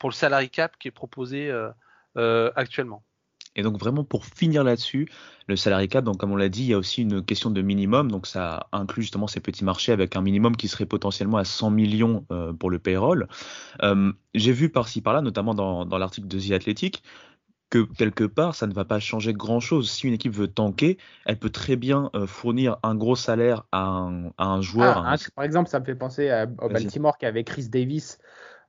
pour 0.04 0.10
le 0.10 0.16
salary 0.16 0.50
cap 0.50 0.78
qui 0.78 0.90
est 0.90 0.92
proposé 0.92 1.50
euh, 1.50 1.70
euh, 2.18 2.52
actuellement. 2.58 3.04
Et 3.56 3.64
donc 3.64 3.78
vraiment 3.78 4.04
pour 4.04 4.26
finir 4.26 4.66
là-dessus, 4.66 5.08
le 5.48 5.56
salary 5.56 5.88
cap, 5.88 6.04
donc 6.04 6.18
comme 6.18 6.34
on 6.34 6.36
l'a 6.36 6.50
dit, 6.50 6.64
il 6.64 6.68
y 6.72 6.74
a 6.74 6.78
aussi 6.78 7.04
une 7.04 7.24
question 7.24 7.52
de 7.52 7.62
minimum, 7.62 8.12
donc 8.12 8.28
ça 8.28 8.68
inclut 8.74 9.04
justement 9.04 9.28
ces 9.28 9.40
petits 9.40 9.64
marchés 9.64 9.94
avec 9.94 10.18
un 10.18 10.22
minimum 10.22 10.58
qui 10.58 10.68
serait 10.68 10.86
potentiellement 10.86 11.38
à 11.38 11.46
100 11.46 11.70
millions 11.70 12.26
euh, 12.32 12.52
pour 12.52 12.70
le 12.70 12.80
payroll. 12.80 13.30
J'ai 14.34 14.52
vu 14.52 14.68
par-ci 14.68 15.00
par-là, 15.00 15.22
notamment 15.22 15.56
dans, 15.56 15.98
l'article 15.98 16.28
de 16.28 16.38
The 16.38 16.52
Athletic, 16.52 17.02
que 17.70 17.88
quelque 17.96 18.26
part 18.26 18.56
ça 18.56 18.68
ne 18.68 18.74
va 18.74 18.84
pas 18.84 19.00
changer 19.00 19.32
grand-chose. 19.32 19.90
Si 19.90 20.06
une 20.06 20.16
équipe 20.16 20.34
veut 20.34 20.50
tanker, 20.50 20.98
elle 21.26 21.40
peut 21.40 21.50
très 21.50 21.78
bien 21.78 22.12
fournir 22.28 22.76
un 22.84 22.96
gros 22.96 23.16
salaire 23.16 23.64
à 23.72 24.10
un, 24.38 24.62
joueur. 24.62 25.06
Ah, 25.08 25.16
par 25.34 25.46
exemple, 25.46 25.70
ça 25.70 25.80
me 25.80 25.86
fait 25.86 25.96
penser 25.96 26.30
à, 26.30 26.46
au 26.60 26.68
Baltimore 26.68 27.18
qui 27.18 27.26
avait 27.26 27.46
Chris 27.46 27.70
Davis 27.70 28.20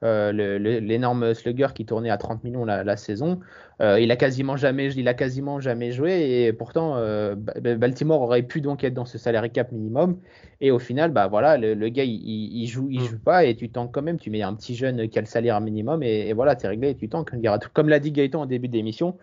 euh, 0.05 0.59
l'énorme 0.81 1.33
slugger 1.33 1.69
qui 1.75 1.87
tournait 1.87 2.11
à 2.11 2.19
30 2.19 2.45
millions 2.45 2.67
la, 2.67 2.97
saison. 2.97 3.41
Euh, 3.81 3.99
il 3.99 4.11
a 4.11 4.17
quasiment 4.17 4.55
jamais, 4.55 4.93
il 4.93 5.09
a 5.09 5.15
quasiment 5.15 5.61
jamais 5.61 5.93
joué 5.93 6.45
et 6.45 6.53
pourtant 6.53 6.97
euh, 6.97 7.35
Baltimore 7.35 8.21
aurait 8.21 8.43
pu 8.43 8.61
donc 8.61 8.85
être 8.85 8.93
dans 8.93 9.07
ce 9.07 9.17
salaire 9.17 9.51
cap 9.51 9.73
minimum. 9.73 10.19
Et 10.61 10.71
au 10.71 10.79
final, 10.79 11.11
bah 11.11 11.27
voilà, 11.29 11.57
le, 11.57 11.89
gars 11.89 12.05
il, 12.05 12.67
joue, 12.67 12.89
il 12.91 13.01
mm. 13.01 13.05
joue 13.05 13.19
pas 13.19 13.45
et 13.47 13.57
tu 13.57 13.71
tanks 13.71 13.93
quand 13.93 14.03
même. 14.03 14.19
Tu 14.19 14.29
mets 14.29 14.43
un 14.43 14.53
petit 14.53 14.75
jeune 14.75 15.09
qui 15.09 15.19
a 15.19 15.23
le 15.23 15.27
salaire 15.27 15.59
minimum 15.63 16.03
et, 16.03 16.35
voilà, 16.35 16.55
c'est 16.59 16.69
réglé 16.69 16.91
et 16.91 16.97
tu 16.97 17.09
tankes. 17.09 17.33
Comme 17.73 17.89
l'a 17.89 17.99
dit 17.99 18.13
Gaëtan 18.13 18.43
au 18.43 18.47
début 18.47 18.69
de 18.69 18.75
l'émission, 18.75 19.17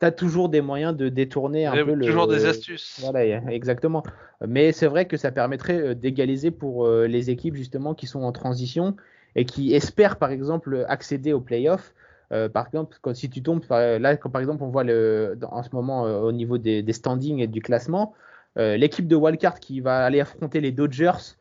tu 0.00 0.06
as 0.06 0.12
toujours 0.12 0.48
des 0.48 0.62
moyens 0.62 0.96
de 0.96 1.10
détourner 1.10 1.66
un 1.66 1.72
peu 1.84 1.92
le. 1.92 2.06
Toujours 2.06 2.26
des 2.26 2.46
astuces. 2.46 3.00
Voilà, 3.02 3.42
exactement. 3.52 4.02
Mais 4.48 4.72
c'est 4.72 4.86
vrai 4.86 5.04
que 5.04 5.18
ça 5.18 5.30
permettrait 5.30 5.94
d'égaliser 5.94 6.50
pour 6.50 6.88
les 6.88 7.28
équipes 7.28 7.56
justement 7.56 7.92
qui 7.92 8.06
sont 8.06 8.22
en 8.22 8.32
transition 8.32 8.96
et 9.36 9.44
qui 9.44 9.74
espèrent 9.74 10.16
par 10.16 10.30
exemple 10.30 10.84
accéder 10.88 11.32
aux 11.32 11.40
playoffs. 11.40 11.94
Euh, 12.32 12.48
par 12.48 12.66
exemple, 12.66 12.96
si 13.14 13.28
tu 13.28 13.42
tombes, 13.42 13.62
là, 13.70 14.16
quand 14.16 14.30
par 14.30 14.40
exemple 14.40 14.62
on 14.62 14.68
voit 14.68 14.84
le, 14.84 15.38
en 15.50 15.62
ce 15.62 15.68
moment 15.72 16.06
euh, 16.06 16.20
au 16.20 16.32
niveau 16.32 16.58
des, 16.58 16.84
standings 16.92 17.40
et 17.40 17.46
du 17.46 17.60
classement, 17.60 18.14
euh, 18.58 18.76
l'équipe 18.76 19.06
de 19.06 19.16
Wildcard 19.16 19.60
qui 19.60 19.80
va 19.80 20.04
aller 20.04 20.20
affronter 20.20 20.60
les 20.60 20.72
Dodgers, 20.72 21.36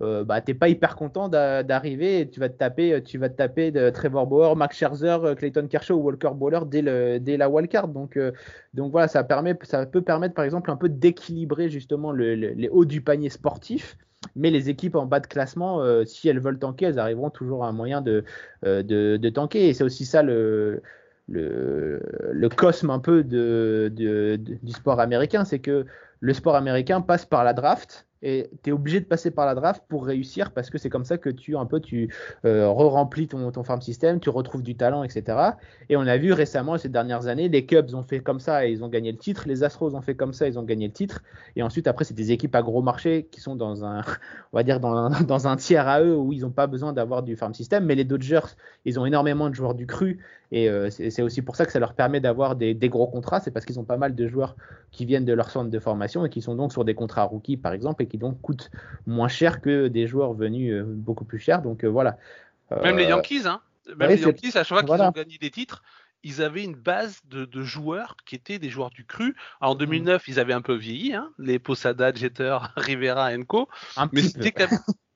bah, 0.00 0.40
t'es 0.40 0.54
pas 0.54 0.68
hyper 0.68 0.96
content 0.96 1.28
d'arriver 1.28 2.28
tu 2.28 2.40
vas 2.40 2.48
te 2.48 2.58
taper, 2.58 3.00
tu 3.04 3.18
vas 3.18 3.28
te 3.28 3.36
taper 3.36 3.70
Trevor 3.94 4.26
Bauer, 4.26 4.56
Max 4.56 4.76
Scherzer, 4.76 5.36
Clayton 5.36 5.68
Kershaw 5.68 5.94
ou 5.94 6.02
Walker 6.02 6.30
Bowler 6.34 6.58
dès, 6.66 6.82
le, 6.82 7.20
dès 7.20 7.36
la 7.36 7.48
wildcard. 7.48 7.86
Donc, 7.86 8.18
donc 8.74 8.90
voilà, 8.90 9.06
ça, 9.06 9.22
permet, 9.22 9.56
ça 9.62 9.86
peut 9.86 10.02
permettre 10.02 10.34
par 10.34 10.44
exemple 10.44 10.72
un 10.72 10.76
peu 10.76 10.88
d'équilibrer 10.88 11.68
justement 11.68 12.10
les 12.10 12.68
hauts 12.72 12.84
du 12.84 13.00
panier 13.00 13.28
sportif 13.28 13.96
mais 14.36 14.50
les 14.50 14.70
équipes 14.70 14.96
en 14.96 15.06
bas 15.06 15.20
de 15.20 15.26
classement, 15.26 15.80
euh, 15.80 16.04
si 16.04 16.28
elles 16.28 16.40
veulent 16.40 16.58
tanker, 16.58 16.86
elles 16.86 16.98
arriveront 16.98 17.30
toujours 17.30 17.64
à 17.64 17.68
un 17.68 17.72
moyen 17.72 18.00
de, 18.00 18.24
euh, 18.64 19.30
tanker. 19.30 19.68
Et 19.68 19.74
c'est 19.74 19.84
aussi 19.84 20.04
ça 20.04 20.22
le, 20.22 20.82
cosme 22.56 22.90
un 22.90 22.98
peu 22.98 23.24
du 23.24 24.72
sport 24.72 25.00
américain, 25.00 25.44
c'est 25.44 25.58
que 25.58 25.86
le 26.20 26.32
sport 26.34 26.56
américain 26.56 27.00
passe 27.00 27.26
par 27.26 27.44
la 27.44 27.52
draft 27.52 28.06
et 28.22 28.50
tu 28.62 28.70
es 28.70 28.72
obligé 28.72 29.00
de 29.00 29.04
passer 29.04 29.30
par 29.30 29.46
la 29.46 29.54
draft 29.54 29.82
pour 29.88 30.06
réussir 30.06 30.52
parce 30.52 30.70
que 30.70 30.78
c'est 30.78 30.90
comme 30.90 31.04
ça 31.04 31.18
que 31.18 31.28
tu 31.28 31.56
un 31.56 31.66
peu 31.66 31.80
tu 31.80 32.14
euh, 32.44 32.68
re-remplis 32.70 33.28
ton, 33.28 33.50
ton 33.50 33.64
farm 33.64 33.80
system, 33.80 34.20
tu 34.20 34.30
retrouves 34.30 34.62
du 34.62 34.76
talent, 34.76 35.02
etc. 35.02 35.38
Et 35.88 35.96
on 35.96 36.06
a 36.06 36.16
vu 36.16 36.32
récemment 36.32 36.78
ces 36.78 36.88
dernières 36.88 37.26
années, 37.26 37.48
les 37.48 37.66
Cubs 37.66 37.94
ont 37.94 38.02
fait 38.02 38.20
comme 38.20 38.40
ça 38.40 38.66
et 38.66 38.70
ils 38.70 38.84
ont 38.84 38.88
gagné 38.88 39.12
le 39.12 39.18
titre, 39.18 39.44
les 39.46 39.64
Astros 39.64 39.94
ont 39.94 40.00
fait 40.00 40.14
comme 40.14 40.32
ça, 40.32 40.46
ils 40.46 40.58
ont 40.58 40.62
gagné 40.62 40.86
le 40.86 40.92
titre. 40.92 41.22
Et 41.56 41.62
ensuite 41.62 41.86
après 41.86 42.04
c'est 42.04 42.14
des 42.14 42.32
équipes 42.32 42.54
à 42.54 42.62
gros 42.62 42.82
marché 42.82 43.28
qui 43.30 43.40
sont 43.40 43.56
dans 43.56 43.84
un 43.84 44.00
on 44.52 44.56
va 44.56 44.62
dire 44.62 44.80
dans 44.80 44.94
un, 44.94 45.10
dans 45.22 45.48
un 45.48 45.56
tiers 45.56 45.88
à 45.88 46.02
eux 46.02 46.16
où 46.16 46.32
ils 46.32 46.42
n'ont 46.42 46.50
pas 46.50 46.66
besoin 46.66 46.92
d'avoir 46.92 47.22
du 47.22 47.36
farm 47.36 47.54
system. 47.54 47.84
Mais 47.84 47.94
les 47.94 48.04
Dodgers 48.04 48.56
ils 48.84 49.00
ont 49.00 49.06
énormément 49.06 49.50
de 49.50 49.54
joueurs 49.54 49.74
du 49.74 49.86
cru 49.86 50.20
et 50.52 50.68
euh, 50.68 50.90
c'est 50.90 51.22
aussi 51.22 51.40
pour 51.40 51.56
ça 51.56 51.64
que 51.64 51.72
ça 51.72 51.78
leur 51.78 51.94
permet 51.94 52.20
d'avoir 52.20 52.56
des, 52.56 52.74
gros 52.74 53.06
contrats, 53.06 53.40
c'est 53.40 53.50
parce 53.50 53.64
qu'ils 53.64 53.80
ont 53.80 53.84
pas 53.84 53.96
mal 53.96 54.14
de 54.14 54.26
joueurs 54.28 54.54
qui 54.90 55.06
viennent 55.06 55.24
de 55.24 55.32
leur 55.32 55.48
centre 55.48 55.70
de 55.70 55.78
formation 55.78 56.26
et 56.26 56.28
qui 56.28 56.42
sont 56.42 56.54
donc 56.54 56.72
sur 56.72 56.84
des 56.84 56.94
contrats 56.94 57.24
rookies 57.24 57.56
par 57.56 57.72
exemple 57.72 58.02
et 58.02 58.06
qui 58.12 58.18
donc 58.18 58.40
coûtent 58.42 58.70
moins 59.06 59.28
cher 59.28 59.60
que 59.62 59.88
des 59.88 60.06
joueurs 60.06 60.34
venus 60.34 60.72
euh, 60.72 60.84
beaucoup 60.86 61.24
plus 61.24 61.38
chers. 61.38 61.62
Donc 61.62 61.82
euh, 61.82 61.88
voilà. 61.88 62.18
Même 62.82 62.98
les 62.98 63.06
Yankees, 63.06 63.46
hein. 63.46 63.60
Même 63.96 64.10
les 64.10 64.20
Yankees, 64.20 64.56
à 64.56 64.64
chaque 64.64 64.66
fois 64.66 64.82
qu'ils 64.82 65.06
ont 65.06 65.10
gagné 65.10 65.38
des 65.38 65.50
titres, 65.50 65.82
ils 66.22 66.42
avaient 66.42 66.64
une 66.64 66.74
base 66.74 67.20
de, 67.24 67.44
de, 67.44 67.62
joueurs 67.62 68.16
qui 68.26 68.34
étaient 68.34 68.58
des 68.58 68.70
joueurs 68.70 68.90
du 68.90 69.04
cru. 69.04 69.34
en 69.60 69.74
2009, 69.74 70.28
ils 70.28 70.40
avaient 70.40 70.52
un 70.52 70.62
peu 70.62 70.74
vieilli, 70.74 71.14
hein, 71.14 71.32
les 71.38 71.58
Posada, 71.58 72.12
Jeter, 72.14 72.58
Rivera, 72.76 73.30
Enco. 73.32 73.68
mais 74.12 74.22
c'était 74.22 74.52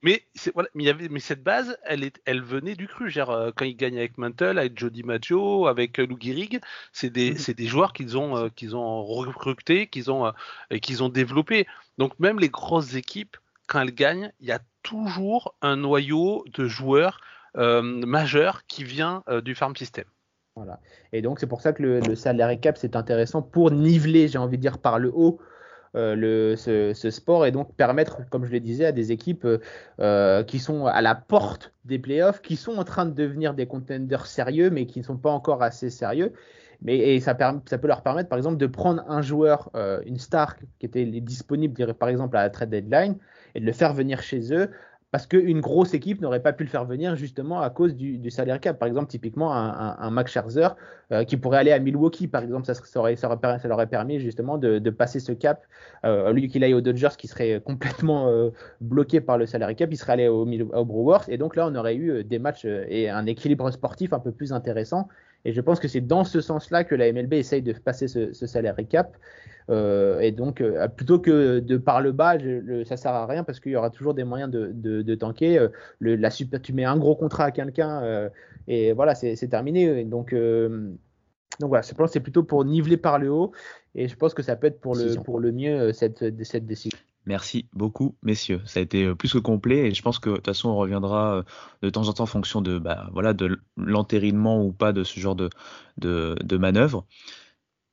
mais, 0.06 0.24
voilà, 0.54 0.68
mais, 0.74 0.84
y 0.84 0.88
avait, 0.88 1.08
mais 1.08 1.18
cette 1.18 1.42
base, 1.42 1.76
elle, 1.82 2.04
est, 2.04 2.20
elle 2.26 2.40
venait 2.40 2.76
du 2.76 2.86
cru. 2.86 3.10
Genre, 3.10 3.30
euh, 3.30 3.50
quand 3.54 3.64
ils 3.64 3.76
gagnent 3.76 3.98
avec 3.98 4.18
Mantle, 4.18 4.58
avec 4.58 4.78
Jody 4.78 5.02
Maggio, 5.02 5.66
avec 5.66 5.98
euh, 5.98 6.06
Lou 6.06 6.16
Gehrig, 6.20 6.60
c'est 6.92 7.10
des, 7.10 7.32
mm. 7.32 7.54
des, 7.54 7.66
joueurs 7.66 7.92
qu'ils 7.92 8.16
ont, 8.16 8.36
euh, 8.36 8.48
qu'ils 8.48 8.76
ont 8.76 9.02
recrutés, 9.04 9.88
qu'ils 9.88 10.10
ont, 10.12 10.32
qu'ils 10.80 11.02
ont 11.02 11.08
développés. 11.08 11.66
Donc 11.98 12.18
même 12.20 12.38
les 12.38 12.50
grosses 12.50 12.94
équipes, 12.94 13.36
quand 13.66 13.80
elles 13.80 13.94
gagnent, 13.94 14.32
il 14.38 14.46
y 14.46 14.52
a 14.52 14.60
toujours 14.84 15.56
un 15.60 15.76
noyau 15.76 16.44
de 16.54 16.68
joueurs 16.68 17.20
majeurs 17.56 18.66
qui 18.66 18.84
vient 18.84 19.24
du 19.42 19.54
farm 19.54 19.74
system. 19.74 20.04
Et 21.12 21.22
donc 21.22 21.40
c'est 21.40 21.46
pour 21.46 21.60
ça 21.60 21.72
que 21.72 21.82
le, 21.82 22.00
le 22.00 22.14
salary 22.14 22.60
cap 22.60 22.76
c'est 22.78 22.96
intéressant 22.96 23.42
pour 23.42 23.70
niveler, 23.70 24.28
j'ai 24.28 24.38
envie 24.38 24.56
de 24.56 24.62
dire, 24.62 24.78
par 24.78 24.98
le 24.98 25.10
haut 25.14 25.38
euh, 25.96 26.14
le, 26.14 26.56
ce, 26.56 27.10
sport 27.10 27.46
et 27.46 27.52
donc 27.52 27.74
permettre, 27.74 28.28
comme 28.28 28.44
je 28.44 28.52
le 28.52 28.60
disais, 28.60 28.84
à 28.84 28.92
des 28.92 29.12
équipes 29.12 29.46
euh, 29.46 29.58
euh, 29.98 30.42
qui 30.42 30.58
sont 30.58 30.84
à 30.84 31.00
la 31.00 31.14
porte 31.14 31.72
des 31.86 31.98
playoffs, 31.98 32.42
qui 32.42 32.56
sont 32.56 32.76
en 32.76 32.84
train 32.84 33.06
de 33.06 33.12
devenir 33.12 33.54
des 33.54 33.66
contenders 33.66 34.26
sérieux, 34.26 34.68
mais 34.68 34.84
qui 34.86 34.98
ne 34.98 35.04
sont 35.04 35.16
pas 35.16 35.30
encore 35.30 35.62
assez 35.62 35.88
sérieux. 35.88 36.34
Mais 36.82 36.98
et 36.98 37.20
ça, 37.20 37.34
ça 37.64 37.78
peut 37.78 37.88
leur 37.88 38.02
permettre, 38.02 38.28
par 38.28 38.36
exemple, 38.36 38.58
de 38.58 38.66
prendre 38.66 39.02
un 39.08 39.22
joueur, 39.22 39.70
une 40.04 40.18
star 40.18 40.56
qui 40.78 40.84
était 40.84 41.06
disponible, 41.06 41.94
par 41.94 42.10
exemple, 42.10 42.36
à 42.36 42.42
la 42.42 42.50
trade 42.50 42.68
deadline, 42.68 43.16
et 43.54 43.60
de 43.60 43.64
le 43.64 43.72
faire 43.72 43.94
venir 43.94 44.20
chez 44.20 44.52
eux 44.52 44.70
parce 45.16 45.26
qu'une 45.26 45.62
grosse 45.62 45.94
équipe 45.94 46.20
n'aurait 46.20 46.42
pas 46.42 46.52
pu 46.52 46.62
le 46.62 46.68
faire 46.68 46.84
venir 46.84 47.16
justement 47.16 47.62
à 47.62 47.70
cause 47.70 47.96
du, 47.96 48.30
salaire 48.30 48.60
cap. 48.60 48.78
Par 48.78 48.86
exemple, 48.86 49.06
typiquement 49.06 49.50
un, 49.54 50.10
Max 50.10 50.30
Scherzer 50.30 50.68
euh, 51.10 51.24
qui 51.24 51.38
pourrait 51.38 51.56
aller 51.56 51.72
à 51.72 51.78
Milwaukee, 51.78 52.28
par 52.28 52.42
exemple, 52.42 52.66
ça, 52.66 52.74
leur 52.92 53.72
aurait 53.72 53.86
permis 53.86 54.20
justement 54.20 54.58
de, 54.58 54.90
passer 54.90 55.18
ce 55.18 55.32
cap. 55.32 55.62
Euh, 56.04 56.34
lui 56.34 56.48
qu'il 56.48 56.62
aille 56.64 56.74
aux 56.74 56.82
Dodgers 56.82 57.16
qui 57.16 57.28
serait 57.28 57.62
complètement 57.64 58.28
euh, 58.28 58.50
bloqué 58.82 59.22
par 59.22 59.38
le 59.38 59.46
salaire 59.46 59.74
cap, 59.74 59.88
il 59.90 59.96
serait 59.96 60.12
allé 60.12 60.28
au, 60.28 60.42
au, 60.44 60.84
Brewers 60.84 61.24
et 61.28 61.38
donc 61.38 61.56
là 61.56 61.66
on 61.66 61.74
aurait 61.76 61.96
eu 61.96 62.22
des 62.22 62.38
matchs 62.38 62.66
et 62.66 63.08
un 63.08 63.24
équilibre 63.24 63.70
sportif 63.70 64.12
un 64.12 64.20
peu 64.20 64.32
plus 64.32 64.52
intéressant. 64.52 65.08
Et 65.46 65.52
je 65.52 65.60
pense 65.60 65.78
que 65.78 65.86
c'est 65.86 66.00
dans 66.00 66.24
ce 66.24 66.40
sens-là 66.40 66.82
que 66.82 66.96
la 66.96 67.12
MLB 67.12 67.34
essaye 67.34 67.62
de 67.62 67.72
passer 67.72 68.08
ce, 68.08 68.32
ce 68.32 68.46
salaire 68.48 68.74
cap. 68.90 69.16
Euh, 69.70 70.18
et 70.18 70.32
donc, 70.32 70.60
euh, 70.60 70.88
plutôt 70.88 71.20
que 71.20 71.60
de 71.60 71.76
par 71.76 72.00
le 72.00 72.10
bas, 72.10 72.36
je, 72.36 72.48
le, 72.48 72.84
ça 72.84 72.96
sert 72.96 73.12
à 73.12 73.26
rien 73.26 73.44
parce 73.44 73.60
qu'il 73.60 73.70
y 73.70 73.76
aura 73.76 73.90
toujours 73.90 74.12
des 74.12 74.24
moyens 74.24 74.50
de, 74.50 74.72
de, 74.74 75.02
de 75.02 75.14
tanker. 75.14 75.56
Euh, 75.56 75.68
le, 76.00 76.16
la 76.16 76.30
super, 76.30 76.60
tu 76.60 76.72
mets 76.72 76.84
un 76.84 76.96
gros 76.96 77.14
contrat 77.14 77.44
à 77.44 77.50
quelqu'un 77.52 78.28
et 78.66 78.92
voilà, 78.92 79.14
c'est 79.14 79.36
terminé. 79.48 80.04
Donc, 80.04 80.34
Donc 80.34 81.68
voilà, 81.68 81.82
je 81.82 81.94
pense 81.94 82.08
que 82.08 82.14
c'est 82.14 82.20
plutôt 82.20 82.42
pour 82.42 82.64
niveler 82.64 82.96
par 82.96 83.20
le 83.20 83.30
haut 83.30 83.52
et 83.94 84.08
je 84.08 84.16
pense 84.16 84.34
que 84.34 84.42
ça 84.42 84.56
peut 84.56 84.66
être 84.66 84.80
pour 84.80 84.96
le, 84.96 85.14
pour 85.22 85.38
le 85.38 85.52
mieux 85.52 85.92
cette, 85.92 86.42
cette 86.44 86.66
décision. 86.66 86.98
Merci 87.26 87.68
beaucoup, 87.72 88.16
messieurs. 88.22 88.62
Ça 88.66 88.80
a 88.80 88.82
été 88.82 89.14
plus 89.14 89.32
que 89.32 89.38
complet 89.38 89.88
et 89.88 89.94
je 89.94 90.02
pense 90.02 90.18
que 90.20 90.30
de 90.30 90.36
toute 90.36 90.46
façon, 90.46 90.68
on 90.68 90.76
reviendra 90.76 91.44
de 91.82 91.90
temps 91.90 92.08
en 92.08 92.12
temps 92.12 92.22
en 92.22 92.26
fonction 92.26 92.60
de, 92.62 92.78
bah, 92.78 93.08
voilà, 93.12 93.34
de 93.34 93.60
l'entérinement 93.76 94.64
ou 94.64 94.72
pas 94.72 94.92
de 94.92 95.02
ce 95.02 95.18
genre 95.18 95.34
de, 95.34 95.50
de, 95.98 96.56
manœuvre. 96.56 97.04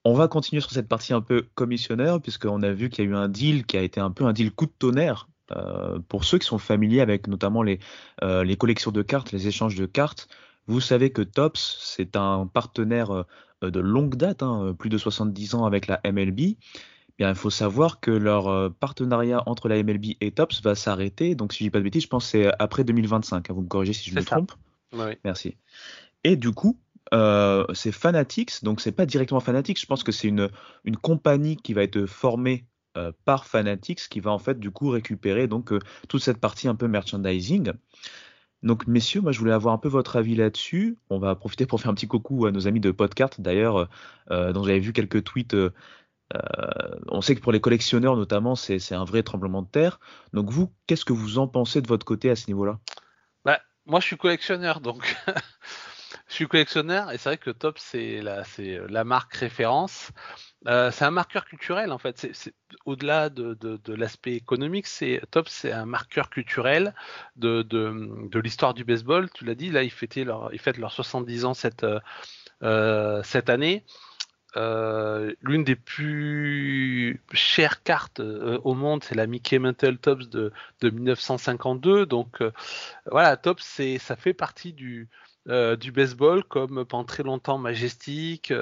On 0.05 0.13
va 0.13 0.27
continuer 0.27 0.61
sur 0.61 0.71
cette 0.71 0.87
partie 0.87 1.13
un 1.13 1.21
peu 1.21 1.47
commissionnaire, 1.55 2.21
puisqu'on 2.21 2.61
a 2.61 2.71
vu 2.73 2.89
qu'il 2.89 3.05
y 3.05 3.07
a 3.07 3.11
eu 3.11 3.15
un 3.15 3.29
deal 3.29 3.65
qui 3.65 3.77
a 3.77 3.81
été 3.81 3.99
un 3.99 4.11
peu 4.11 4.25
un 4.25 4.33
deal 4.33 4.51
coup 4.51 4.65
de 4.65 4.73
tonnerre 4.77 5.27
euh, 5.51 5.99
pour 6.07 6.23
ceux 6.23 6.37
qui 6.37 6.45
sont 6.45 6.57
familiers 6.57 7.01
avec 7.01 7.27
notamment 7.27 7.63
les, 7.63 7.79
euh, 8.23 8.55
collections 8.55 8.91
de 8.91 9.01
cartes, 9.01 9.31
les 9.31 9.47
échanges 9.47 9.75
de 9.75 9.85
cartes. 9.85 10.27
Vous 10.67 10.79
savez 10.79 11.11
que 11.11 11.21
Tops, 11.21 11.77
c'est 11.81 12.15
un 12.15 12.47
partenaire 12.47 13.25
euh, 13.63 13.71
de 13.71 13.79
longue 13.79 14.15
date, 14.15 14.43
hein, 14.43 14.75
plus 14.77 14.89
de 14.89 14.97
70 14.97 15.55
ans 15.55 15.65
avec 15.65 15.87
la 15.87 15.99
MLB. 16.05 16.57
Bien, 17.19 17.29
il 17.29 17.35
faut 17.35 17.51
savoir 17.51 17.99
que 17.99 18.11
leur 18.11 18.73
partenariat 18.73 19.43
entre 19.45 19.69
la 19.69 19.81
MLB 19.83 20.15
et 20.19 20.31
Tops 20.31 20.61
va 20.63 20.73
s'arrêter. 20.73 21.35
Donc, 21.35 21.53
si 21.53 21.59
je 21.59 21.63
dis 21.65 21.69
pas 21.69 21.77
de 21.77 21.83
bêtises, 21.83 22.03
je 22.03 22.07
pense 22.07 22.25
que 22.25 22.31
c'est 22.31 22.51
après 22.57 22.83
2025. 22.83 23.49
Hein, 23.49 23.53
vous 23.53 23.61
me 23.61 23.67
corrigez 23.67 23.93
si 23.93 24.09
je 24.09 24.15
me 24.15 24.23
trompe. 24.23 24.51
Oui. 24.93 25.17
Merci. 25.23 25.55
Et 26.23 26.35
du 26.35 26.51
coup, 26.51 26.79
euh, 27.13 27.65
c'est 27.73 27.91
Fanatics, 27.91 28.63
donc 28.63 28.81
c'est 28.81 28.91
pas 28.91 29.05
directement 29.05 29.39
Fanatics, 29.39 29.79
je 29.79 29.85
pense 29.85 30.03
que 30.03 30.11
c'est 30.11 30.27
une, 30.27 30.49
une 30.83 30.97
compagnie 30.97 31.57
qui 31.57 31.73
va 31.73 31.83
être 31.83 32.05
formée 32.05 32.65
euh, 32.97 33.11
par 33.25 33.45
Fanatics 33.45 34.07
qui 34.09 34.19
va 34.19 34.31
en 34.31 34.39
fait 34.39 34.59
du 34.59 34.71
coup 34.71 34.89
récupérer 34.89 35.47
donc 35.47 35.71
euh, 35.73 35.79
toute 36.07 36.21
cette 36.21 36.39
partie 36.39 36.67
un 36.67 36.75
peu 36.75 36.87
merchandising. 36.87 37.73
Donc 38.63 38.87
messieurs, 38.87 39.21
moi 39.21 39.33
je 39.33 39.39
voulais 39.39 39.51
avoir 39.51 39.73
un 39.73 39.77
peu 39.77 39.89
votre 39.89 40.15
avis 40.15 40.35
là-dessus. 40.35 40.97
On 41.09 41.19
va 41.19 41.35
profiter 41.35 41.65
pour 41.65 41.81
faire 41.81 41.91
un 41.91 41.93
petit 41.93 42.07
coucou 42.07 42.45
à 42.45 42.51
nos 42.51 42.67
amis 42.67 42.79
de 42.79 42.91
Podcart 42.91 43.31
d'ailleurs, 43.37 43.89
dont 44.29 44.63
j'avais 44.63 44.79
vu 44.79 44.93
quelques 44.93 45.21
tweets. 45.21 45.53
On 47.07 47.21
sait 47.21 47.35
que 47.35 47.41
pour 47.41 47.51
les 47.51 47.61
collectionneurs 47.61 48.15
notamment, 48.15 48.55
c'est 48.55 48.93
un 48.93 49.05
vrai 49.05 49.23
tremblement 49.23 49.61
de 49.61 49.67
terre. 49.67 49.99
Donc 50.33 50.49
vous, 50.49 50.73
qu'est-ce 50.87 51.05
que 51.05 51.13
vous 51.13 51.37
en 51.37 51.47
pensez 51.47 51.81
de 51.81 51.87
votre 51.87 52.05
côté 52.05 52.29
à 52.29 52.35
ce 52.35 52.47
niveau-là? 52.47 52.79
Bah, 53.45 53.59
Moi 53.85 53.99
je 53.99 54.05
suis 54.05 54.17
collectionneur, 54.17 54.81
donc 54.81 55.15
je 56.27 56.33
suis 56.33 56.47
collectionneur 56.47 57.11
et 57.11 57.17
c'est 57.17 57.29
vrai 57.29 57.37
que 57.37 57.51
Top 57.51 57.77
c'est 57.77 58.21
la, 58.21 58.43
euh, 58.59 58.87
la 58.89 59.03
marque 59.03 59.35
référence. 59.35 60.11
Euh, 60.67 60.91
c'est 60.91 61.05
un 61.05 61.11
marqueur 61.11 61.45
culturel 61.45 61.91
en 61.91 61.97
fait. 61.97 62.27
Au-delà 62.85 63.29
de, 63.29 63.93
l'aspect 63.93 64.33
économique, 64.33 64.87
c'est 64.87 65.21
Top 65.31 65.49
c'est 65.49 65.71
un 65.71 65.85
marqueur 65.85 66.29
culturel 66.29 66.95
de, 67.35 68.39
l'histoire 68.39 68.73
du 68.73 68.83
baseball. 68.83 69.29
Tu 69.31 69.45
l'as 69.45 69.55
dit, 69.55 69.69
là 69.69 69.83
ils 69.83 69.91
fêtaient 69.91 70.23
leur, 70.23 70.51
fêtent 70.57 70.77
leurs 70.77 70.93
70 70.93 71.45
ans 71.45 71.53
cette 71.53 71.85
euh, 72.63 73.21
cette 73.23 73.49
année. 73.49 73.83
Euh, 74.55 75.33
l'une 75.41 75.63
des 75.63 75.75
plus 75.75 77.19
chères 77.31 77.81
cartes 77.83 78.19
euh, 78.19 78.59
au 78.63 78.75
monde, 78.75 79.03
c'est 79.03 79.15
la 79.15 79.25
Mickey 79.25 79.57
Mantle 79.57 79.97
Tops 79.97 80.29
de, 80.29 80.51
de 80.81 80.89
1952. 80.89 82.05
Donc 82.05 82.41
euh, 82.41 82.51
voilà, 83.09 83.35
Tops, 83.37 83.63
c'est, 83.63 83.97
ça 83.97 84.15
fait 84.15 84.33
partie 84.33 84.73
du, 84.73 85.09
du 85.45 85.91
baseball 85.91 86.43
comme 86.43 86.85
pendant 86.85 87.03
très 87.03 87.23
longtemps 87.23 87.57
Majestic. 87.57 88.53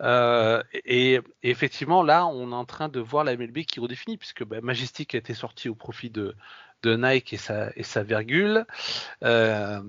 Et, 0.00 1.20
effectivement, 1.42 2.02
là, 2.02 2.26
on 2.26 2.52
est 2.52 2.54
en 2.54 2.64
train 2.64 2.88
de 2.88 3.00
voir 3.00 3.24
la 3.24 3.36
MLB 3.36 3.64
qui 3.64 3.80
redéfinit, 3.80 4.18
puisque 4.18 4.44
bah, 4.44 4.60
Majestic 4.62 5.14
a 5.14 5.18
été 5.18 5.34
sorti 5.34 5.68
au 5.68 5.74
profit 5.74 6.10
de, 6.10 6.36
de 6.82 6.96
Nike 6.96 7.34
et 7.34 7.82
sa, 7.82 8.02
virgule, 8.02 8.66
euh, 9.24 9.80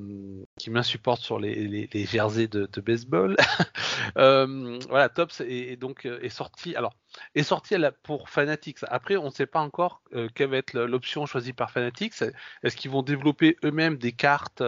qui 0.60 0.70
m'insupporte 0.70 1.22
sur 1.22 1.40
les, 1.40 1.90
jerseys 1.94 2.48
de, 2.48 2.82
baseball. 2.82 3.36
euh, 4.18 4.80
voilà, 4.90 5.10
Tops 5.10 5.42
est, 5.42 5.76
donc 5.76 6.06
est 6.06 6.30
sorti. 6.30 6.76
Alors, 6.76 6.96
est 7.36 7.44
sorti 7.44 7.76
pour 8.04 8.30
Fanatics. 8.30 8.80
Après, 8.88 9.18
on 9.18 9.26
ne 9.26 9.32
sait 9.32 9.46
pas 9.46 9.60
encore 9.60 10.02
euh, 10.16 10.30
quelle 10.34 10.50
va 10.50 10.58
être 10.58 10.74
l'option 10.74 11.26
choisie 11.26 11.54
par 11.54 11.72
Fanatics. 11.72 12.24
Est-ce 12.64 12.76
qu'ils 12.76 12.92
vont 12.92 13.04
développer 13.04 13.58
eux-mêmes 13.64 13.98
des 13.98 14.12
cartes 14.12 14.64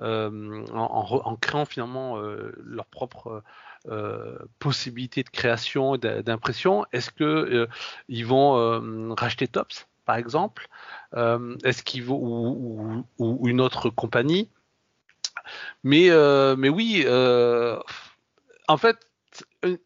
euh, 0.00 0.66
en, 0.72 1.36
créant 1.36 1.64
finalement 1.64 2.18
euh, 2.18 2.52
leur 2.64 2.86
propre 2.86 3.42
euh, 3.88 4.38
possibilité 4.58 5.22
de 5.22 5.30
création 5.30 5.96
d'impression? 5.96 6.84
Est-ce 6.92 7.10
que 7.10 7.24
euh, 7.24 7.66
ils 8.08 8.26
vont 8.26 8.56
euh, 8.56 9.14
racheter 9.14 9.48
Tops? 9.48 9.89
Par 10.04 10.16
exemple 10.16 10.68
euh, 11.14 11.56
Est-ce 11.64 12.00
vont 12.02 13.04
ou, 13.18 13.48
une 13.48 13.60
autre 13.60 13.90
compagnie 13.90 14.50
Mais 15.84 16.10
euh, 16.10 16.56
mais 16.56 16.68
oui, 16.68 17.02
euh, 17.06 17.78
en 18.68 18.76
fait, 18.76 18.98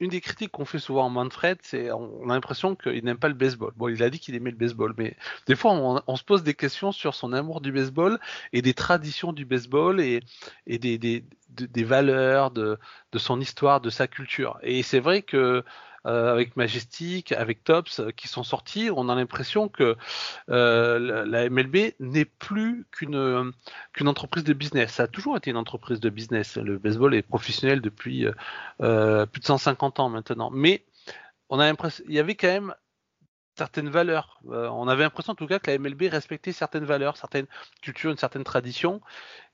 une 0.01 0.09
des 0.09 0.21
critiques 0.21 0.51
qu'on 0.53 0.65
fait 0.65 0.79
souvent 0.79 1.07
à 1.07 1.09
Manfred, 1.09 1.59
c'est 1.63 1.91
on 1.93 2.29
a 2.31 2.35
l'impression 2.35 2.75
qu'il 2.75 3.05
n'aime 3.05 3.19
pas 3.19 3.29
le 3.29 3.35
baseball. 3.35 3.73
Bon, 3.77 3.89
il 3.89 4.03
a 4.03 4.11
dit 4.11 4.19
qu'il 4.19 4.35
aimait 4.35 4.51
le 4.51 4.57
baseball, 4.57 4.95
mais 4.97 5.17
des 5.47 5.57
fois 5.57 5.73
on, 5.73 6.01
on, 6.07 6.17
se 6.17 6.25
pose 6.25 6.43
des 6.43 6.55
questions 6.55 6.93
sur 6.93 7.15
son 7.15 7.33
amour 7.33 7.61
du 7.61 7.73
baseball 7.73 8.19
et 8.53 8.63
des 8.63 8.75
traditions 8.75 9.33
du 9.33 9.45
baseball 9.45 10.01
et, 10.01 10.21
et 10.67 10.79
des, 10.79 10.99
des, 10.99 11.25
des, 11.51 11.85
valeurs 11.85 12.51
de, 12.51 12.79
de 13.13 13.19
son 13.19 13.41
histoire, 13.41 13.81
de 13.81 13.91
sa 13.91 14.07
culture. 14.07 14.59
Et 14.63 14.83
c'est 14.83 15.01
vrai 15.01 15.23
que 15.23 15.65
avec 16.05 16.57
Majestic, 16.57 17.33
avec 17.33 17.65
Tops 17.65 18.01
euh, 18.01 18.11
qui 18.11 18.29
sont 18.29 18.43
sortis, 18.43 18.91
on 18.95 19.09
a 19.09 19.15
l'impression 19.15 19.69
que 19.69 19.97
euh, 20.51 21.25
la 21.27 21.49
MLB 21.49 21.95
n'est 22.01 22.25
plus 22.25 22.87
qu'une 22.91 23.53
qu'une 23.93 24.09
entreprise 24.09 24.45
de 24.45 24.53
business. 24.53 24.93
Ça 24.93 25.05
a 25.05 25.07
toujours 25.07 25.37
été 25.37 25.51
une 25.51 25.57
entreprise 25.57 26.01
de 26.01 26.11
business. 26.11 26.57
Le 26.57 26.79
baseball 26.79 27.15
est 27.15 27.23
professionnel 27.23 27.81
depuis 27.81 28.27
euh, 28.83 29.27
plus 29.27 29.41
de 29.41 29.47
150 29.47 30.01
ans 30.01 30.09
maintenant. 30.09 30.51
Mais 30.51 30.85
on 31.49 31.59
a 31.59 31.67
l'impression, 31.67 32.05
il 32.09 32.15
y 32.15 32.19
avait 32.19 32.35
quand 32.35 32.49
même 32.49 32.75
certaines 33.57 33.89
valeurs. 33.89 34.41
Euh, 34.51 34.69
on 34.69 34.89
avait 34.89 35.05
l'impression 35.05 35.33
en 35.33 35.37
tout 35.37 35.47
cas 35.47 35.59
que 35.59 35.71
la 35.71 35.79
MLB 35.79 36.03
respectait 36.11 36.53
certaines 36.53 36.85
valeurs, 36.85 37.17
certaines 37.17 37.47
cultures, 37.83 38.11
une 38.11 38.17
certaine 38.17 38.45
tradition. 38.45 39.01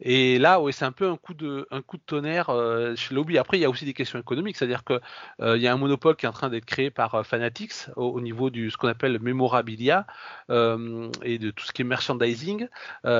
Et 0.00 0.38
là, 0.38 0.58
c'est 0.72 0.84
un 0.84 0.92
peu 0.92 1.08
un 1.08 1.16
coup 1.16 1.34
de, 1.34 1.68
tonnerre 2.06 2.50
euh, 2.50 2.96
chez 2.96 3.14
Lobby. 3.14 3.36
Après, 3.38 3.58
il 3.58 3.60
y 3.60 3.64
a 3.64 3.70
aussi 3.70 3.84
des 3.84 3.92
questions 3.92 4.18
économiques, 4.18 4.56
c'est-à-dire 4.56 4.84
que 4.84 5.00
euh, 5.40 5.58
y 5.58 5.66
a 5.66 5.72
un 5.72 5.76
monopole 5.76 6.16
qui 6.16 6.26
est 6.26 6.28
en 6.28 6.32
train 6.32 6.48
d'être 6.48 6.64
créé 6.64 6.90
par 6.90 7.26
Fanatics 7.26 7.88
au, 7.96 8.06
au, 8.06 8.20
niveau 8.20 8.48
du 8.50 8.70
ce 8.70 8.76
qu'on 8.76 8.88
appelle 8.88 9.12
le 9.12 9.18
memorabilia 9.18 10.06
et 10.48 11.38
de 11.38 11.50
tout 11.50 11.64
ce 11.64 11.72
qui 11.72 11.82
est 11.82 11.84
merchandising, 11.84 12.68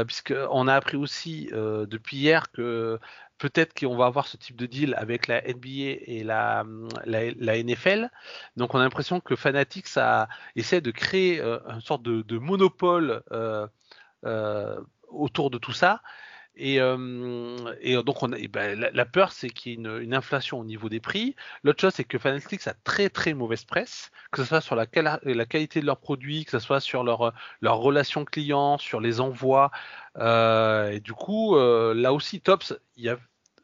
puisqu'on 0.06 0.68
a 0.68 0.74
appris 0.74 0.96
aussi 0.96 1.50
depuis 1.52 2.16
hier 2.16 2.50
que 2.50 2.98
peut-être 3.40 3.72
qu'on 3.74 3.96
va 3.96 4.06
avoir 4.06 4.28
ce 4.28 4.36
type 4.36 4.54
de 4.54 4.66
deal 4.66 4.94
avec 4.96 5.26
la 5.26 5.40
NBA 5.40 5.98
et 6.06 6.22
la, 6.22 6.64
la, 7.06 7.30
la 7.32 7.62
NFL. 7.62 8.10
Donc 8.56 8.74
on 8.74 8.78
a 8.78 8.82
l'impression 8.82 9.18
que 9.20 9.34
Fanatics 9.34 9.98
essaie 10.54 10.80
de 10.80 10.90
créer 10.90 11.40
euh, 11.40 11.58
une 11.68 11.80
sorte 11.80 12.02
de, 12.02 12.38
monopole 12.38 13.22
euh, 13.32 13.66
euh, 14.24 14.78
autour 15.08 15.50
de 15.50 15.58
tout 15.58 15.72
ça. 15.72 16.02
Et, 16.56 16.74
et, 16.74 18.02
donc, 18.02 18.50
ben, 18.50 18.78
la, 18.92 19.06
peur, 19.06 19.32
c'est 19.32 19.48
qu'il 19.48 19.72
y 19.72 19.74
ait 19.76 20.02
une, 20.02 20.12
inflation 20.12 20.60
au 20.60 20.64
niveau 20.64 20.90
des 20.90 21.00
prix. 21.00 21.34
L'autre 21.62 21.80
chose, 21.80 21.94
c'est 21.94 22.04
que 22.04 22.18
Fanatics 22.18 22.66
a 22.66 22.74
très 22.84 23.08
très 23.08 23.32
mauvaise 23.32 23.64
presse, 23.64 24.10
que 24.30 24.42
ce 24.42 24.48
soit 24.48 24.60
sur 24.60 24.76
la, 24.76 24.84
qualité 24.84 25.80
de 25.80 25.86
leurs 25.86 26.00
produits, 26.00 26.44
que 26.44 26.50
ce 26.50 26.58
soit 26.58 26.80
sur 26.80 27.02
leur, 27.02 27.32
leur 27.62 27.78
relation 27.78 28.26
client, 28.26 28.76
sur 28.76 29.00
les 29.00 29.20
envois. 29.20 29.70
Et 30.18 31.00
du 31.00 31.14
coup, 31.14 31.56
là 31.56 32.12
aussi, 32.12 32.42
Tops 32.42 32.74
il 32.96 33.04
y 33.04 33.08
a, 33.08 33.16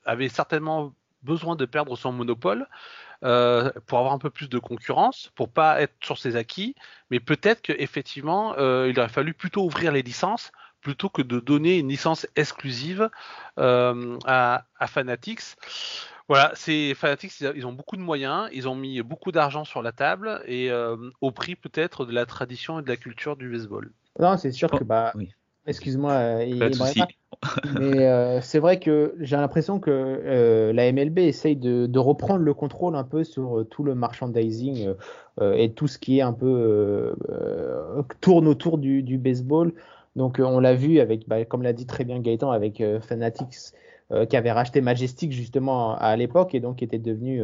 avait 0.07 0.29
certainement 0.29 0.95
besoin 1.23 1.57
de 1.57 1.65
perdre 1.65 1.97
son 1.97 2.13
monopole 2.13 2.67
euh, 3.25 3.71
pour 3.87 3.99
avoir 3.99 4.15
un 4.15 4.19
peu 4.19 4.31
plus 4.31 4.49
de 4.49 4.59
concurrence, 4.59 5.31
pour 5.35 5.51
pas 5.51 5.81
être 5.81 5.95
sur 6.03 6.19
ses 6.19 6.37
acquis, 6.37 6.75
mais 7.11 7.21
peut-être 7.21 7.63
qu'effectivement, 7.63 8.55
euh, 8.59 8.89
il 8.89 8.99
aurait 8.99 9.09
fallu 9.09 9.35
plutôt 9.35 9.65
ouvrir 9.65 9.93
les 9.93 10.03
licences 10.03 10.53
plutôt 10.81 11.09
que 11.09 11.23
de 11.23 11.41
donner 11.41 11.79
une 11.79 11.89
licence 11.89 12.29
exclusive 12.37 13.11
euh, 13.59 14.19
à, 14.25 14.67
à, 14.79 14.87
Fanatics. 14.87 15.57
Voilà, 16.29 16.53
c'est 16.55 16.95
Fanatics, 16.95 17.41
ils 17.41 17.67
ont 17.67 17.73
beaucoup 17.73 17.97
de 17.97 18.03
moyens, 18.03 18.49
ils 18.53 18.69
ont 18.69 18.77
mis 18.77 19.03
beaucoup 19.03 19.33
d'argent 19.33 19.65
sur 19.65 19.83
la 19.83 19.91
table 19.91 20.43
et 20.47 20.71
euh, 20.71 20.97
au 21.21 21.33
prix 21.33 21.57
peut-être 21.57 22.05
de 22.05 22.13
la 22.13 22.25
tradition 22.25 22.79
et 22.79 22.83
de 22.83 22.89
la 22.89 22.97
culture 22.97 23.37
du 23.37 23.51
baseball. 23.51 23.91
Non, 24.21 24.37
c'est 24.37 24.53
sûr 24.53 24.71
que 24.71 24.85
bah, 24.85 25.11
oui. 25.17 25.33
Excuse-moi, 25.67 26.13
euh, 26.13 26.71
mais 27.81 28.07
euh, 28.07 28.41
c'est 28.41 28.59
vrai 28.59 28.79
que 28.79 29.15
j'ai 29.21 29.37
l'impression 29.37 29.81
que 29.81 29.91
euh, 29.91 30.73
la 30.73 30.91
MLB 30.93 31.19
essaye 31.19 31.57
de, 31.57 31.87
de, 31.87 31.99
reprendre 31.99 32.41
le 32.41 32.55
contrôle 32.55 32.97
un 32.97 33.05
peu 33.05 33.25
sur 33.25 33.59
euh, 33.59 33.65
tout 33.65 33.85
le 33.85 33.95
merchandising 33.95 34.95
et 35.43 35.73
tout 35.73 35.87
ce 35.87 35.99
qui 35.99 36.19
est 36.19 36.23
un 36.23 36.33
peu 36.33 37.15
tourne 38.23 38.49
autour 38.49 38.79
du, 38.79 39.03
du 39.03 39.19
baseball. 39.19 39.75
Donc 40.15 40.41
on 40.43 40.61
l'a 40.61 40.75
vu 40.75 40.99
avec, 40.99 41.29
bah, 41.29 41.45
comme 41.45 41.63
l'a 41.63 41.75
dit 41.75 41.85
très 41.85 42.05
bien 42.05 42.21
Gaëtan, 42.21 42.51
avec 42.51 42.83
Fanatics 43.03 43.75
qui 44.31 44.37
avait 44.37 44.53
racheté 44.53 44.81
Majestic 44.81 45.33
justement 45.33 45.95
à 45.95 46.17
l'époque 46.17 46.55
et 46.55 46.61
donc 46.61 46.77
qui 46.77 46.85
était 46.85 46.99
devenu 46.99 47.43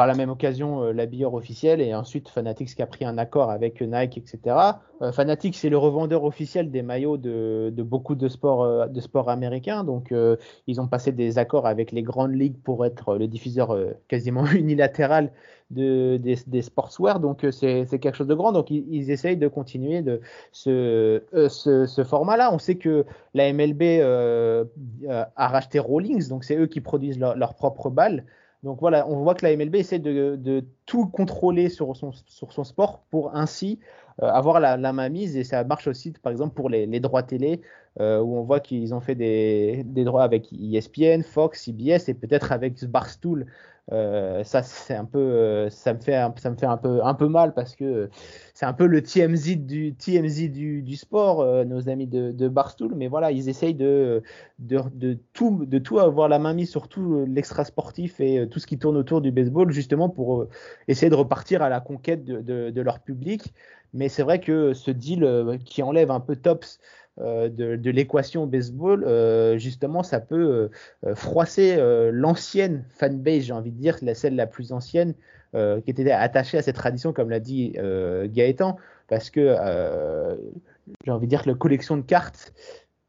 par 0.00 0.06
la 0.06 0.14
même 0.14 0.30
occasion 0.30 0.82
euh, 0.82 0.92
l'habilleur 0.94 1.34
officiel 1.34 1.82
et 1.82 1.94
ensuite 1.94 2.30
Fanatics 2.30 2.74
qui 2.74 2.80
a 2.80 2.86
pris 2.86 3.04
un 3.04 3.18
accord 3.18 3.50
avec 3.50 3.82
Nike, 3.82 4.16
etc. 4.16 4.56
Euh, 5.02 5.12
Fanatics 5.12 5.54
c'est 5.54 5.68
le 5.68 5.76
revendeur 5.76 6.24
officiel 6.24 6.70
des 6.70 6.80
maillots 6.80 7.18
de, 7.18 7.70
beaucoup 7.82 8.14
de 8.14 8.26
sports, 8.26 8.62
euh, 8.62 8.86
de 8.86 8.98
sports 9.02 9.28
américains, 9.28 9.84
donc 9.84 10.14
ils 10.66 10.80
ont 10.80 10.86
passé 10.86 11.12
des 11.12 11.36
accords 11.36 11.66
avec 11.66 11.92
les 11.92 12.02
grandes 12.02 12.34
ligues 12.34 12.56
pour 12.64 12.86
être 12.86 13.16
le 13.16 13.28
diffuseur 13.28 13.76
quasiment 14.08 14.46
unilatéral 14.54 15.32
de, 15.70 16.16
des, 16.16 16.62
sportswear, 16.62 17.20
donc 17.20 17.46
c'est 17.50 17.86
quelque 17.86 18.16
chose 18.16 18.26
de 18.26 18.34
grand. 18.34 18.52
Donc 18.52 18.70
ils, 18.70 19.10
essayent 19.10 19.36
de 19.36 19.48
continuer 19.48 20.00
de 20.00 20.22
ce, 20.50 21.20
format-là. 22.08 22.54
On 22.54 22.58
sait 22.58 22.76
que 22.76 23.04
la 23.34 23.52
MLB 23.52 24.00
a 24.02 25.48
racheté 25.48 25.78
Rawlings, 25.78 26.28
donc 26.30 26.44
c'est 26.44 26.56
eux 26.56 26.66
qui 26.68 26.80
produisent 26.80 27.18
leurs 27.18 27.36
leur 27.36 27.54
propres 27.54 27.90
balles. 27.90 28.24
Donc 28.62 28.80
voilà, 28.80 29.08
on 29.08 29.22
voit 29.22 29.34
que 29.34 29.46
la 29.46 29.56
MLB 29.56 29.76
essaie 29.76 29.98
de, 29.98 30.64
tout 30.86 31.06
contrôler 31.06 31.68
sur 31.68 31.96
son, 31.96 32.64
sport 32.64 33.02
pour 33.10 33.34
ainsi 33.34 33.78
euh, 34.22 34.26
avoir 34.26 34.60
la, 34.60 34.76
main 34.92 35.08
mise. 35.08 35.36
Et 35.36 35.44
ça 35.44 35.64
marche 35.64 35.86
aussi 35.86 36.12
par 36.12 36.30
exemple 36.30 36.54
pour 36.54 36.68
les, 36.68 37.00
droits 37.00 37.22
télé 37.22 37.62
euh, 38.00 38.20
où 38.20 38.36
on 38.36 38.42
voit 38.42 38.60
qu'ils 38.60 38.92
ont 38.92 39.00
fait 39.00 39.14
des, 39.14 39.82
des, 39.86 40.04
droits 40.04 40.24
avec 40.24 40.52
ESPN, 40.52 41.22
Fox, 41.22 41.62
CBS 41.64 42.08
et 42.08 42.14
peut-être 42.14 42.52
avec 42.52 42.84
Barstool 42.84 43.46
euh, 43.92 44.44
ça 44.44 44.62
c'est 44.62 44.94
un 44.94 45.04
peu 45.04 45.18
euh, 45.18 45.68
ça 45.70 45.92
me 45.94 45.98
fait 45.98 46.14
un, 46.14 46.32
ça 46.36 46.50
me 46.50 46.56
fait 46.56 46.66
un 46.66 46.76
peu 46.76 47.04
un 47.04 47.14
peu 47.14 47.28
mal 47.28 47.54
parce 47.54 47.74
que 47.74 48.08
c'est 48.54 48.66
un 48.66 48.72
peu 48.72 48.86
le 48.86 49.02
TMZ 49.02 49.56
du 49.56 49.94
TMZ 49.94 50.50
du, 50.50 50.82
du 50.82 50.96
sport 50.96 51.40
euh, 51.40 51.64
nos 51.64 51.88
amis 51.88 52.06
de, 52.06 52.30
de, 52.30 52.48
Barstool. 52.48 52.94
Mais 52.94 53.08
voilà 53.08 53.32
ils 53.32 53.48
essayent 53.48 53.74
de, 53.74 54.22
de, 54.60 54.80
de 54.94 55.18
tout 55.32 55.64
de 55.66 55.78
tout 55.78 55.98
avoir 55.98 56.28
la 56.28 56.38
main 56.38 56.54
mise 56.54 56.70
sur 56.70 56.88
tout 56.88 57.24
l'extra 57.26 57.64
sportif 57.64 58.20
et 58.20 58.48
tout 58.48 58.60
ce 58.60 58.66
qui 58.66 58.78
tourne 58.78 58.96
autour 58.96 59.20
du 59.20 59.32
baseball 59.32 59.72
justement 59.72 60.08
pour 60.08 60.46
essayer 60.86 61.10
de 61.10 61.16
repartir 61.16 61.62
à 61.62 61.68
la 61.68 61.80
conquête 61.80 62.24
de, 62.24 62.70
de 62.70 62.80
leur 62.80 63.00
public. 63.00 63.52
Mais 63.92 64.08
c'est 64.08 64.22
vrai 64.22 64.40
que 64.40 64.72
ce 64.72 64.92
deal 64.92 65.58
qui 65.64 65.82
enlève 65.82 66.12
un 66.12 66.20
peu 66.20 66.36
Tops 66.36 66.78
euh, 67.20 67.48
de, 67.48 67.90
l'équation 67.90 68.46
baseball, 68.46 69.04
euh, 69.04 69.58
justement, 69.58 70.02
ça 70.02 70.20
peut 70.20 70.70
euh, 71.04 71.14
froisser 71.14 71.78
l'ancienne 72.12 72.84
fanbase, 72.90 73.42
j'ai 73.42 73.52
envie 73.52 73.72
de 73.72 73.80
dire, 73.80 73.98
celle 74.14 74.36
la 74.36 74.46
plus 74.46 74.72
ancienne, 74.72 75.14
qui 75.52 75.90
était 75.90 76.10
attachée 76.12 76.58
à 76.58 76.62
cette 76.62 76.76
tradition, 76.76 77.12
comme 77.12 77.28
l'a 77.28 77.40
dit 77.40 77.72
Gaëtan, 77.72 78.76
parce 79.08 79.30
que 79.30 79.56
j'ai 81.04 81.10
envie 81.10 81.26
de 81.26 81.30
dire 81.30 81.42
que 81.42 81.50
la 81.50 81.56
collection 81.56 81.96
de 81.96 82.02
cartes, 82.02 82.52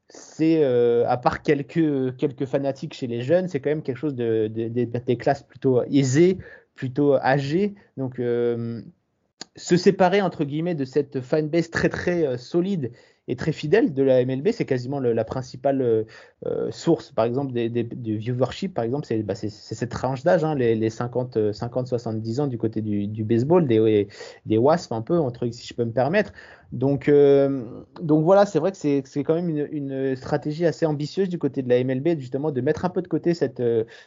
c'est 0.10 0.64
à 1.06 1.18
part 1.18 1.44
quelques 1.44 2.18
quelques 2.18 2.46
fanatiques 2.46 2.96
chez 2.96 3.06
les 3.06 3.22
jeunes, 3.22 3.48
c'est 3.48 3.60
quand 3.60 3.70
même 3.70 3.84
quelque 3.84 3.98
chose 3.98 4.16
de, 4.16 4.48
des 4.48 5.18
classes 5.18 5.44
plutôt 5.44 5.84
aisées, 5.84 6.40
plutôt 6.74 7.16
âgées. 7.16 7.76
Donc 7.96 8.16
se 8.18 9.78
séparer 9.78 10.22
entre 10.22 10.44
guillemets 10.44 10.76
de 10.76 10.86
cette 10.86 11.22
fanbase 11.22 11.70
très 11.70 11.90
très 11.90 12.40
solide 12.40 12.92
est 13.28 13.40
très 13.40 13.52
fidèle 13.52 13.94
de 13.94 14.04
la 14.04 14.26
MLB. 14.26 14.50
C'est 14.52 14.66
quasiment 14.66 15.00
la 15.00 15.24
principale 15.24 15.82
euh, 15.82 16.04
euh, 16.46 16.72
source, 16.72 17.12
par 17.12 17.26
exemple, 17.26 17.54
des, 17.54 17.70
du 17.70 18.18
viewership, 18.18 18.74
par 18.74 18.84
exemple, 18.84 19.06
c'est 19.06 19.22
bah, 19.24 19.36
cette 19.36 19.90
tranche 19.90 20.24
d'âge, 20.24 20.44
hein, 20.44 20.56
les, 20.56 20.90
50, 20.90 21.52
50, 21.54 21.88
70 21.88 22.40
ans 22.40 22.48
du 22.48 22.58
côté 22.58 22.82
du, 22.82 23.08
du 23.08 23.24
baseball, 23.24 23.68
des, 23.68 24.08
des 24.46 24.58
WASP 24.58 24.92
un 24.92 25.02
peu, 25.02 25.18
entre 25.20 25.48
si 25.52 25.68
je 25.68 25.74
peux 25.74 25.86
me 25.86 25.94
permettre. 25.94 26.34
Donc, 26.72 27.10
euh, 27.10 27.64
donc 28.02 28.24
voilà, 28.24 28.46
c'est 28.46 28.60
vrai 28.60 28.72
que 28.72 28.78
c'est 28.78 29.24
quand 29.24 29.36
même 29.36 29.50
une, 29.50 30.16
stratégie 30.16 30.66
assez 30.66 30.86
ambitieuse 30.86 31.28
du 31.28 31.38
côté 31.38 31.62
de 31.62 31.70
la 31.70 31.84
MLB, 31.84 32.18
justement, 32.18 32.52
de 32.52 32.62
mettre 32.62 32.86
un 32.86 32.90
peu 32.90 33.02
de 33.02 33.08
côté 33.08 33.34
cette, 33.34 33.62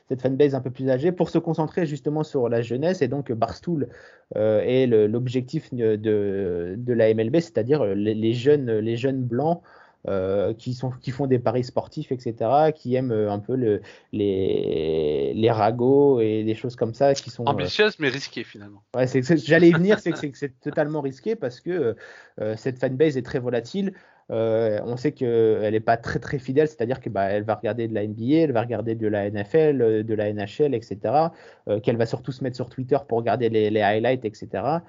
cette 0.09 0.23
fanbase 0.23 0.55
un 0.55 0.61
peu 0.61 0.71
plus 0.71 0.89
âgée 0.89 1.13
pour 1.13 1.29
se 1.29 1.39
concentrer 1.39 1.85
justement 1.87 2.23
sur 2.23 2.49
la 2.49 2.63
jeunesse. 2.63 3.03
Et 3.03 3.09
donc, 3.09 3.31
Barstool 3.33 3.89
euh, 4.37 4.61
est 4.63 4.87
l'objectif 4.87 5.73
de, 5.75 6.77
la 6.87 7.15
MLB, 7.15 7.35
c'est-à-dire 7.41 7.85
jeunes, 8.33 8.79
les 8.79 8.97
jeunes 8.97 9.23
blancs 9.23 9.63
euh, 10.07 10.53
qui, 10.53 10.75
sont, 10.75 10.91
qui 10.91 11.13
font 11.13 11.27
des 11.27 11.39
paris 11.39 11.65
sportifs, 11.65 12.13
etc., 12.13 12.73
qui 12.75 12.95
aiment 12.95 13.11
euh, 13.11 13.33
un 13.33 13.39
peu 13.39 13.57
le, 13.57 13.81
les, 14.13 15.33
les 15.35 15.51
ragots 15.51 16.21
et 16.21 16.45
des 16.45 16.55
choses 16.55 16.77
comme 16.77 16.93
ça 16.93 17.15
qui 17.15 17.31
sont. 17.31 17.43
Euh, 17.45 17.51
Ambitieuses, 17.51 17.99
mais 17.99 18.11
risquées 18.11 18.45
finalement. 18.45 18.83
Ouais, 18.95 19.07
j'allais 19.07 19.71
y 19.71 19.73
venir, 19.73 19.99
c'est 20.01 20.13
que 20.13 20.37
c'est 20.37 20.61
totalement 20.61 21.01
risqué 21.01 21.37
parce 21.37 21.61
que 21.61 21.97
cette 22.57 22.79
fanbase 22.79 23.17
est 23.17 23.23
très 23.23 23.39
volatile. 23.39 23.95
on 24.29 24.97
sait 24.99 25.13
qu'elle 25.13 25.73
n'est 25.73 25.81
pas 25.81 25.97
très 25.97 26.19
très 26.19 26.39
fidèle, 26.39 26.69
c'est-à-dire 26.69 27.01
que 27.01 27.09
bah, 27.09 27.25
elle 27.31 27.45
va 27.45 27.55
regarder 27.55 27.89
de 27.89 27.95
la 27.95 28.07
NBA, 28.07 28.43
elle 28.43 28.53
va 28.53 28.61
regarder 28.61 28.95
de 28.95 29.09
la 29.09 29.31
NFL, 29.31 30.05
de 30.05 30.15
la 30.15 30.31
NHL, 30.35 30.75
etc. 30.75 30.99
Qu'elle 31.83 31.97
va 31.97 32.05
surtout 32.05 32.33
se 32.33 32.45
mettre 32.45 32.57
sur 32.57 32.69
Twitter 32.69 32.99
pour 33.09 33.17
regarder 33.17 33.49
les, 33.49 33.71
les 33.71 33.81
highlights, 33.81 34.27
etc. 34.27 34.83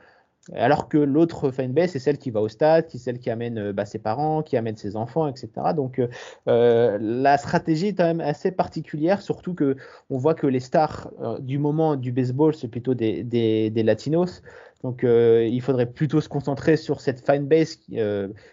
Alors 0.54 0.90
que 0.90 0.98
l'autre 0.98 1.50
fanbase, 1.50 1.92
c'est 1.92 2.00
celle 2.00 2.20
qui 2.20 2.30
va 2.30 2.40
au 2.40 2.48
stade, 2.48 2.86
qui 2.86 3.00
celle 3.00 3.18
qui 3.18 3.32
amène 3.32 3.58
euh, 3.58 3.74
bah, 3.74 3.86
ses 3.86 3.98
parents, 3.98 4.44
qui 4.44 4.58
amène 4.58 4.76
ses 4.76 4.96
enfants, 4.96 5.28
etc. 5.28 5.50
Donc 5.76 5.98
euh, 5.98 6.08
euh, 6.48 7.00
la 7.02 7.38
stratégie 7.40 7.88
est 7.88 7.94
quand 7.96 8.06
même 8.06 8.22
assez 8.22 8.52
particulière, 8.52 9.22
surtout 9.22 9.56
que 9.56 9.76
on 10.12 10.18
voit 10.18 10.36
que 10.36 10.46
les 10.46 10.60
stars 10.60 11.12
du 11.40 11.58
moment 11.58 11.96
du 11.96 12.12
baseball, 12.12 12.54
c'est 12.54 12.68
plutôt 12.68 12.94
des, 12.94 13.72
latinos. 13.76 14.44
Donc 14.84 15.04
il 15.04 15.62
faudrait 15.62 15.88
plutôt 15.88 16.22
se 16.22 16.30
concentrer 16.30 16.78
sur 16.78 17.02
cette 17.02 17.26
fanbase 17.26 17.76
qui, 17.78 17.98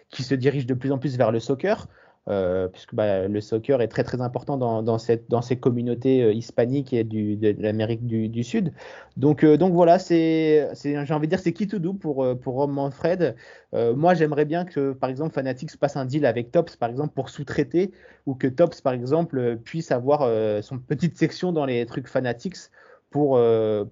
qui 0.08 0.22
se 0.22 0.34
dirige 0.34 0.64
de 0.66 0.74
plus 0.74 0.92
en 0.92 0.98
plus 0.98 1.18
vers 1.18 1.30
le 1.30 1.40
soccer. 1.40 1.88
Euh, 2.28 2.68
puisque 2.68 2.94
bah, 2.94 3.26
le 3.26 3.40
soccer 3.40 3.82
est 3.82 3.88
très 3.88 4.04
très 4.04 4.20
important 4.20 4.56
dans, 4.56 4.98
cette, 4.98 5.28
dans 5.28 5.42
ces 5.42 5.56
communautés 5.56 6.22
euh, 6.22 6.32
hispaniques 6.32 6.92
et 6.92 7.02
de, 7.02 7.60
l'Amérique 7.60 8.06
du, 8.06 8.44
Sud. 8.44 8.72
Donc, 9.16 9.42
euh, 9.42 9.56
donc 9.56 9.72
voilà, 9.72 9.98
c'est, 9.98 10.68
j'ai 10.84 10.96
envie 11.12 11.26
de 11.26 11.30
dire 11.30 11.40
c'est 11.40 11.52
qui 11.52 11.66
to 11.66 11.80
do 11.80 11.94
pour, 11.94 12.24
pour 12.38 12.54
Rob 12.54 12.70
Manfred. 12.70 13.34
moi 13.72 14.14
j'aimerais 14.14 14.44
bien 14.44 14.64
que 14.64 14.92
par 14.92 15.10
exemple 15.10 15.34
Fanatics 15.34 15.76
passe 15.76 15.96
un 15.96 16.04
deal 16.04 16.24
avec 16.24 16.52
Tops 16.52 16.76
par 16.76 16.90
exemple 16.90 17.12
pour 17.12 17.28
sous-traiter 17.28 17.90
ou 18.26 18.34
que 18.36 18.46
Tops 18.46 18.80
par 18.82 18.92
exemple 18.92 19.58
puisse 19.64 19.90
avoir 19.90 20.20
son 20.62 20.78
petite 20.78 21.18
section 21.18 21.50
dans 21.50 21.66
les 21.66 21.84
trucs 21.86 22.06
Fanatics 22.06 22.70
pour, 23.10 23.40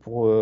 pour 0.02 0.32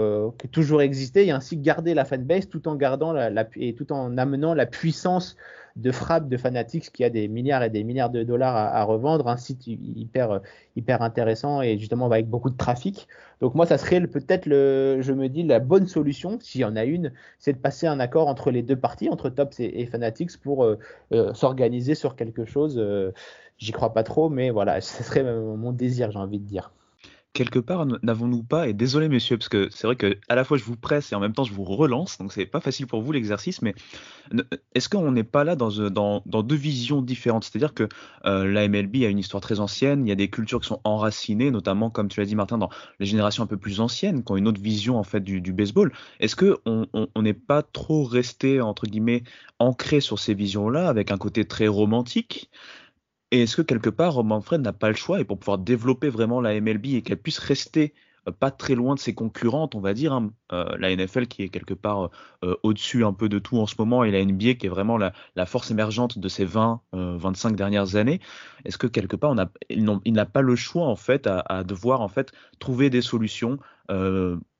toujours 0.52 0.82
exister 0.82 1.26
et 1.26 1.30
ainsi 1.30 1.56
garder 1.56 1.94
la 1.94 2.04
fanbase 2.04 2.48
tout 2.48 2.68
en 2.68 2.76
gardant 2.76 3.12
la, 3.12 3.48
et 3.56 3.74
tout 3.74 3.92
en 3.92 4.18
amenant 4.18 4.54
la 4.54 4.66
puissance 4.66 5.36
de 5.78 5.92
frappe 5.92 6.28
de 6.28 6.36
Fanatics 6.36 6.90
qui 6.92 7.04
a 7.04 7.10
des 7.10 7.28
milliards 7.28 7.62
et 7.62 7.70
des 7.70 7.84
milliards 7.84 8.10
de 8.10 8.22
dollars 8.24 8.56
à, 8.56 8.82
revendre, 8.84 9.28
un 9.28 9.36
site 9.36 9.66
hyper, 9.66 10.40
hyper 10.76 11.02
intéressant 11.02 11.62
et 11.62 11.78
justement 11.78 12.06
avec 12.06 12.28
beaucoup 12.28 12.50
de 12.50 12.56
trafic. 12.56 13.08
Donc 13.40 13.54
moi, 13.54 13.66
ça 13.66 13.78
serait 13.78 14.00
peut-être, 14.06 14.46
le, 14.46 14.98
je 15.00 15.12
me 15.12 15.28
dis, 15.28 15.44
la 15.44 15.60
bonne 15.60 15.86
solution, 15.86 16.38
s'il 16.40 16.62
y 16.62 16.64
en 16.64 16.76
a 16.76 16.84
une, 16.84 17.12
c'est 17.38 17.52
de 17.52 17.58
passer 17.58 17.86
un 17.86 18.00
accord 18.00 18.28
entre 18.28 18.50
les 18.50 18.62
deux 18.62 18.76
parties, 18.76 19.08
entre 19.08 19.30
Tops 19.30 19.60
et, 19.60 19.86
Fanatics, 19.86 20.36
pour 20.38 20.64
euh, 20.64 20.78
euh, 21.12 21.32
s'organiser 21.34 21.94
sur 21.94 22.16
quelque 22.16 22.44
chose. 22.44 22.76
Euh, 22.78 23.12
j'y 23.58 23.72
crois 23.72 23.94
pas 23.94 24.02
trop, 24.02 24.28
mais 24.28 24.50
voilà, 24.50 24.80
ce 24.82 25.02
serait 25.04 25.22
mon 25.22 25.72
désir, 25.72 26.10
j'ai 26.10 26.18
envie 26.18 26.40
de 26.40 26.46
dire 26.46 26.72
quelque 27.32 27.58
part, 27.58 27.86
n'avons-nous 28.02 28.42
pas, 28.42 28.68
et 28.68 28.72
désolé 28.72 29.08
messieurs, 29.08 29.38
parce 29.38 29.48
que 29.48 29.68
c'est 29.70 29.86
vrai 29.86 29.96
que 29.96 30.18
à 30.28 30.34
la 30.34 30.44
fois 30.44 30.56
je 30.56 30.64
vous 30.64 30.76
presse 30.76 31.12
et 31.12 31.14
en 31.14 31.20
même 31.20 31.32
temps 31.32 31.44
je 31.44 31.52
vous 31.52 31.64
relance, 31.64 32.18
donc 32.18 32.32
c'est 32.32 32.46
pas 32.46 32.60
facile 32.60 32.86
pour 32.86 33.00
vous 33.00 33.12
l'exercice, 33.12 33.62
mais 33.62 33.74
est-ce 34.74 34.88
qu'on 34.88 35.12
n'est 35.12 35.24
pas 35.24 35.44
là 35.44 35.54
dans, 35.54 35.70
euh, 35.78 35.90
dans, 35.90 36.20
deux 36.24 36.56
visions 36.56 37.02
différentes? 37.02 37.44
C'est-à-dire 37.44 37.74
que 37.74 37.88
euh, 38.24 38.50
la 38.50 38.66
MLB 38.68 39.04
a 39.04 39.08
une 39.08 39.18
histoire 39.18 39.40
très 39.40 39.60
ancienne, 39.60 40.06
il 40.06 40.08
y 40.08 40.12
a 40.12 40.16
des 40.16 40.30
cultures 40.30 40.60
qui 40.60 40.68
sont 40.68 40.80
enracinées, 40.84 41.50
notamment 41.50 41.90
comme 41.90 42.08
tu 42.08 42.20
l'as 42.20 42.26
dit 42.26 42.34
Martin, 42.34 42.58
dans 42.58 42.70
les 42.98 43.06
générations 43.06 43.44
un 43.44 43.46
peu 43.46 43.56
plus 43.56 43.80
anciennes, 43.80 44.24
qui 44.24 44.32
ont 44.32 44.36
une 44.36 44.48
autre 44.48 44.60
vision 44.60 44.98
en 44.98 45.04
fait 45.04 45.20
du, 45.20 45.52
baseball. 45.52 45.92
Est-ce 46.20 46.36
que 46.36 46.58
on 46.64 47.22
n'est 47.22 47.34
pas 47.34 47.62
trop 47.62 48.04
resté 48.04 48.60
entre 48.60 48.86
guillemets 48.86 49.22
ancré 49.58 50.00
sur 50.00 50.18
ces 50.18 50.34
visions-là, 50.34 50.88
avec 50.88 51.10
un 51.10 51.18
côté 51.18 51.44
très 51.44 51.68
romantique 51.68 52.50
et 53.30 53.42
est-ce 53.42 53.56
que 53.56 53.62
quelque 53.62 53.90
part, 53.90 54.14
Roman 54.14 54.40
Fred 54.40 54.62
n'a 54.62 54.72
pas 54.72 54.88
le 54.88 54.94
choix 54.94 55.20
et 55.20 55.24
pour 55.24 55.38
pouvoir 55.38 55.58
développer 55.58 56.08
vraiment 56.08 56.40
la 56.40 56.58
MLB 56.60 56.86
et 56.86 57.02
qu'elle 57.02 57.20
puisse 57.20 57.38
rester 57.38 57.94
euh, 58.28 58.32
pas 58.32 58.50
très 58.50 58.74
loin 58.74 58.94
de 58.94 59.00
ses 59.00 59.14
concurrentes, 59.14 59.74
on 59.74 59.80
va 59.80 59.94
dire, 59.94 60.12
hein, 60.12 60.32
euh, 60.52 60.76
la 60.78 60.94
NFL 60.94 61.26
qui 61.26 61.42
est 61.42 61.48
quelque 61.48 61.74
part 61.74 62.10
euh, 62.44 62.56
au-dessus 62.62 63.04
un 63.04 63.12
peu 63.12 63.28
de 63.28 63.38
tout 63.38 63.58
en 63.58 63.66
ce 63.66 63.74
moment 63.78 64.04
et 64.04 64.10
la 64.10 64.24
NBA 64.24 64.54
qui 64.54 64.66
est 64.66 64.70
vraiment 64.70 64.96
la, 64.96 65.12
force 65.46 65.70
émergente 65.70 66.18
de 66.18 66.28
ces 66.28 66.44
20, 66.44 66.80
25 66.92 67.56
dernières 67.56 67.96
années. 67.96 68.20
Est-ce 68.64 68.78
que 68.78 68.86
quelque 68.86 69.16
part, 69.16 69.34
il 69.70 69.84
n'a 69.84 70.26
pas 70.26 70.42
le 70.42 70.56
choix 70.56 70.86
en 70.86 70.96
fait 70.96 71.26
à, 71.26 71.64
devoir 71.64 72.00
en 72.00 72.08
fait 72.08 72.32
trouver 72.58 72.90
des 72.90 73.02
solutions 73.02 73.58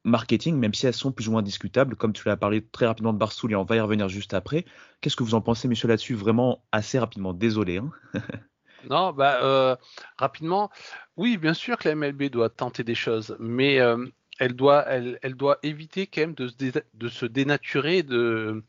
marketing, 0.04 0.56
même 0.56 0.72
si 0.72 0.86
elles 0.86 0.94
sont 0.94 1.12
plus 1.12 1.28
ou 1.28 1.32
moins 1.32 1.42
discutables, 1.42 1.96
comme 1.96 2.12
tu 2.12 2.26
l'as 2.26 2.36
parlé 2.36 2.64
très 2.64 2.86
rapidement 2.86 3.12
de 3.12 3.18
Barstool 3.18 3.52
et 3.52 3.56
on 3.56 3.64
va 3.64 3.76
y 3.76 3.80
revenir 3.80 4.08
juste 4.08 4.32
après. 4.32 4.64
Qu'est-ce 5.00 5.16
que 5.16 5.24
vous 5.24 5.34
en 5.34 5.42
pensez, 5.42 5.68
monsieur, 5.68 5.88
là-dessus? 5.88 6.14
Vraiment 6.14 6.62
assez 6.72 6.98
rapidement, 6.98 7.34
désolé. 7.34 7.78
Hein 7.78 7.90
Non, 8.84 9.12
bah 9.12 9.40
euh, 9.42 9.76
rapidement, 10.16 10.70
oui, 11.16 11.36
bien 11.36 11.54
sûr 11.54 11.78
que 11.78 11.88
la 11.88 11.94
MLB 11.94 12.24
doit 12.24 12.48
tenter 12.48 12.84
des 12.84 12.94
choses, 12.94 13.36
mais 13.40 13.80
euh, 13.80 14.06
elle 14.38 14.54
doit, 14.54 14.84
elle, 14.86 15.18
elle, 15.22 15.34
doit 15.34 15.58
éviter 15.62 16.06
quand 16.06 16.20
même 16.20 16.34
de, 16.34 16.50
de 16.94 17.08
se 17.08 17.26
dénaturer 17.26 18.02
de, 18.02 18.64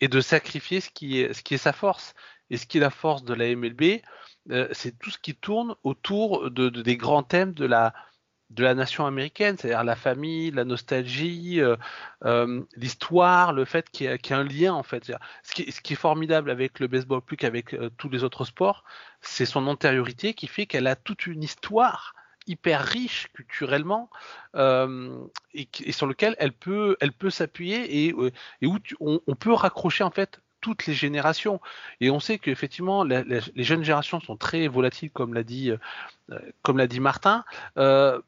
et 0.00 0.08
de 0.08 0.20
sacrifier 0.20 0.80
ce 0.80 0.90
qui 0.90 1.20
est, 1.20 1.32
ce 1.32 1.42
qui 1.42 1.54
est 1.54 1.58
sa 1.58 1.72
force. 1.72 2.14
Et 2.50 2.58
ce 2.58 2.66
qui 2.66 2.78
est 2.78 2.80
la 2.80 2.90
force 2.90 3.24
de 3.24 3.32
la 3.32 3.54
MLB, 3.54 4.02
euh, 4.50 4.68
c'est 4.72 4.98
tout 4.98 5.10
ce 5.10 5.18
qui 5.18 5.34
tourne 5.34 5.74
autour 5.84 6.50
de, 6.50 6.68
des 6.68 6.96
grands 6.96 7.22
thèmes 7.22 7.54
de 7.54 7.64
la, 7.64 7.94
de 8.54 8.62
la 8.62 8.74
nation 8.74 9.06
américaine, 9.06 9.56
c'est-à-dire 9.56 9.84
la 9.84 9.96
famille, 9.96 10.50
la 10.50 10.64
nostalgie, 10.64 11.60
euh, 11.60 11.76
euh, 12.24 12.62
l'histoire, 12.76 13.52
le 13.52 13.64
fait 13.64 13.90
qu'il 13.90 14.06
y, 14.06 14.08
ait 14.08 14.32
un 14.32 14.44
lien 14.44 14.74
en 14.74 14.82
fait. 14.82 15.12
Ce 15.42 15.54
qui, 15.54 15.92
est, 15.92 15.96
formidable 15.96 16.50
avec 16.50 16.80
le 16.80 16.86
baseball 16.86 17.22
plus 17.22 17.36
qu'avec 17.36 17.76
tous 17.96 18.08
les 18.08 18.24
autres 18.24 18.44
sports, 18.44 18.84
c'est 19.20 19.46
son 19.46 19.66
antériorité 19.66 20.34
qui 20.34 20.46
fait 20.46 20.66
qu'elle 20.66 20.86
a 20.86 20.96
toute 20.96 21.26
une 21.26 21.42
histoire 21.42 22.14
hyper 22.46 22.82
riche 22.82 23.28
culturellement 23.34 24.10
et, 24.54 25.92
sur 25.92 26.06
lequel 26.06 26.34
elle 26.38 26.52
peut, 26.52 26.96
elle 27.00 27.12
peut 27.12 27.30
s'appuyer 27.30 28.06
et, 28.06 28.12
où 28.12 28.30
on, 29.00 29.34
peut 29.36 29.52
raccrocher 29.52 30.04
en 30.04 30.10
fait 30.10 30.40
toutes 30.62 30.86
les 30.86 30.94
générations. 30.94 31.60
Et 32.00 32.10
on 32.10 32.20
sait 32.20 32.38
qu'effectivement, 32.38 33.04
les 33.04 33.42
jeunes 33.56 33.84
générations 33.84 34.20
sont 34.20 34.36
très 34.36 34.66
volatiles, 34.68 35.10
comme 35.10 35.34
l'a 35.34 35.42
dit, 35.42 35.70
euh, 36.30 36.86
dit 36.86 37.00
Martin. 37.00 37.44
Euh, 37.76 38.18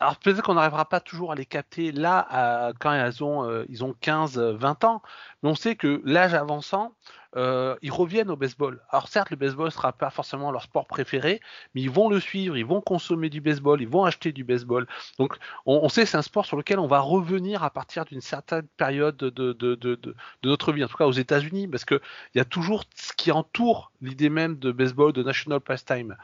alors 0.00 0.16
peut-être 0.16 0.42
qu'on 0.42 0.54
n'arrivera 0.54 0.88
pas 0.88 1.00
toujours 1.00 1.32
à 1.32 1.34
les 1.34 1.46
capter 1.46 1.92
là 1.92 2.72
quand 2.80 2.92
elles 2.92 3.22
ont, 3.22 3.44
euh, 3.44 3.64
ils 3.68 3.84
ont 3.84 3.94
15, 4.00 4.38
20 4.38 4.84
ans, 4.84 5.02
mais 5.42 5.50
on 5.50 5.54
sait 5.54 5.76
que 5.76 6.00
l'âge 6.04 6.34
avançant, 6.34 6.94
euh, 7.36 7.74
ils 7.82 7.90
reviennent 7.90 8.30
au 8.30 8.36
baseball. 8.36 8.80
Alors 8.90 9.08
certes, 9.08 9.30
le 9.30 9.36
baseball 9.36 9.66
ne 9.66 9.70
sera 9.70 9.92
pas 9.92 10.10
forcément 10.10 10.52
leur 10.52 10.62
sport 10.62 10.86
préféré, 10.86 11.40
mais 11.74 11.82
ils 11.82 11.90
vont 11.90 12.08
le 12.08 12.20
suivre, 12.20 12.56
ils 12.56 12.64
vont 12.64 12.80
consommer 12.80 13.28
du 13.28 13.40
baseball, 13.40 13.82
ils 13.82 13.88
vont 13.88 14.04
acheter 14.04 14.32
du 14.32 14.44
baseball. 14.44 14.86
Donc 15.18 15.36
on, 15.66 15.88
sait 15.88 16.04
que 16.04 16.08
c'est 16.08 16.16
un 16.16 16.22
sport 16.22 16.46
sur 16.46 16.56
lequel 16.56 16.78
on 16.78 16.86
va 16.86 17.00
revenir 17.00 17.64
à 17.64 17.70
partir 17.70 18.04
d'une 18.04 18.20
certaine 18.20 18.66
période 18.76 19.16
de, 19.16 19.30
de, 19.30 19.52
de, 19.52 19.74
de, 19.74 20.14
notre 20.44 20.72
vie, 20.72 20.84
en 20.84 20.88
tout 20.88 20.96
cas 20.96 21.06
aux 21.06 21.12
États-Unis, 21.12 21.66
parce 21.66 21.84
qu'il 21.84 22.00
y 22.36 22.40
a 22.40 22.44
toujours 22.44 22.84
ce 22.94 23.12
qui 23.12 23.32
entoure 23.32 23.90
l'idée 24.00 24.30
même 24.30 24.56
de 24.58 24.70
baseball, 24.70 25.12
de 25.12 25.22
national 25.22 25.60
pastime. 25.60 26.16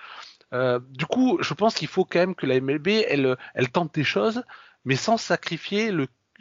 Euh, 0.53 0.81
du 0.91 1.07
coup, 1.07 1.39
je 1.41 1.55
pense 1.55 1.75
qu'il 1.75 1.89
faut 1.89 2.05
quand 2.05 2.19
même 2.19 2.35
que 2.35 2.47
la 2.47 2.61
MLB, 2.61 2.89
elle, 3.09 3.37
tente 3.73 3.95
des 3.95 4.05
choses, 4.05 4.43
mais 4.85 4.97
sans 4.97 5.17
sacrifier 5.17 5.93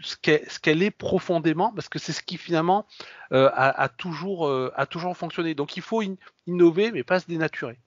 ce 0.01 0.60
qu'elle 0.60 0.84
est 0.84 0.91
profondément, 0.91 1.72
parce 1.74 1.89
que 1.89 1.99
c'est 1.99 2.14
ce 2.14 2.24
qui 2.24 2.38
finalement 2.38 2.86
euh, 3.34 3.49
a, 3.53 3.89
toujours, 3.89 4.47
euh, 4.47 4.72
a 4.76 4.86
toujours 4.86 5.16
fonctionné. 5.16 5.53
Donc 5.53 5.78
il 5.78 5.84
faut 5.84 6.01
innover, 6.47 6.91
mais 6.91 7.03
pas 7.03 7.20
se 7.20 7.28
dénaturer. 7.28 7.80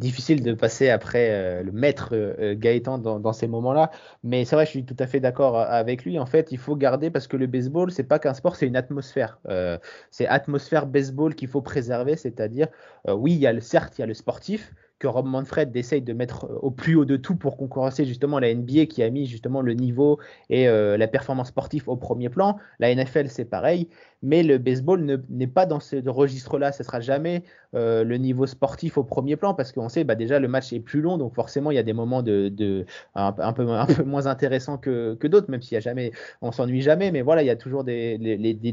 Difficile 0.00 0.42
de 0.42 0.54
passer 0.54 0.90
après 0.90 1.62
le 1.62 1.70
maître 1.70 2.12
Gaëtan 2.54 2.98
dans, 2.98 3.32
ces 3.32 3.46
moments-là, 3.46 3.92
mais 4.24 4.44
c'est 4.44 4.56
vrai, 4.56 4.66
je 4.66 4.70
suis 4.70 4.84
tout 4.84 4.96
à 4.98 5.06
fait 5.06 5.20
d'accord 5.20 5.56
avec 5.56 6.04
lui. 6.04 6.18
En 6.18 6.26
fait, 6.26 6.50
il 6.50 6.58
faut 6.58 6.74
garder 6.74 7.12
parce 7.12 7.28
que 7.28 7.36
le 7.36 7.46
baseball, 7.46 7.92
c'est 7.92 8.02
pas 8.02 8.18
qu'un 8.18 8.34
sport, 8.34 8.56
c'est 8.56 8.66
une 8.66 8.74
atmosphère. 8.74 9.38
c'est 10.10 10.26
atmosphère 10.26 10.88
baseball 10.88 11.36
qu'il 11.36 11.46
faut 11.46 11.62
préserver, 11.62 12.16
c'est-à-dire, 12.16 12.66
oui, 13.06 13.34
il 13.34 13.38
y 13.38 13.46
a 13.46 13.52
le, 13.52 13.60
certes, 13.60 13.96
il 13.96 14.00
y 14.00 14.02
a 14.02 14.08
le 14.08 14.14
sportif, 14.14 14.72
que 15.04 15.08
Rob 15.08 15.26
Manfred 15.26 15.76
essaye 15.76 16.00
de 16.00 16.14
mettre 16.14 16.46
euh, 16.46 16.58
au 16.62 16.70
plus 16.70 16.94
haut 16.94 17.04
de 17.04 17.16
tout 17.16 17.36
pour 17.36 17.58
concurrencer 17.58 18.06
justement 18.06 18.38
la 18.38 18.54
NBA 18.54 18.86
qui 18.86 19.02
a 19.02 19.10
mis 19.10 19.26
justement 19.26 19.60
le 19.60 19.74
niveau 19.74 20.18
et 20.48 20.66
euh, 20.66 20.96
la 20.96 21.06
performance 21.08 21.48
sportive 21.48 21.90
au 21.90 21.96
premier 21.96 22.30
plan. 22.30 22.56
La 22.78 22.94
NFL, 22.94 23.28
c'est 23.28 23.44
pareil 23.44 23.88
mais 24.24 24.42
le 24.42 24.56
baseball 24.56 25.22
n'est 25.28 25.46
pas 25.46 25.66
dans 25.66 25.80
ce 25.80 26.08
registre-là. 26.08 26.72
Ce 26.72 26.82
sera 26.82 27.00
jamais 27.00 27.44
euh, 27.74 28.04
le 28.04 28.16
niveau 28.16 28.46
sportif 28.46 28.96
au 28.96 29.04
premier 29.04 29.36
plan 29.36 29.52
parce 29.52 29.70
qu'on 29.70 29.90
sait 29.90 30.02
bah, 30.02 30.14
déjà 30.14 30.40
le 30.40 30.48
match 30.48 30.72
est 30.72 30.80
plus 30.80 31.02
long, 31.02 31.18
donc 31.18 31.34
forcément 31.34 31.70
il 31.70 31.74
y 31.74 31.78
a 31.78 31.82
des 31.82 31.92
moments 31.92 32.24
un, 33.14 33.52
peu, 33.52 33.64
moins 34.06 34.26
intéressants 34.26 34.78
que, 34.78 35.26
d'autres, 35.26 35.50
même 35.50 35.60
s'il 35.60 35.74
y 35.74 35.76
a 35.76 35.80
jamais, 35.80 36.12
on 36.40 36.52
s'ennuie 36.52 36.80
jamais. 36.80 37.12
Mais 37.12 37.20
voilà, 37.20 37.42
il 37.42 37.46
y 37.46 37.50
a 37.50 37.56
toujours 37.56 37.84
des, 37.84 38.16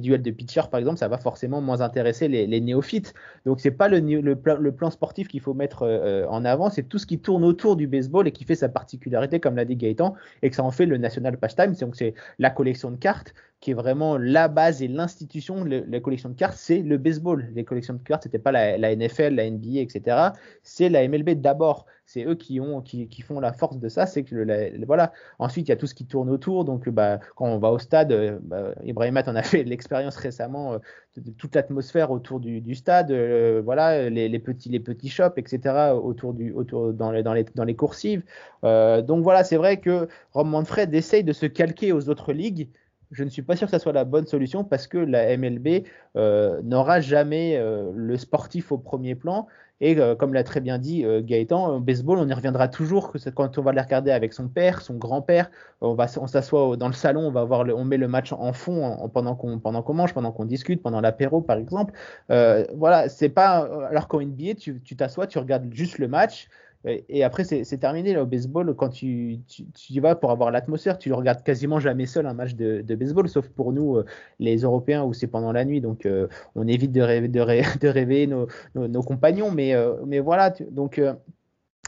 duels 0.01 0.21
de 0.21 0.31
pitchers 0.31 0.69
par 0.71 0.79
exemple, 0.79 0.97
ça 0.97 1.09
va 1.09 1.17
forcément 1.17 1.59
moins 1.59 1.81
intéresser 1.81 2.29
les, 2.29 2.61
néophytes. 2.61 3.13
Donc 3.45 3.59
c'est 3.59 3.71
pas 3.71 3.89
le, 3.89 4.71
plan 4.71 4.89
sportif 4.89 5.27
qu'il 5.27 5.41
faut 5.41 5.53
mettre 5.53 5.83
euh, 5.83 6.25
en 6.29 6.45
avant, 6.45 6.69
c'est 6.69 6.83
tout 6.83 6.97
ce 6.97 7.05
qui 7.05 7.19
tourne 7.19 7.43
autour 7.43 7.75
du 7.75 7.87
baseball 7.87 8.25
et 8.25 8.31
qui 8.31 8.45
fait 8.45 8.55
sa 8.55 8.69
particularité, 8.69 9.41
comme 9.41 9.57
l'a 9.57 9.65
dit 9.65 9.75
Gaëtan, 9.75 10.15
et 10.43 10.49
que 10.49 10.55
ça 10.55 10.63
en 10.63 10.71
fait 10.71 10.85
le 10.85 10.97
national 10.97 11.37
pastime. 11.37 11.73
Donc 11.73 11.97
c'est 11.97 12.13
la 12.39 12.49
collection 12.49 12.89
de 12.89 12.95
cartes 12.95 13.33
qui 13.61 13.71
est 13.71 13.75
vraiment 13.75 14.17
la 14.17 14.47
base 14.47 14.81
et 14.81 14.87
l'institution, 14.87 15.63
la 15.63 15.99
collection 15.99 16.29
de 16.29 16.33
cartes, 16.33 16.57
c'est 16.57 16.79
le 16.79 16.97
baseball. 16.97 17.47
Les 17.53 17.63
collections 17.63 17.93
de 17.93 18.01
cartes, 18.01 18.23
c'était 18.23 18.39
pas 18.39 18.51
la, 18.51 18.95
NFL, 18.95 19.35
la 19.35 19.49
NBA, 19.49 19.81
etc. 19.81 20.17
C'est 20.63 20.89
la 20.89 21.07
MLB 21.07 21.39
d'abord. 21.39 21.85
C'est 22.07 22.25
eux 22.25 22.33
qui 22.33 22.59
ont, 22.59 22.81
qui, 22.81 23.21
font 23.21 23.39
la 23.39 23.53
force 23.53 23.77
de 23.77 23.87
ça. 23.87 24.07
C'est 24.07 24.23
que 24.23 24.83
voilà. 24.85 25.13
Ensuite, 25.37 25.67
il 25.67 25.69
y 25.69 25.73
a 25.73 25.77
tout 25.77 25.85
ce 25.85 25.93
qui 25.93 26.07
tourne 26.07 26.31
autour. 26.31 26.65
Donc, 26.65 26.89
bah, 26.89 27.19
quand 27.35 27.45
on 27.45 27.59
va 27.59 27.69
au 27.69 27.77
stade, 27.77 28.11
euh, 28.11 28.39
bah, 28.41 28.73
Ibrahim 28.83 29.15
en 29.17 29.35
a 29.35 29.43
fait 29.43 29.63
l'expérience 29.63 30.17
récemment 30.17 30.73
euh, 30.73 30.77
de, 31.17 31.29
toute 31.29 31.53
l'atmosphère 31.53 32.09
autour 32.09 32.39
du, 32.39 32.75
stade. 32.75 33.11
Euh, 33.11 33.61
voilà, 33.63 34.09
les, 34.09 34.39
petits, 34.39 34.69
les 34.69 34.79
petits 34.79 35.09
shops, 35.09 35.37
etc. 35.37 35.93
Autour 35.93 36.33
du, 36.33 36.51
autour 36.51 36.93
dans 36.93 37.11
les, 37.11 37.21
dans 37.21 37.33
les, 37.33 37.45
dans 37.55 37.63
les 37.63 37.75
coursives. 37.75 38.23
donc 38.63 39.23
voilà, 39.23 39.43
c'est 39.43 39.57
vrai 39.57 39.79
que 39.79 40.07
Rob 40.33 40.47
Manfred 40.47 40.93
essaye 40.95 41.23
de 41.23 41.31
se 41.31 41.45
calquer 41.45 41.93
aux 41.93 42.09
autres 42.09 42.33
ligues 42.33 42.67
je 43.11 43.23
ne 43.23 43.29
suis 43.29 43.41
pas 43.41 43.55
sûr 43.55 43.67
que 43.67 43.71
ça 43.71 43.79
soit 43.79 43.93
la 43.93 44.05
bonne 44.05 44.25
solution 44.25 44.63
parce 44.63 44.87
que 44.87 44.97
la 44.97 45.35
MLB 45.37 45.83
euh, 46.15 46.61
n'aura 46.63 47.01
jamais 47.01 47.57
euh, 47.57 47.91
le 47.93 48.17
sportif 48.17 48.71
au 48.71 48.77
premier 48.77 49.15
plan. 49.15 49.47
Et 49.83 49.97
euh, 49.97 50.15
comme 50.15 50.33
l'a 50.33 50.43
très 50.43 50.61
bien 50.61 50.77
dit 50.77 51.03
Gaëtan, 51.23 51.79
baseball, 51.79 52.19
on 52.19 52.27
y 52.27 52.33
reviendra 52.33 52.67
toujours 52.67 53.11
que 53.11 53.17
quand 53.31 53.57
on 53.57 53.61
va 53.63 53.71
les 53.71 53.81
regarder 53.81 54.11
avec 54.11 54.31
son 54.31 54.47
père, 54.47 54.81
son 54.81 54.93
grand-père, 54.93 55.49
on 55.81 56.27
s'assoit 56.27 56.77
dans 56.77 56.87
le 56.87 56.93
salon, 56.93 57.21
on 57.21 57.31
va 57.31 57.43
voir 57.43 57.65
on 57.75 57.83
met 57.83 57.97
le 57.97 58.07
match 58.07 58.31
en 58.31 58.53
fond 58.53 59.09
pendant 59.11 59.35
qu'on 59.35 59.57
pendant 59.57 59.81
qu'on 59.81 59.95
mange, 59.95 60.13
pendant 60.13 60.31
qu'on 60.31 60.45
discute, 60.45 60.83
pendant 60.83 61.01
l'apéro 61.01 61.41
par 61.41 61.57
exemple. 61.57 61.93
voilà, 62.29 63.09
c'est 63.09 63.29
pas 63.29 63.67
alors 63.89 64.07
qu'en 64.07 64.21
NBA, 64.21 64.53
tu 64.53 64.95
t'assois, 64.95 65.25
tu 65.25 65.39
regardes 65.39 65.73
juste 65.73 65.97
le 65.97 66.07
match. 66.07 66.47
Et 66.85 67.23
après, 67.23 67.43
c'est 67.43 67.77
terminé 67.77 68.17
au 68.17 68.25
baseball. 68.25 68.73
Quand 68.75 68.89
tu, 68.89 69.39
tu, 69.47 69.65
y 69.89 69.99
vas 69.99 70.15
pour 70.15 70.31
avoir 70.31 70.49
l'atmosphère, 70.49 70.97
tu 70.97 71.13
regardes 71.13 71.43
quasiment 71.43 71.79
jamais 71.79 72.07
seul 72.07 72.25
un 72.25 72.33
match 72.33 72.55
de, 72.55 72.95
baseball, 72.95 73.29
sauf 73.29 73.47
pour 73.49 73.71
nous, 73.71 73.97
euh, 73.97 74.05
les 74.39 74.57
Européens, 74.57 75.03
où 75.03 75.13
c'est 75.13 75.27
pendant 75.27 75.51
la 75.51 75.63
nuit. 75.63 75.79
Donc, 75.79 76.07
euh, 76.07 76.27
on 76.55 76.67
évite 76.67 76.91
de, 76.91 77.01
rêver, 77.01 77.27
de, 77.27 77.39
de 77.79 77.87
réveiller 77.87 78.25
nos, 78.25 78.47
nos, 78.73 79.03
compagnons. 79.03 79.51
Mais, 79.51 79.75
euh, 79.75 79.93
mais 80.07 80.19
voilà, 80.19 80.49
donc 80.71 80.99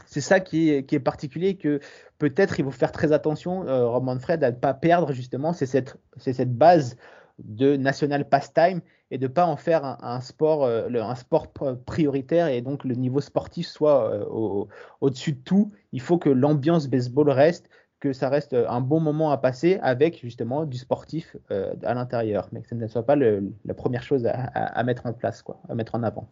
c'est 0.06 0.20
ça 0.20 0.38
qui 0.38 0.70
est, 0.70 0.84
qui 0.84 0.94
est, 0.94 1.00
particulier 1.00 1.56
que 1.56 1.80
peut-être 2.18 2.60
il 2.60 2.64
faut 2.64 2.70
faire 2.70 2.92
très 2.92 3.10
attention, 3.10 3.64
Rob 3.66 4.04
Manfred, 4.04 4.44
à 4.44 4.52
ne 4.52 4.56
pas 4.56 4.74
perdre 4.74 5.12
justement. 5.12 5.52
C'est 5.52 5.66
cette, 5.66 5.96
cette 6.18 6.54
base 6.54 6.96
de 7.38 7.76
national 7.76 8.28
pastime 8.28 8.80
et 9.10 9.18
de 9.18 9.26
pas 9.26 9.46
en 9.46 9.56
faire 9.56 9.84
un, 10.02 10.20
sport, 10.20 10.64
euh, 10.64 10.88
un 10.92 11.14
sport 11.14 11.52
prioritaire 11.84 12.48
et 12.48 12.62
donc 12.62 12.84
le 12.84 12.94
niveau 12.94 13.20
sportif 13.20 13.66
soit 13.66 14.10
euh, 14.12 14.66
au-dessus 15.00 15.32
de 15.32 15.38
tout. 15.38 15.72
Il 15.92 16.00
faut 16.00 16.18
que 16.18 16.28
l'ambiance 16.28 16.88
baseball 16.88 17.30
reste, 17.30 17.68
que 18.00 18.12
ça 18.12 18.28
reste 18.28 18.54
un 18.54 18.80
bon 18.80 19.00
moment 19.00 19.30
à 19.30 19.38
passer 19.38 19.78
avec 19.82 20.20
justement 20.20 20.64
du 20.64 20.78
sportif 20.78 21.36
euh, 21.50 21.74
à 21.84 21.94
l'intérieur, 21.94 22.48
mais 22.52 22.60
que 22.60 22.68
ce 22.68 22.74
ne 22.74 22.86
soit 22.86 23.06
pas 23.06 23.16
la 23.16 23.74
première 23.74 24.02
chose 24.02 24.26
à, 24.26 24.32
à, 24.32 24.82
mettre 24.82 25.06
en 25.06 25.12
place, 25.12 25.42
quoi, 25.42 25.60
à 25.68 25.74
mettre 25.74 25.94
en 25.94 26.02
avant. 26.02 26.28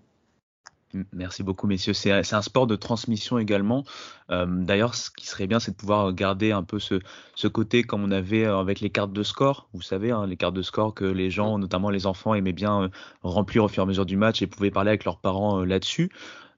Merci 1.12 1.42
beaucoup, 1.42 1.66
messieurs. 1.66 1.94
C'est 1.94 2.10
un 2.10 2.42
sport 2.42 2.66
de 2.66 2.76
transmission 2.76 3.38
également. 3.38 3.84
Euh, 4.30 4.46
d'ailleurs, 4.46 4.94
ce 4.94 5.10
qui 5.10 5.26
serait 5.26 5.46
bien, 5.46 5.58
c'est 5.58 5.72
de 5.72 5.76
pouvoir 5.76 6.12
garder 6.12 6.52
un 6.52 6.62
peu 6.62 6.78
ce, 6.78 7.00
côté 7.48 7.82
comme 7.82 8.04
on 8.04 8.10
avait 8.10 8.44
euh, 8.44 8.58
avec 8.58 8.80
les 8.80 8.90
cartes 8.90 9.12
de 9.12 9.22
score. 9.22 9.68
Vous 9.72 9.80
savez, 9.80 10.10
hein, 10.10 10.26
les 10.26 10.36
cartes 10.36 10.54
de 10.54 10.62
score 10.62 10.94
que 10.94 11.04
les 11.04 11.30
gens, 11.30 11.58
notamment 11.58 11.88
les 11.88 12.06
enfants, 12.06 12.34
aimaient 12.34 12.52
bien 12.52 12.82
euh, 12.82 12.88
remplir 13.22 13.64
au 13.64 13.68
fur 13.68 13.82
et 13.82 13.84
à 13.84 13.86
mesure 13.86 14.06
du 14.06 14.16
match 14.16 14.42
et 14.42 14.46
pouvaient 14.46 14.70
parler 14.70 14.90
avec 14.90 15.04
leurs 15.04 15.18
parents 15.18 15.64
là-dessus. 15.64 16.10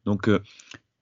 Donc, 0.05 0.29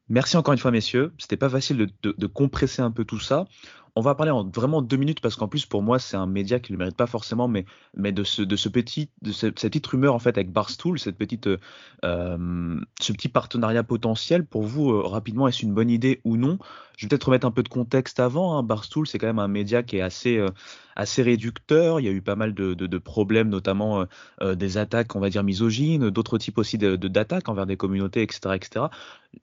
merci 0.09 0.37
encore 0.37 0.53
une 0.53 0.61
fois, 0.61 0.71
messieurs. 0.71 1.13
C'était 1.19 1.37
pas 1.37 1.49
facile 1.49 1.89
de, 2.03 2.27
compresser 2.27 2.83
un 2.83 2.91
peu 2.91 3.05
tout 3.05 3.19
ça. 3.19 3.47
On 3.95 4.01
va 4.01 4.15
parler 4.15 4.33
en 4.33 4.49
vraiment 4.49 4.81
deux 4.81 4.97
minutes 4.97 5.21
parce 5.21 5.37
qu'en 5.37 5.49
plus 5.49 5.67
pour 5.67 5.83
moi 5.83 5.99
c'est 5.99 6.17
un 6.17 6.27
média 6.27 6.59
qui 6.59 6.73
ne 6.73 6.77
le 6.77 6.79
mérite 6.79 6.97
pas 6.97 7.07
forcément, 7.07 7.47
mais, 7.47 7.67
mais 7.95 8.11
de 8.11 8.25
ce, 8.25 8.41
de 8.41 8.57
ce 8.57 8.71
petit, 8.71 9.11
de 9.21 9.33
cette 9.33 9.61
petite 9.61 9.87
rumeur 9.87 10.15
en 10.15 10.19
fait 10.19 10.31
avec 10.39 10.51
Barstool, 10.51 10.99
cette 10.99 11.19
petite, 11.19 11.47
euh, 11.47 12.81
ce 13.01 13.13
petit 13.13 13.29
partenariat 13.29 13.83
potentiel 13.83 14.47
pour 14.47 14.63
vous 14.63 14.93
euh, 14.93 15.03
rapidement 15.03 15.47
est-ce 15.47 15.63
une 15.63 15.75
bonne 15.75 15.91
idée 15.91 16.23
ou 16.25 16.39
non? 16.39 16.59
Je 16.97 17.05
vais 17.05 17.11
peut-être 17.11 17.25
remettre 17.25 17.47
un 17.47 17.51
peu 17.51 17.63
de 17.63 17.69
contexte 17.69 18.19
avant. 18.19 18.57
Hein. 18.57 18.63
Barstool 18.63 19.07
c'est 19.07 19.19
quand 19.19 19.27
même 19.27 19.39
un 19.39 19.49
média 19.49 19.83
qui 19.83 19.99
est 19.99 20.01
assez, 20.01 20.39
euh, 20.39 20.49
assez 20.97 21.23
réducteur. 21.23 22.01
Il 22.01 22.07
y 22.07 22.09
a 22.09 22.13
eu 22.13 22.23
pas 22.23 22.37
mal 22.37 22.55
de, 22.55 22.73
de, 22.73 22.99
problèmes, 22.99 23.51
notamment 23.51 24.07
des 24.43 24.79
attaques 24.79 25.15
on 25.17 25.21
va 25.21 25.29
dire 25.29 25.43
misogynes, 25.43 26.09
d'autres 26.09 26.39
types 26.39 26.57
aussi 26.57 26.79
d'attaques 26.79 27.49
envers 27.49 27.67
des 27.67 27.77
communautés, 27.77 28.23
etc., 28.23 28.55
etc. 28.55 28.87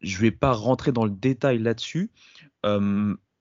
Je 0.01 0.17
vais 0.17 0.31
pas 0.31 0.53
rentrer 0.53 0.91
dans 0.91 1.05
le 1.05 1.11
détail 1.11 1.59
là-dessus 1.59 2.09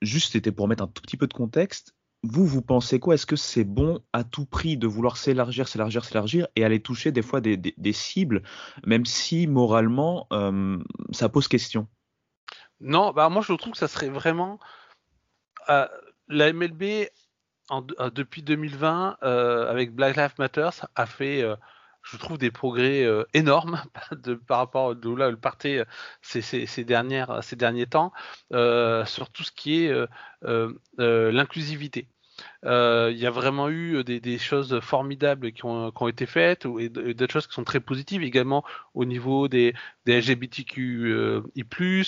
juste 0.03 0.33
c'était 0.33 0.53
pour 0.53 0.69
mettre 0.69 0.83
un 0.83 0.89
tout 0.89 1.03
petit 1.03 1.17
peu 1.17 1.27
de 1.27 1.35
contexte. 1.35 1.95
Vous, 2.25 2.47
vous 2.47 2.63
pensez 2.63 2.99
quoi? 2.99 3.15
Est-ce 3.15 3.27
que 3.27 3.37
c'est 3.37 3.65
bon 3.65 4.01
à 4.13 4.25
tout 4.25 4.45
prix 4.45 4.77
de 4.77 4.89
vouloir 4.89 5.17
s'élargir, 5.17 5.69
s'élargir, 5.69 6.05
s'élargir 6.05 6.49
et 6.57 6.65
aller 6.65 6.81
toucher 6.81 7.13
des 7.13 7.23
fois 7.23 7.41
des, 7.41 7.93
cibles, 7.93 8.43
même 8.85 9.07
si 9.07 9.47
moralement 9.47 10.27
euh, 10.33 10.79
ça 11.13 11.29
pose 11.29 11.47
question? 11.47 11.87
Non, 12.81 13.13
bah 13.13 13.29
moi 13.29 13.43
je 13.43 13.53
trouve 13.53 13.73
que 13.73 13.79
ça 13.79 13.89
serait 13.89 14.09
vraiment 14.09 14.59
euh, 15.69 15.87
la 16.29 16.53
MLB 16.53 17.09
euh, 17.71 18.11
depuis 18.11 18.43
2020 18.43 19.19
avec 19.21 19.95
Black 19.95 20.17
Lives 20.17 20.35
Matter 20.39 20.71
a 20.97 21.07
fait 21.07 21.45
je 22.11 22.17
trouve 22.17 22.39
des 22.39 22.51
progrès 22.51 23.07
énormes 23.35 23.83
de, 24.13 24.35
par 24.35 24.59
rapport 24.59 24.91
à 24.91 24.95
là 25.17 25.29
elle 25.29 25.37
partait 25.37 25.85
ces, 26.23 26.41
ces, 26.43 26.85
derniers 26.85 27.87
temps 27.87 28.13
sur 28.51 29.31
tout 29.31 29.45
ce 29.45 29.53
qui 29.53 29.85
est 29.85 29.93
l'inclusivité. 30.99 32.09
Euh, 32.65 33.11
il 33.13 33.19
y 33.19 33.27
a 33.27 33.31
vraiment 33.31 33.69
eu 33.69 34.03
des, 34.03 34.19
des 34.19 34.39
choses 34.39 34.81
formidables 34.81 35.53
qui 35.53 35.65
ont, 35.65 35.93
été 36.09 36.27
faites 36.27 36.67
et 36.79 36.89
d'autres 36.89 37.33
choses 37.33 37.47
qui 37.47 37.55
sont 37.55 37.65
très 37.65 37.81
positives 37.81 38.23
également 38.23 38.65
au 38.95 39.05
niveau 39.05 39.47
des, 39.47 39.75
des 40.07 40.21
LGBTQI+, 40.21 40.81
euh, 40.81 41.43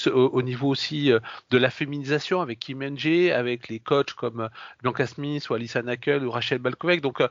au, 0.07 0.11
au, 0.11 0.43
niveau 0.43 0.69
aussi 0.69 1.13
euh, 1.13 1.21
de 1.51 1.59
la 1.59 1.71
féminisation 1.71 2.41
avec 2.41 2.59
Kim 2.59 2.83
Ng, 2.83 3.31
avec 3.31 3.69
les 3.69 3.79
coachs 3.79 4.13
comme 4.15 4.49
Bianca 4.83 5.07
Smith 5.07 5.49
ou 5.51 5.55
Alissa 5.55 5.83
Nackel 5.83 6.25
ou 6.25 6.31
Rachel 6.31 6.59
Balkovec. 6.59 7.01
Donc 7.01 7.23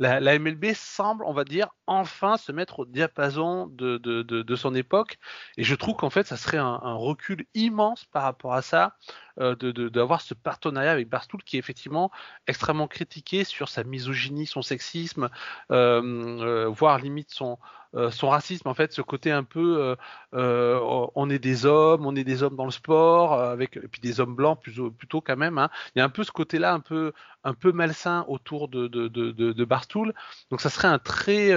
la, 0.00 0.38
MLB 0.38 0.72
semble, 0.74 1.24
on 1.26 1.32
va 1.32 1.44
dire, 1.44 1.68
enfin 1.86 2.36
se 2.36 2.50
mettre 2.50 2.80
au 2.80 2.86
diapason 2.86 3.68
de 3.68 4.56
son 4.56 4.74
époque 4.74 5.18
et 5.56 5.64
je 5.64 5.74
trouve 5.74 5.94
qu'en 5.96 6.10
fait 6.10 6.26
ça 6.26 6.36
serait 6.36 6.58
un, 6.58 6.80
un, 6.82 6.94
recul 6.94 7.44
immense 7.54 8.04
par 8.06 8.22
rapport 8.24 8.54
à 8.54 8.62
ça 8.62 8.96
euh, 9.40 9.56
d'avoir 9.90 10.20
ce 10.20 10.32
partenariat 10.32 10.92
avec 10.92 11.08
Barstool 11.08 11.42
qui 11.42 11.56
est 11.56 11.58
effectivement 11.58 12.12
extrêmement 12.46 12.86
critiqué 12.86 13.42
sur 13.42 13.68
sa 13.68 13.82
misogynie, 13.82 14.46
son 14.46 14.62
sexisme, 14.62 15.28
euh, 15.72 16.00
euh, 16.40 16.68
voire 16.68 16.98
limite 16.98 17.32
son, 17.32 17.58
son 18.10 18.28
racisme, 18.28 18.66
en 18.68 18.74
fait, 18.74 18.92
ce 18.92 19.02
côté 19.02 19.30
un 19.30 19.44
peu 19.44 19.96
on 20.32 21.30
est 21.30 21.38
des 21.38 21.64
hommes, 21.64 22.06
on 22.06 22.16
est 22.16 22.24
des 22.24 22.42
hommes 22.42 22.56
dans 22.56 22.64
le 22.64 22.72
sport, 22.72 23.34
avec 23.34 23.76
et 23.76 23.88
puis 23.88 24.00
des 24.00 24.18
hommes 24.18 24.34
blancs 24.34 24.60
plutôt, 24.60 25.20
quand 25.20 25.36
même. 25.36 25.58
Hein. 25.58 25.70
Il 25.94 26.00
y 26.00 26.02
a 26.02 26.04
un 26.04 26.08
peu 26.08 26.24
ce 26.24 26.32
côté-là 26.32 26.74
un 26.74 26.80
peu 26.80 27.12
un 27.44 27.54
peu 27.54 27.70
malsain 27.70 28.24
autour 28.26 28.66
de, 28.68 28.88
de, 28.88 29.06
de, 29.06 29.30
de, 29.30 29.64
Barstool. 29.64 30.12
Donc 30.50 30.60
ça 30.60 30.70
serait 30.70 30.88
un 30.88 30.98
très 30.98 31.52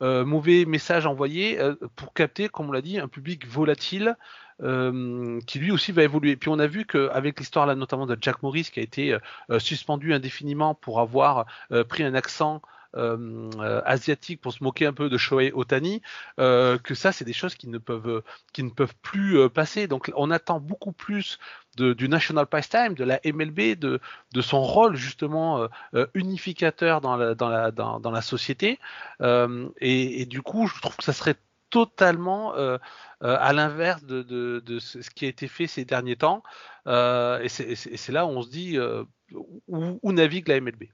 mauvais 0.00 0.64
message 0.64 1.04
envoyé 1.04 1.58
pour 1.94 2.14
capter, 2.14 2.48
comme 2.48 2.70
on 2.70 2.72
l'a 2.72 2.80
dit, 2.80 2.98
un 2.98 3.08
public 3.08 3.46
volatile 3.46 4.16
euh, 4.62 5.40
qui 5.46 5.58
lui 5.58 5.72
aussi 5.72 5.90
va 5.90 6.04
évoluer. 6.04 6.36
Puis 6.36 6.48
on 6.48 6.58
a 6.60 6.68
vu 6.68 6.84
qu'avec 6.84 7.40
l'histoire 7.40 7.66
là 7.66 7.74
notamment 7.74 8.06
de 8.06 8.16
Jack 8.20 8.42
Morris 8.44 8.68
qui 8.72 8.78
a 8.78 8.82
été 8.82 9.18
euh, 9.50 9.58
suspendu 9.58 10.14
indéfiniment 10.14 10.74
pour 10.74 11.00
avoir 11.00 11.46
euh, 11.72 11.82
pris 11.84 12.04
un 12.04 12.14
accent 12.14 12.62
asiatique 13.86 14.42
pour 14.42 14.52
se 14.52 14.62
moquer 14.62 14.84
un 14.84 14.92
peu 14.92 15.08
de 15.08 15.16
Shohei 15.16 15.50
Otani, 15.54 16.02
que 16.36 16.94
ça 16.94 17.10
c'est 17.10 17.24
des 17.24 17.32
choses 17.32 17.54
qui 17.54 17.66
ne 17.70 17.78
peuvent 17.78 18.22
plus 19.00 19.48
passer. 19.48 19.86
Donc 19.86 20.12
on 20.14 20.30
attend 20.30 20.60
beaucoup 20.60 20.92
plus 20.92 21.38
du 21.78 22.06
National 22.06 22.46
Pastime, 22.46 22.92
de 22.92 23.04
la 23.04 23.18
MLB, 23.24 23.78
de, 23.78 23.98
son 24.42 24.60
rôle 24.60 24.94
justement 24.94 25.66
unificateur 26.12 27.00
dans 27.00 27.16
la, 27.16 28.20
société. 28.20 28.78
Et, 29.80 30.26
du 30.26 30.42
coup, 30.42 30.66
je 30.66 30.78
trouve 30.82 30.96
que 30.98 31.04
ça 31.04 31.14
serait 31.14 31.36
totalement 31.72 32.54
euh, 32.54 32.76
euh, 33.24 33.36
à 33.40 33.52
l'inverse 33.52 34.04
de, 34.04 34.78
ce 34.78 35.10
qui 35.10 35.24
a 35.24 35.28
été 35.28 35.48
fait 35.48 35.66
ces 35.66 35.84
derniers 35.84 36.16
temps. 36.16 36.44
Euh, 36.86 37.40
et 37.40 37.48
c'est 37.48 38.12
là 38.12 38.26
où 38.26 38.28
on 38.28 38.42
se 38.42 38.50
dit 38.50 38.78
où 39.66 40.12
navigue 40.12 40.48
la 40.48 40.60
MLB 40.60 40.84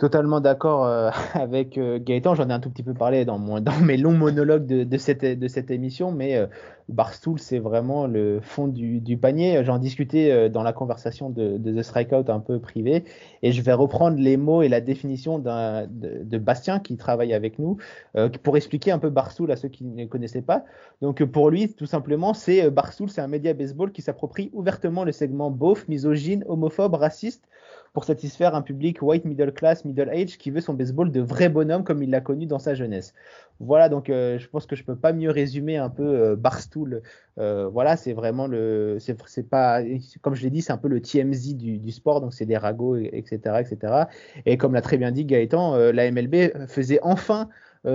totalement 0.00 0.40
d'accord 0.40 0.86
euh, 0.86 1.10
avec 1.34 1.78
euh, 1.78 2.00
Gaëtan. 2.00 2.34
J'en 2.34 2.48
ai 2.48 2.52
un 2.52 2.58
tout 2.58 2.70
petit 2.70 2.82
peu 2.82 2.94
parlé 2.94 3.24
dans, 3.24 3.38
mes 3.84 3.96
longs 3.96 4.16
monologues 4.16 4.66
de, 4.66 4.96
cette, 4.96 5.70
émission, 5.70 6.10
mais 6.10 6.36
euh, 6.36 6.46
Barstool, 6.88 7.38
c'est 7.38 7.58
vraiment 7.58 8.06
le 8.08 8.40
fond 8.40 8.66
du, 8.66 9.16
panier. 9.18 9.62
J'en 9.62 9.78
discutais 9.78 10.48
dans 10.48 10.64
la 10.64 10.72
conversation 10.72 11.30
de, 11.30 11.58
The 11.58 11.82
Strikeout 11.82 12.30
un 12.30 12.40
peu 12.40 12.58
privé, 12.58 13.04
et 13.42 13.52
je 13.52 13.62
vais 13.62 13.74
reprendre 13.74 14.18
les 14.18 14.36
mots 14.36 14.62
et 14.62 14.68
la 14.68 14.80
définition 14.80 15.38
de, 15.38 15.86
de, 16.22 16.38
Bastien 16.38 16.80
qui 16.80 16.96
travaille 16.96 17.32
avec 17.32 17.58
nous 17.58 17.76
pour 18.42 18.56
expliquer 18.56 18.90
un 18.90 18.98
peu 18.98 19.10
Barstool 19.10 19.52
à 19.52 19.56
ceux 19.56 19.68
qui 19.68 19.84
ne 19.84 20.06
connaissaient 20.06 20.42
pas. 20.42 20.64
Donc 21.00 21.22
pour 21.24 21.50
lui, 21.50 21.72
tout 21.72 21.86
simplement, 21.86 22.34
c'est 22.34 22.70
Barstool, 22.70 23.10
c'est 23.10 23.20
un 23.20 23.28
média 23.28 23.52
baseball 23.52 23.92
qui 23.92 24.02
s'approprie 24.02 24.50
ouvertement 24.52 25.04
le 25.04 25.12
segment 25.12 25.50
beauf, 25.50 25.86
misogyne, 25.86 26.44
homophobe, 26.48 26.94
raciste 26.94 27.44
pour 27.92 28.04
satisfaire 28.04 28.54
un 28.54 28.62
public 28.62 29.02
white 29.02 29.24
middle 29.24 29.52
class, 29.52 29.84
middle 29.84 30.08
age 30.10 30.38
qui 30.38 30.50
veut 30.50 30.60
son 30.60 30.74
baseball 30.74 31.10
de 31.10 31.20
vrai 31.20 31.48
bonhomme 31.48 31.82
comme 31.82 32.02
il 32.02 32.10
l'a 32.10 32.20
connu 32.20 32.46
dans 32.46 32.58
sa 32.58 32.74
jeunesse. 32.74 33.14
Voilà, 33.58 33.88
donc 33.88 34.08
euh, 34.08 34.38
je 34.38 34.48
pense 34.48 34.64
que 34.66 34.76
je 34.76 34.84
peux 34.84 34.96
pas 34.96 35.12
mieux 35.12 35.30
résumer 35.30 35.76
un 35.76 35.90
peu 35.90 36.04
euh, 36.04 36.36
Barstool. 36.36 37.02
Euh, 37.38 37.68
voilà, 37.68 37.96
c'est 37.96 38.12
vraiment 38.12 38.46
le, 38.46 38.98
c'est 39.00 39.48
pas, 39.48 39.82
comme 40.22 40.34
je 40.34 40.42
l'ai 40.42 40.50
dit, 40.50 40.62
c'est 40.62 40.72
un 40.72 40.78
peu 40.78 40.88
le 40.88 41.00
TMZ 41.00 41.56
du, 41.56 41.78
du 41.78 41.90
sport, 41.90 42.20
donc 42.20 42.32
c'est 42.32 42.46
des 42.46 42.56
ragots, 42.56 42.96
etc., 42.96 43.38
etc. 43.60 44.04
Et 44.46 44.56
comme 44.56 44.72
l'a 44.72 44.82
très 44.82 44.96
bien 44.96 45.10
dit 45.10 45.24
Gaëtan, 45.24 45.76
la 45.92 46.10
MLB 46.10 46.68
faisait 46.68 47.00
enfin 47.02 47.48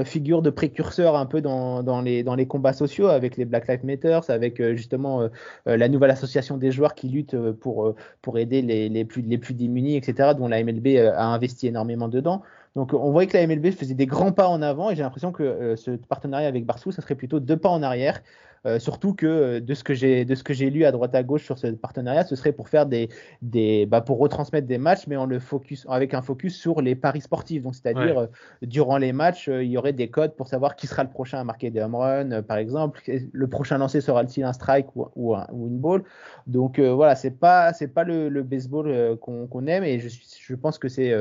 figure 0.04 0.42
de 0.42 0.50
précurseur 0.50 1.16
un 1.16 1.26
peu 1.26 1.42
dans, 1.42 1.84
dans, 1.84 2.02
les, 2.02 2.24
dans 2.24 2.36
les 2.36 2.48
combats 2.48 2.74
sociaux 2.74 3.08
avec 3.08 3.38
les 3.38 3.46
Black 3.46 3.68
Lives 3.68 3.86
Matter, 3.86 4.20
avec 4.30 4.60
euh, 4.60 4.76
justement 4.76 5.22
euh, 5.22 5.30
la 5.66 5.88
nouvelle 5.88 6.10
association 6.12 6.58
des 6.58 6.72
joueurs 6.72 6.96
qui 6.96 7.08
luttent 7.08 7.40
pour, 7.54 7.94
pour 8.22 8.38
aider 8.40 8.62
les, 8.62 8.90
les, 8.90 9.06
plus, 9.06 9.22
les 9.22 9.38
plus 9.38 9.54
démunis, 9.54 9.96
etc., 9.96 10.32
dont 10.38 10.48
la 10.48 10.64
MLB 10.64 10.98
a 10.98 11.26
investi 11.26 11.68
énormément 11.68 12.08
dedans. 12.08 12.42
Donc 12.76 12.94
on 12.94 13.12
voyait 13.12 13.30
que 13.30 13.38
la 13.38 13.46
MLB 13.48 13.72
faisait 13.72 13.94
des 13.94 14.08
grands 14.08 14.32
pas 14.34 14.48
en 14.48 14.62
avant 14.62 14.90
et 14.90 14.96
j'ai 14.96 15.04
l'impression 15.04 15.32
que 15.32 15.76
ce 15.78 15.92
partenariat 15.92 16.48
avec 16.48 16.66
Barçou, 16.66 16.92
ça 16.92 17.02
serait 17.02 17.16
plutôt 17.16 17.40
deux 17.40 17.56
pas 17.56 17.70
en 17.70 17.84
arrière. 17.84 18.22
Euh, 18.66 18.80
surtout 18.80 19.14
que 19.14 19.26
euh, 19.26 19.60
de 19.60 19.74
ce 19.76 19.84
que 19.84 19.94
j'ai 19.94 20.26
de 20.26 20.34
ce 20.34 20.44
que 20.44 20.54
j'ai 20.54 20.70
lu 20.72 20.86
à 20.86 20.92
droite 20.92 21.14
à 21.14 21.22
gauche 21.22 21.44
sur 21.44 21.58
ce 21.58 21.68
partenariat, 21.68 22.24
ce 22.24 22.36
serait 22.36 22.52
pour 22.52 22.68
faire 22.68 22.86
des 22.88 23.10
des 23.42 23.86
bah, 23.86 24.02
pour 24.02 24.18
retransmettre 24.18 24.68
des 24.68 24.80
matchs, 24.80 25.06
mais 25.08 25.16
en 25.18 25.26
le 25.26 25.40
focus 25.40 25.86
avec 25.88 26.14
un 26.14 26.22
focus 26.22 26.56
sur 26.58 26.82
les 26.82 26.96
paris 26.96 27.22
sportifs. 27.22 27.62
Donc 27.62 27.76
c'est-à-dire 27.76 28.18
euh, 28.18 28.28
durant 28.64 28.98
les 28.98 29.14
matchs, 29.14 29.48
il 29.48 29.68
y 29.68 29.78
aurait 29.78 29.94
des 29.94 30.10
codes 30.10 30.36
pour 30.36 30.48
savoir 30.48 30.76
qui 30.76 30.88
sera 30.88 31.04
le 31.04 31.10
prochain 31.10 31.40
à 31.40 31.44
marquer 31.44 31.70
des 31.70 31.82
home 31.82 31.96
runs, 31.96 32.42
par 32.42 32.58
exemple. 32.58 33.02
Le 33.32 33.48
prochain 33.48 33.78
lancé 33.78 34.02
sera-t-il 34.02 34.44
un 34.44 34.54
strike 34.54 34.96
ou, 34.96 35.08
ou, 35.16 35.36
un, 35.36 35.46
ou 35.52 35.68
une 35.68 35.78
ball. 35.78 36.04
Donc 36.48 36.80
voilà, 36.80 37.16
c'est 37.16 37.32
pas 37.40 37.72
c'est 37.74 37.88
pas 37.88 38.04
le, 38.04 38.30
le 38.30 38.44
baseball 38.44 39.18
qu'on 39.20 39.68
aime 39.68 39.84
et 39.84 40.00
je 40.00 40.10
je 40.10 40.56
pense 40.56 40.80
que 40.80 40.90
c'est 40.90 41.14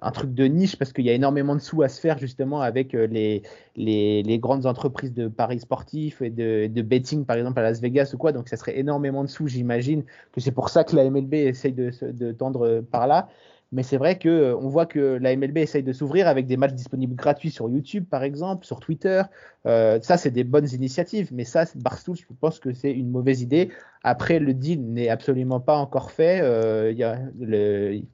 un 0.00 0.10
truc 0.10 0.34
de 0.34 0.44
niche 0.44 0.76
parce 0.76 0.92
qu'il 0.92 1.04
y 1.04 1.10
a 1.10 1.12
énormément 1.12 1.54
de 1.54 1.60
sous 1.60 1.82
à 1.82 1.88
se 1.88 2.00
faire 2.00 2.18
justement 2.18 2.60
avec 2.60 2.94
euh, 2.94 3.06
les, 3.06 3.42
les, 3.76 4.38
grandes 4.38 4.66
entreprises 4.66 5.12
de 5.12 5.28
paris 5.28 5.60
sportifs 5.60 6.22
et 6.22 6.30
de, 6.30 6.66
de, 6.66 6.82
betting 6.82 7.24
par 7.24 7.36
exemple 7.36 7.58
à 7.60 7.62
Las 7.62 7.80
Vegas 7.80 8.10
ou 8.14 8.18
quoi. 8.18 8.32
Donc 8.32 8.48
ça 8.48 8.56
serait 8.56 8.78
énormément 8.78 9.24
de 9.24 9.28
sous, 9.28 9.48
j'imagine 9.48 10.04
que 10.32 10.40
c'est 10.40 10.52
pour 10.52 10.68
ça 10.68 10.84
que 10.84 10.96
la 10.96 11.08
MLB 11.08 11.34
essaye 11.34 11.72
de, 11.72 11.90
de 12.02 12.32
tendre 12.32 12.80
par 12.90 13.06
là. 13.06 13.28
Mais 13.70 13.82
c'est 13.82 13.98
vrai 13.98 14.16
que 14.18 14.28
euh, 14.28 14.56
on 14.56 14.68
voit 14.68 14.86
que 14.86 15.18
la 15.20 15.36
MLB 15.36 15.58
essaye 15.58 15.82
de 15.82 15.92
s'ouvrir 15.92 16.26
avec 16.26 16.46
des 16.46 16.56
matchs 16.56 16.72
disponibles 16.72 17.14
gratuits 17.14 17.50
sur 17.50 17.68
YouTube, 17.68 18.06
par 18.08 18.22
exemple, 18.22 18.64
sur 18.64 18.80
Twitter. 18.80 19.22
Euh, 19.66 19.98
ça, 20.00 20.16
c'est 20.16 20.30
des 20.30 20.44
bonnes 20.44 20.68
initiatives. 20.72 21.28
Mais 21.34 21.44
ça, 21.44 21.64
Barstool, 21.74 22.16
je 22.16 22.24
pense 22.40 22.60
que 22.60 22.72
c'est 22.72 22.90
une 22.90 23.10
mauvaise 23.10 23.42
idée. 23.42 23.70
Après, 24.02 24.38
le 24.38 24.54
deal 24.54 24.80
n'est 24.90 25.10
absolument 25.10 25.60
pas 25.60 25.76
encore 25.76 26.12
fait. 26.12 26.40
Euh, 26.40 26.90
il 26.92 26.96
y 26.96 27.04
a 27.04 27.18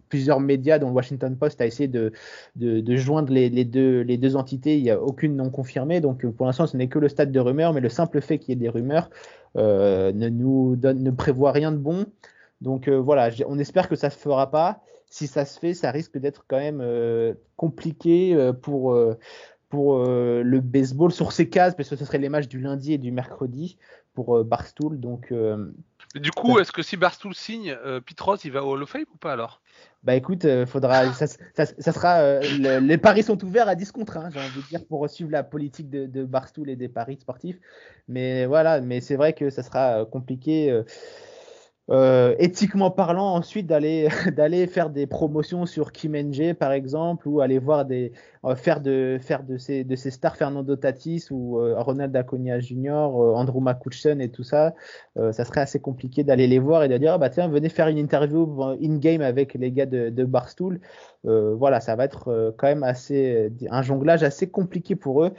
plusieurs 0.08 0.40
médias, 0.40 0.80
dont 0.80 0.88
le 0.88 0.94
Washington 0.94 1.36
Post, 1.36 1.60
a 1.60 1.66
essayé 1.66 1.88
de, 1.88 2.10
joindre 2.96 3.32
les, 3.32 3.64
deux, 3.64 4.36
entités. 4.36 4.76
Il 4.76 4.82
n'y 4.82 4.90
a 4.90 5.00
aucune 5.00 5.36
non 5.36 5.50
confirmée. 5.50 6.00
Donc, 6.00 6.26
pour 6.26 6.46
l'instant, 6.46 6.66
ce 6.66 6.76
n'est 6.76 6.88
que 6.88 6.98
le 6.98 7.08
stade 7.08 7.30
de 7.30 7.38
rumeurs. 7.38 7.72
Mais 7.74 7.80
le 7.80 7.90
simple 7.90 8.20
fait 8.20 8.38
qu'il 8.38 8.48
y 8.48 8.52
ait 8.54 8.60
des 8.60 8.68
rumeurs 8.68 9.08
ne 9.54 10.28
ne 10.28 11.10
prévoit 11.12 11.52
rien 11.52 11.70
de 11.70 11.76
bon. 11.76 12.06
Donc 12.60 12.88
voilà, 12.88 13.28
on 13.46 13.58
espère 13.58 13.88
que 13.88 13.94
ça 13.96 14.10
se 14.10 14.18
fera 14.18 14.50
pas 14.50 14.80
si 15.14 15.28
ça 15.28 15.44
se 15.44 15.60
fait, 15.60 15.74
ça 15.74 15.92
risque 15.92 16.18
d'être 16.18 16.44
quand 16.48 16.58
même 16.58 16.80
euh, 16.80 17.34
compliqué 17.54 18.34
euh, 18.34 18.52
pour, 18.52 18.92
euh, 18.92 19.16
pour 19.68 20.04
le 20.04 20.58
baseball 20.60 21.12
sur 21.12 21.30
ces 21.30 21.48
cases, 21.48 21.76
parce 21.76 21.88
que 21.88 21.94
ce 21.94 22.04
serait 22.04 22.18
les 22.18 22.28
matchs 22.28 22.48
du 22.48 22.58
lundi 22.58 22.92
et 22.92 22.98
du 22.98 23.12
mercredi 23.12 23.78
pour 24.12 24.42
Barstool. 24.44 24.98
Donc, 24.98 25.32
du 26.16 26.30
coup, 26.32 26.58
est-ce 26.58 26.72
que 26.72 26.82
si 26.82 26.96
Barstool 26.96 27.34
signe, 27.34 27.76
Pitros, 28.04 28.36
il 28.44 28.50
va 28.50 28.64
au 28.64 28.72
Hall 28.72 28.82
of 28.82 28.88
Fame 28.88 29.04
ou 29.12 29.16
pas 29.16 29.32
alors? 29.32 29.60
Bah 30.02 30.16
écoute, 30.16 30.46
faudra, 30.66 31.12
ça, 31.12 31.26
ça, 31.26 31.92
sera, 31.92 32.40
les 32.40 32.98
paris 32.98 33.22
sont 33.22 33.42
ouverts 33.44 33.68
à 33.68 33.74
10 33.74 33.92
contre 33.92 34.16
1, 34.16 34.30
j'ai 34.30 34.38
envie 34.38 34.62
de 34.62 34.66
dire, 34.68 34.84
pour 34.86 35.08
suivre 35.08 35.30
la 35.30 35.42
politique 35.42 35.90
de, 35.90 36.06
de 36.06 36.24
Barstool 36.24 36.70
et 36.70 36.76
des 36.76 36.88
paris 36.88 37.18
sportifs. 37.20 37.58
Mais 38.08 38.46
voilà, 38.46 38.80
mais 38.80 39.00
c'est 39.00 39.16
vrai 39.16 39.32
que 39.32 39.50
ça 39.50 39.62
sera 39.62 40.04
compliqué. 40.04 40.82
Euh, 41.90 42.34
éthiquement 42.38 42.90
parlant, 42.90 43.34
ensuite 43.34 43.66
d'aller 43.66 44.08
d'aller 44.34 44.66
faire 44.66 44.88
des 44.88 45.06
promotions 45.06 45.66
sur 45.66 45.92
Kim 45.92 46.16
Ng 46.16 46.54
par 46.54 46.72
exemple, 46.72 47.28
ou 47.28 47.42
aller 47.42 47.58
voir 47.58 47.84
des 47.84 48.12
euh, 48.46 48.56
faire 48.56 48.80
de 48.80 49.18
faire 49.20 49.42
de 49.42 49.58
ces 49.58 49.84
de 49.84 49.94
ces 49.94 50.10
stars 50.10 50.36
Fernando 50.36 50.76
Tatis 50.76 51.26
ou 51.30 51.60
euh, 51.60 51.74
Ronald 51.78 52.16
Acuna 52.16 52.58
Jr., 52.58 52.90
Andrew 53.34 53.60
McCutcheon 53.60 54.18
et 54.20 54.30
tout 54.30 54.44
ça, 54.44 54.74
ça 55.16 55.44
serait 55.44 55.60
assez 55.60 55.80
compliqué 55.80 56.24
d'aller 56.24 56.46
les 56.46 56.58
voir 56.58 56.84
et 56.84 56.88
de 56.88 56.96
dire 56.96 57.12
ah 57.14 57.18
bah 57.18 57.28
tiens 57.28 57.48
venez 57.48 57.68
faire 57.68 57.88
une 57.88 57.98
interview 57.98 58.62
in 58.82 58.96
game 58.96 59.20
avec 59.20 59.54
les 59.54 59.70
gars 59.70 59.86
de, 59.86 60.08
de 60.08 60.24
Barstool. 60.24 60.80
voilà, 61.24 61.80
ça 61.80 61.96
va 61.96 62.04
être 62.04 62.54
quand 62.56 62.66
même 62.66 62.82
assez 62.82 63.52
un 63.70 63.82
jonglage 63.82 64.22
assez 64.22 64.48
compliqué 64.48 64.96
pour 64.96 65.24
eux. 65.24 65.32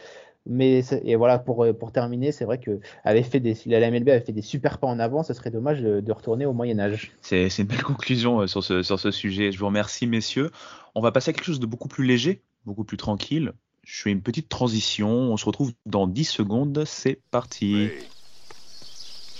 Mais 0.47 0.83
et 1.03 1.15
voilà 1.15 1.39
pour 1.39 1.63
euh, 1.63 1.73
pour 1.73 1.91
terminer, 1.91 2.31
c'est 2.31 2.45
vrai 2.45 2.59
que 2.59 2.79
avait 3.03 3.23
fait 3.23 3.39
des 3.39 3.57
la 3.65 3.89
MLB 3.89 4.09
avait 4.09 4.19
fait 4.21 4.31
des 4.31 4.43
super 4.43 4.77
pas 4.77 4.87
en 4.87 4.99
avant, 4.99 5.23
ce 5.23 5.33
serait 5.33 5.49
dommage 5.49 5.81
de, 5.81 6.11
retourner 6.11 6.45
au 6.45 6.53
Moyen 6.53 6.79
Âge. 6.79 7.11
C'est 7.21 7.47
une 7.57 7.65
belle 7.65 7.83
conclusion 7.83 8.41
euh, 8.41 8.47
sur 8.47 8.63
ce 8.63 8.83
sur 8.83 8.99
ce 8.99 9.09
sujet. 9.09 9.51
Je 9.51 9.57
vous 9.57 9.65
remercie 9.65 10.05
messieurs. 10.05 10.51
On 10.93 11.01
va 11.01 11.11
passer 11.11 11.31
à 11.31 11.33
quelque 11.33 11.45
chose 11.45 11.59
de 11.59 11.65
beaucoup 11.65 11.87
plus 11.87 12.05
léger, 12.05 12.43
beaucoup 12.65 12.83
plus 12.83 12.97
tranquille. 12.97 13.53
je 13.83 14.01
fais 14.01 14.11
une 14.11 14.21
petite 14.21 14.49
transition. 14.49 15.09
On 15.09 15.37
se 15.37 15.45
retrouve 15.45 15.71
dans 15.85 16.07
10 16.07 16.25
secondes. 16.25 16.83
C'est 16.85 17.21
parti. 17.31 17.87
Ray, 17.87 17.91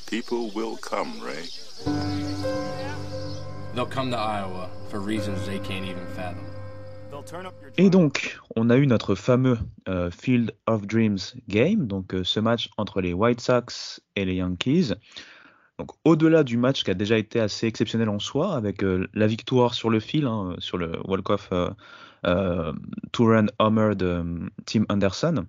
people 0.08 0.52
will 0.56 0.78
come, 0.82 1.12
Ray. 1.22 1.50
They'll 3.76 3.86
come 3.86 4.10
to 4.12 4.18
Iowa 4.18 4.70
for 4.90 5.00
reasons 5.00 5.46
they 5.46 5.60
can't 5.60 5.86
even 5.86 6.08
fathom. 6.16 6.55
Et 7.78 7.90
donc, 7.90 8.40
on 8.56 8.70
a 8.70 8.78
eu 8.78 8.88
notre 8.88 9.16
fameux 9.16 9.58
euh, 9.88 10.10
Field 10.12 10.56
of 10.68 10.86
Dreams 10.88 11.18
game, 11.48 11.88
donc 11.88 12.14
euh, 12.14 12.24
ce 12.24 12.40
match 12.40 12.70
entre 12.78 13.02
les 13.02 13.14
White 13.14 13.42
Sox 13.42 14.02
et 14.16 14.26
les 14.26 14.36
Yankees. 14.36 14.94
Donc, 15.78 15.92
au-delà 16.06 16.44
du 16.44 16.58
match 16.58 16.84
qui 16.84 16.92
a 16.92 16.94
déjà 16.94 17.18
été 17.18 17.40
assez 17.40 17.68
exceptionnel 17.68 18.10
en 18.10 18.20
soi, 18.20 18.56
avec 18.56 18.84
euh, 18.84 19.08
la 19.14 19.28
victoire 19.28 19.74
sur 19.74 19.90
le 19.90 20.00
fil, 20.00 20.26
hein, 20.26 20.56
sur 20.60 20.78
le 20.78 21.00
walk-off 21.06 21.50
two-run 23.12 23.48
homer 23.60 23.96
de 23.96 24.24
Tim 24.66 24.86
Anderson. 24.90 25.46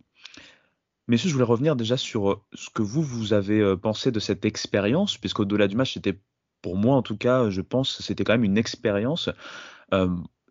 Messieurs, 1.09 1.29
je 1.29 1.35
voulais 1.35 1.47
revenir 1.47 1.75
déjà 1.75 1.97
sur 1.97 2.45
ce 2.53 2.69
que 2.69 2.83
vous, 2.83 3.03
vous 3.03 3.33
avez 3.33 3.77
pensé 3.77 4.11
de 4.11 4.21
cette 4.21 4.45
expérience, 4.45 5.17
puisqu'au-delà 5.17 5.69
du 5.69 5.77
match, 5.77 5.95
c'était 5.95 6.19
pour 6.61 6.77
moi 6.77 6.97
en 6.97 7.03
tout 7.03 7.17
cas, 7.17 7.49
je 7.49 7.63
pense, 7.63 8.03
c'était 8.03 8.25
quand 8.25 8.35
même 8.35 8.45
une 8.45 8.59
expérience. 8.59 9.31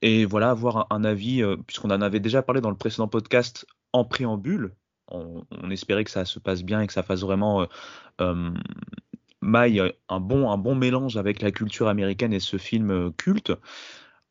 Et 0.06 0.24
voilà, 0.26 0.52
avoir 0.52 0.86
un, 0.92 1.04
avis, 1.04 1.44
puisqu'on 1.66 1.90
en 1.90 2.00
avait 2.00 2.20
déjà 2.20 2.44
parlé 2.44 2.62
dans 2.62 2.70
le 2.70 2.76
précédent 2.76 3.08
podcast 3.08 3.66
en 3.92 4.06
préambule. 4.06 4.76
On, 5.08 5.44
espérait 5.72 6.04
que 6.04 6.12
ça 6.12 6.26
se 6.26 6.38
passe 6.38 6.62
bien 6.62 6.82
et 6.82 6.86
que 6.88 6.94
ça 6.94 7.02
fasse 7.02 7.22
vraiment 7.22 7.68
maille 9.42 9.82
un 10.08 10.20
bon, 10.20 10.52
un 10.52 10.58
bon 10.60 10.76
mélange 10.76 11.18
avec 11.18 11.42
la 11.42 11.52
culture 11.52 11.88
américaine 11.88 12.34
et 12.34 12.40
ce 12.40 12.58
film 12.58 13.12
culte. 13.14 13.52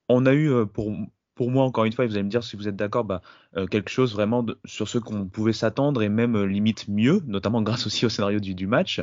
On 0.09 0.27
a 0.27 0.33
eu 0.35 0.64
pour, 0.66 0.93
pour 1.35 1.51
moi, 1.51 1.64
encore 1.64 1.85
une 1.85 1.93
fois, 1.93 2.07
vous 2.07 2.14
allez 2.14 2.22
me 2.22 2.28
dire 2.28 2.45
si 2.45 2.57
vous 2.57 2.68
êtes 2.68 2.76
d'accord, 2.76 3.05
bah, 3.05 3.20
euh, 3.57 3.66
quelque 3.66 3.91
chose 3.91 4.14
vraiment 4.14 4.47
sur 4.64 4.89
ce 4.89 4.99
qu'on 4.99 5.26
pouvait 5.26 5.53
s'attendre 5.53 6.03
et 6.03 6.09
même 6.09 6.37
euh, 6.37 6.47
limite 6.47 6.89
mieux, 6.89 7.22
notamment 7.26 7.62
grâce 7.62 7.87
aussi 7.87 8.07
au 8.07 8.09
scénario 8.09 8.39
du, 8.41 8.55
du 8.55 8.66
match. 8.66 9.01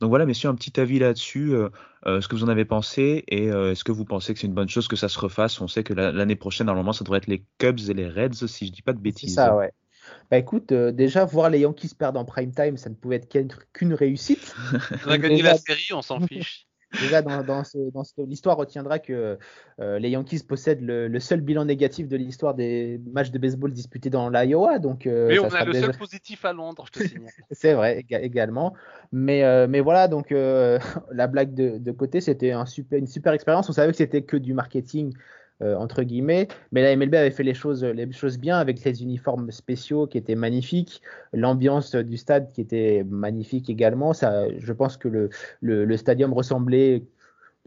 Donc 0.00 0.10
voilà, 0.10 0.24
messieurs, 0.24 0.48
un 0.48 0.54
petit 0.54 0.78
avis 0.80 0.98
là-dessus, 0.98 1.54
euh, 1.54 2.20
ce 2.20 2.28
que 2.28 2.36
vous 2.36 2.44
en 2.44 2.48
avez 2.48 2.64
pensé 2.64 3.24
et 3.28 3.46
est-ce 3.46 3.84
que 3.84 3.92
vous 3.92 4.04
pensez 4.04 4.34
que 4.34 4.40
c'est 4.40 4.46
une 4.46 4.54
bonne 4.54 4.68
chose 4.68 4.88
que 4.88 4.96
ça 4.96 5.08
se 5.08 5.18
refasse? 5.18 5.60
On 5.60 5.68
sait 5.68 5.84
que 5.84 5.94
l'année 5.94 6.36
prochaine, 6.36 6.66
normalement, 6.66 6.92
ça 6.92 7.04
devrait 7.04 7.18
être 7.18 7.26
les 7.26 7.44
Cubs 7.58 7.78
et 7.88 7.94
les 7.94 8.08
Reds, 8.08 8.46
si 8.46 8.66
je 8.66 8.72
dis 8.72 8.82
pas 8.82 8.92
de 8.92 9.00
bêtises. 9.00 9.34
ça, 9.34 9.56
ouais. 9.56 9.72
Bah 10.30 10.36
écoute, 10.36 10.72
déjà 10.72 11.24
voir 11.24 11.48
les 11.48 11.60
Yankees 11.60 11.94
perdre 11.96 12.18
en 12.18 12.24
prime 12.24 12.52
time, 12.52 12.76
ça 12.76 12.90
ne 12.90 12.94
pouvait 12.96 13.16
être 13.16 13.72
qu'une 13.72 13.94
réussite. 13.94 14.54
on 15.06 15.10
a 15.10 15.18
gagné 15.18 15.42
la 15.42 15.56
série, 15.56 15.92
on 15.92 16.02
s'en 16.02 16.20
fiche. 16.20 16.66
Déjà, 17.00 17.22
dans, 17.22 17.42
dans, 17.42 17.62
l'histoire 18.18 18.56
retiendra 18.56 18.98
que 18.98 19.38
euh, 19.80 19.98
les 19.98 20.10
Yankees 20.10 20.44
possèdent 20.46 20.82
le, 20.82 21.20
seul 21.20 21.40
bilan 21.40 21.64
négatif 21.64 22.08
de 22.08 22.16
l'histoire 22.16 22.54
des 22.54 23.00
matchs 23.12 23.30
de 23.30 23.38
baseball 23.38 23.72
disputés 23.72 24.10
dans 24.10 24.28
l'Iowa. 24.28 24.78
Donc, 24.78 25.06
euh, 25.06 25.28
mais 25.28 25.38
on 25.38 25.48
a 25.48 25.64
le 25.64 25.72
seul 25.72 25.96
positif 25.96 26.44
à 26.44 26.52
Londres, 26.52 26.84
je 26.86 27.00
te 27.00 27.08
signale. 27.08 27.32
C'est 27.50 27.74
vrai, 27.74 28.04
également. 28.10 28.74
Mais, 29.10 29.42
euh, 29.44 29.66
mais 29.68 29.80
voilà, 29.80 30.08
donc 30.08 30.30
la 31.12 31.26
blague 31.26 31.54
de, 31.54 31.78
de 31.78 31.92
côté, 31.92 32.20
c'était 32.20 32.52
un 32.52 32.66
super, 32.66 32.98
une 32.98 33.06
super 33.06 33.32
expérience. 33.32 33.68
On 33.68 33.72
savait 33.72 33.90
que 33.92 33.98
c'était 33.98 34.22
que 34.22 34.36
du 34.36 34.54
marketing 34.54 35.12
entre 35.60 36.02
guillemets. 36.02 36.48
Mais 36.72 36.82
la 36.82 36.96
MLB 36.96 37.14
avait 37.14 37.30
fait 37.30 37.42
les 37.44 37.54
choses, 37.54 37.84
les 37.84 38.10
choses 38.12 38.38
bien 38.38 38.58
avec 38.58 38.82
les 38.84 39.02
uniformes 39.02 39.50
spéciaux 39.50 40.06
qui 40.06 40.18
étaient 40.18 40.34
magnifiques, 40.34 41.02
l'ambiance 41.32 41.94
du 41.94 42.16
stade 42.16 42.50
qui 42.52 42.60
était 42.60 43.04
magnifique 43.08 43.70
également. 43.70 44.12
Ça, 44.12 44.46
je 44.58 44.72
pense 44.72 44.96
que 44.96 45.08
le, 45.08 45.30
le, 45.60 45.84
le 45.84 45.96
stadium 45.96 46.32
ressemblait 46.32 47.04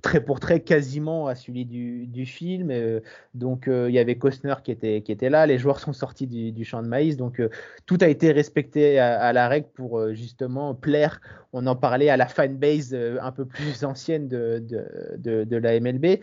très 0.02 0.24
pour 0.24 0.40
très 0.40 0.60
quasiment 0.60 1.28
à 1.28 1.36
celui 1.36 1.66
du, 1.66 2.26
film. 2.26 2.70
Euh, 2.72 3.00
donc 3.34 3.68
euh, 3.68 3.90
il 3.90 3.96
y 3.96 4.00
avait 4.00 4.16
Costner 4.18 4.56
qui 4.64 4.72
était, 4.72 5.30
là, 5.30 5.46
les 5.46 5.58
joueurs 5.58 5.80
sont 5.80 5.94
sortis 5.94 6.28
du, 6.28 6.66
champ 6.66 6.82
de 6.82 6.88
maïs, 6.88 7.18
donc 7.18 7.40
euh, 7.40 7.50
tout 7.86 7.98
a 8.02 8.08
été 8.08 8.32
respecté 8.32 9.00
à, 9.00 9.34
la 9.34 9.48
règle 9.48 9.68
pour 9.74 10.14
justement 10.14 10.74
plaire. 10.76 11.22
On 11.54 11.66
en 11.68 11.76
parlait 11.76 12.10
à 12.10 12.18
la 12.18 12.28
fanbase 12.28 12.94
un 12.94 13.32
peu 13.32 13.46
plus 13.46 13.84
ancienne 13.86 14.28
de, 14.28 14.64
de, 15.18 15.58
la 15.58 15.80
MLB. 15.80 16.20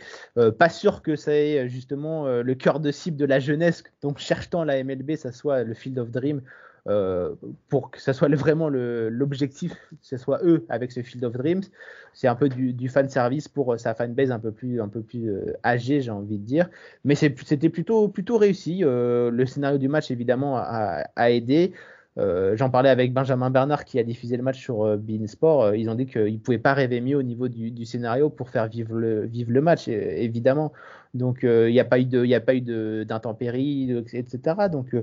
pas 0.58 0.68
sûr 0.68 1.02
que 1.02 1.16
ça 1.16 1.32
ait 1.34 1.68
justement 1.68 2.26
le 2.26 2.54
cœur 2.54 2.80
de 2.80 2.90
cible 2.90 3.16
de 3.16 3.24
la 3.24 3.40
jeunesse, 3.40 3.82
donc 4.02 4.18
cherche 4.18 4.50
tant 4.50 4.64
la 4.64 4.82
MLB, 4.84 5.16
ça 5.16 5.32
soit 5.32 5.64
le 5.64 5.74
Field 5.74 5.98
of 5.98 6.10
Dream 6.10 6.42
euh, 6.88 7.36
pour 7.68 7.92
que 7.92 8.00
ça 8.00 8.12
soit 8.12 8.28
vraiment 8.34 8.68
l'objectif, 8.68 9.72
que 9.72 9.96
ce 10.00 10.16
soit 10.16 10.40
eux 10.44 10.66
avec 10.68 10.90
ce 10.90 11.00
Field 11.02 11.24
of 11.24 11.34
Dreams. 11.34 11.62
C'est 12.12 12.26
un 12.26 12.34
peu 12.34 12.48
du, 12.48 12.88
fan 12.88 13.08
service 13.08 13.46
pour 13.46 13.72
euh, 13.72 13.78
sa 13.78 13.94
fanbase 13.94 14.32
un 14.32 14.40
peu 14.40 14.50
plus, 14.50 14.80
un 14.80 14.88
peu 14.88 15.00
plus 15.00 15.30
euh, 15.30 15.52
âgée, 15.64 16.00
j'ai 16.00 16.10
envie 16.10 16.38
de 16.38 16.44
dire. 16.44 16.68
Mais 17.04 17.14
c'était 17.14 17.68
plutôt, 17.68 18.08
plutôt 18.08 18.36
réussi. 18.36 18.80
le 18.82 19.44
scénario 19.46 19.78
du 19.78 19.88
match, 19.88 20.10
évidemment, 20.10 20.56
a, 20.56 21.30
aidé. 21.30 21.72
J'en 22.16 22.68
parlais 22.68 22.90
avec 22.90 23.12
Benjamin 23.12 23.50
Bernard 23.50 23.84
qui 23.84 23.98
a 23.98 24.02
diffusé 24.02 24.36
le 24.36 24.42
match 24.42 24.60
sur 24.60 24.98
Bein 24.98 25.26
Sport. 25.26 25.74
ils 25.74 25.88
ont 25.88 25.94
dit 25.94 26.06
qu'ils 26.06 26.34
ne 26.34 26.38
pouvaient 26.38 26.58
pas 26.58 26.74
rêver 26.74 27.00
mieux 27.00 27.16
au 27.16 27.22
niveau 27.22 27.48
du, 27.48 27.70
du, 27.70 27.84
scénario 27.86 28.28
pour 28.28 28.50
faire 28.50 28.66
vivre 28.66 28.94
le, 28.94 29.24
vivre 29.24 29.52
le 29.52 29.60
match, 29.60 29.88
évidemment. 29.88 30.72
Donc 31.14 31.40
il 31.44 31.70
n'y 31.70 31.80
a 31.80 31.84
pas 31.84 32.00
eu 32.00 33.04
d'intempéries, 33.04 34.04
etc. 34.12 34.68
Donc 34.70 34.94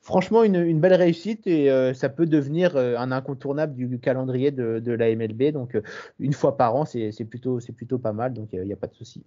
franchement 0.00 0.42
une, 0.42 0.80
belle 0.80 0.94
réussite 0.94 1.46
et 1.46 1.70
euh, 1.70 1.94
ça 1.94 2.08
peut 2.08 2.26
devenir 2.26 2.76
euh, 2.76 2.96
un 2.96 3.12
incontournable 3.12 3.74
du, 3.74 3.98
calendrier 3.98 4.50
de, 4.50 4.92
la 4.92 5.14
MLB. 5.14 5.52
Donc 5.52 5.74
euh, 5.74 5.82
une 6.18 6.32
fois 6.32 6.56
par 6.56 6.74
an, 6.74 6.84
c'est 6.84 7.12
plutôt, 7.24 7.98
pas 7.98 8.12
mal, 8.12 8.34
donc 8.34 8.50
il 8.52 8.62
n'y 8.62 8.72
a 8.72 8.76
pas 8.76 8.86
de 8.86 8.94
souci. 8.94 9.24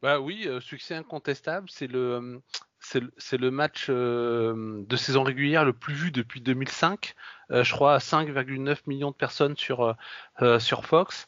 Bah 0.00 0.20
oui, 0.20 0.48
succès 0.60 0.94
incontestable. 0.94 1.68
C'est 1.70 1.88
le, 1.88 2.40
match 3.50 3.90
de 3.90 4.96
saison 4.96 5.24
régulière 5.24 5.64
le 5.64 5.72
plus 5.72 5.94
vu 5.94 6.10
depuis 6.12 6.40
2005. 6.40 7.14
je 7.50 7.72
crois 7.72 7.94
à 7.94 7.98
5,9 7.98 8.76
millions 8.86 9.10
de 9.10 9.16
personnes 9.16 9.56
sur 9.56 9.96
Fox. 10.84 11.26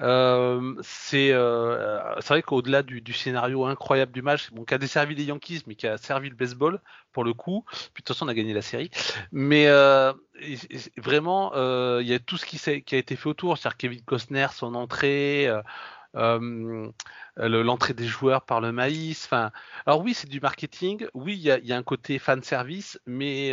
Euh, 0.00 0.74
c'est 0.82 1.30
euh, 1.32 2.14
vrai 2.26 2.42
qu'au-delà 2.42 2.82
du, 2.82 3.12
scénario 3.12 3.64
incroyable 3.64 4.12
du 4.12 4.22
match, 4.22 4.50
bon, 4.50 4.64
qui 4.64 4.74
a 4.74 4.78
desservi 4.78 5.14
les 5.14 5.24
Yankees, 5.24 5.62
mais 5.66 5.76
qui 5.76 5.86
a 5.86 5.96
servi 5.98 6.28
le 6.28 6.34
baseball 6.34 6.80
pour 7.12 7.24
le 7.24 7.32
coup. 7.32 7.64
Puis 7.68 7.78
de 7.78 7.96
toute 7.98 8.08
façon, 8.08 8.26
on 8.26 8.28
a 8.28 8.34
gagné 8.34 8.52
la 8.52 8.62
série. 8.62 8.90
Mais 9.32 9.66
euh, 9.68 10.12
vraiment, 10.96 11.52
il 12.00 12.06
y 12.06 12.14
a 12.14 12.18
tout 12.18 12.36
ce 12.36 12.46
qui, 12.46 12.58
a 12.68 12.98
été 12.98 13.16
fait 13.16 13.28
autour, 13.28 13.56
c'est-à-dire 13.58 13.76
Kevin 13.76 14.02
Costner, 14.02 14.48
son 14.52 14.74
entrée. 14.74 15.48
L'entrée 17.36 17.94
des 17.94 18.06
joueurs 18.06 18.42
par 18.42 18.60
le 18.60 18.72
maïs. 18.72 19.24
Enfin, 19.26 19.50
alors 19.86 20.00
oui, 20.02 20.14
c'est 20.14 20.28
du 20.28 20.40
marketing. 20.40 21.06
Oui, 21.14 21.34
il 21.34 21.66
y 21.66 21.72
a, 21.72 21.76
un 21.76 21.82
côté 21.82 22.18
fan 22.18 22.42
service, 22.42 23.00
mais 23.06 23.52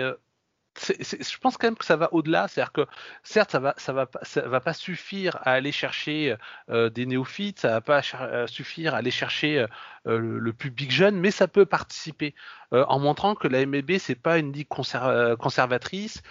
je 0.77 1.37
pense 1.37 1.57
quand 1.57 1.67
même 1.67 1.75
que 1.75 1.85
ça 1.85 1.97
va 1.97 2.13
au-delà, 2.13 2.47
c'est-à-dire 2.47 2.71
que 2.71 2.85
certes 3.23 3.51
ça 3.51 3.59
va 3.59 3.73
ça 3.77 3.93
va 3.93 4.07
ça 4.21 4.41
va 4.47 4.59
pas 4.61 4.73
suffire 4.73 5.35
à 5.41 5.51
aller 5.51 5.71
chercher 5.71 6.35
euh, 6.69 6.89
des 6.89 7.05
néophytes, 7.05 7.59
ça 7.59 7.69
va 7.69 7.81
pas 7.81 8.01
euh, 8.21 8.47
suffire 8.47 8.95
à 8.95 8.97
aller 8.97 9.11
chercher 9.11 9.65
euh, 10.07 10.17
le, 10.17 10.53
public 10.53 10.91
jeune, 10.91 11.19
mais 11.19 11.31
ça 11.31 11.47
peut 11.47 11.65
participer. 11.65 12.35
En 12.71 12.99
montrant 12.99 13.35
que 13.35 13.49
la 13.49 13.65
MLB 13.65 13.97
c'est 13.97 14.15
pas 14.15 14.37
une 14.37 14.53
ligue 14.53 14.69
conservatrice 14.69 16.21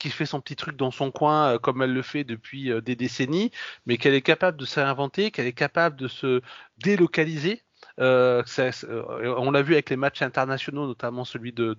qui 0.00 0.10
fait 0.10 0.26
son 0.26 0.40
petit 0.40 0.56
truc 0.56 0.76
dans 0.76 0.90
son 0.90 1.12
coin 1.12 1.58
comme 1.58 1.80
elle 1.80 1.92
le 1.92 2.02
fait 2.02 2.24
depuis 2.24 2.72
des 2.82 2.96
décennies, 2.96 3.52
mais 3.86 3.96
qu'elle 3.96 4.14
est 4.14 4.22
capable 4.22 4.56
de 4.56 4.64
s'inventer, 4.64 5.30
qu'elle 5.30 5.46
est 5.46 5.52
capable 5.52 5.94
de 5.94 6.08
se 6.08 6.42
délocaliser 6.78 7.62
euh, 7.98 8.42
euh, 8.58 9.34
on 9.38 9.50
l'a 9.50 9.62
vu 9.62 9.74
avec 9.74 9.90
les 9.90 9.96
matchs 9.96 10.22
internationaux, 10.22 10.86
notamment 10.86 11.24
celui 11.24 11.52
de, 11.52 11.76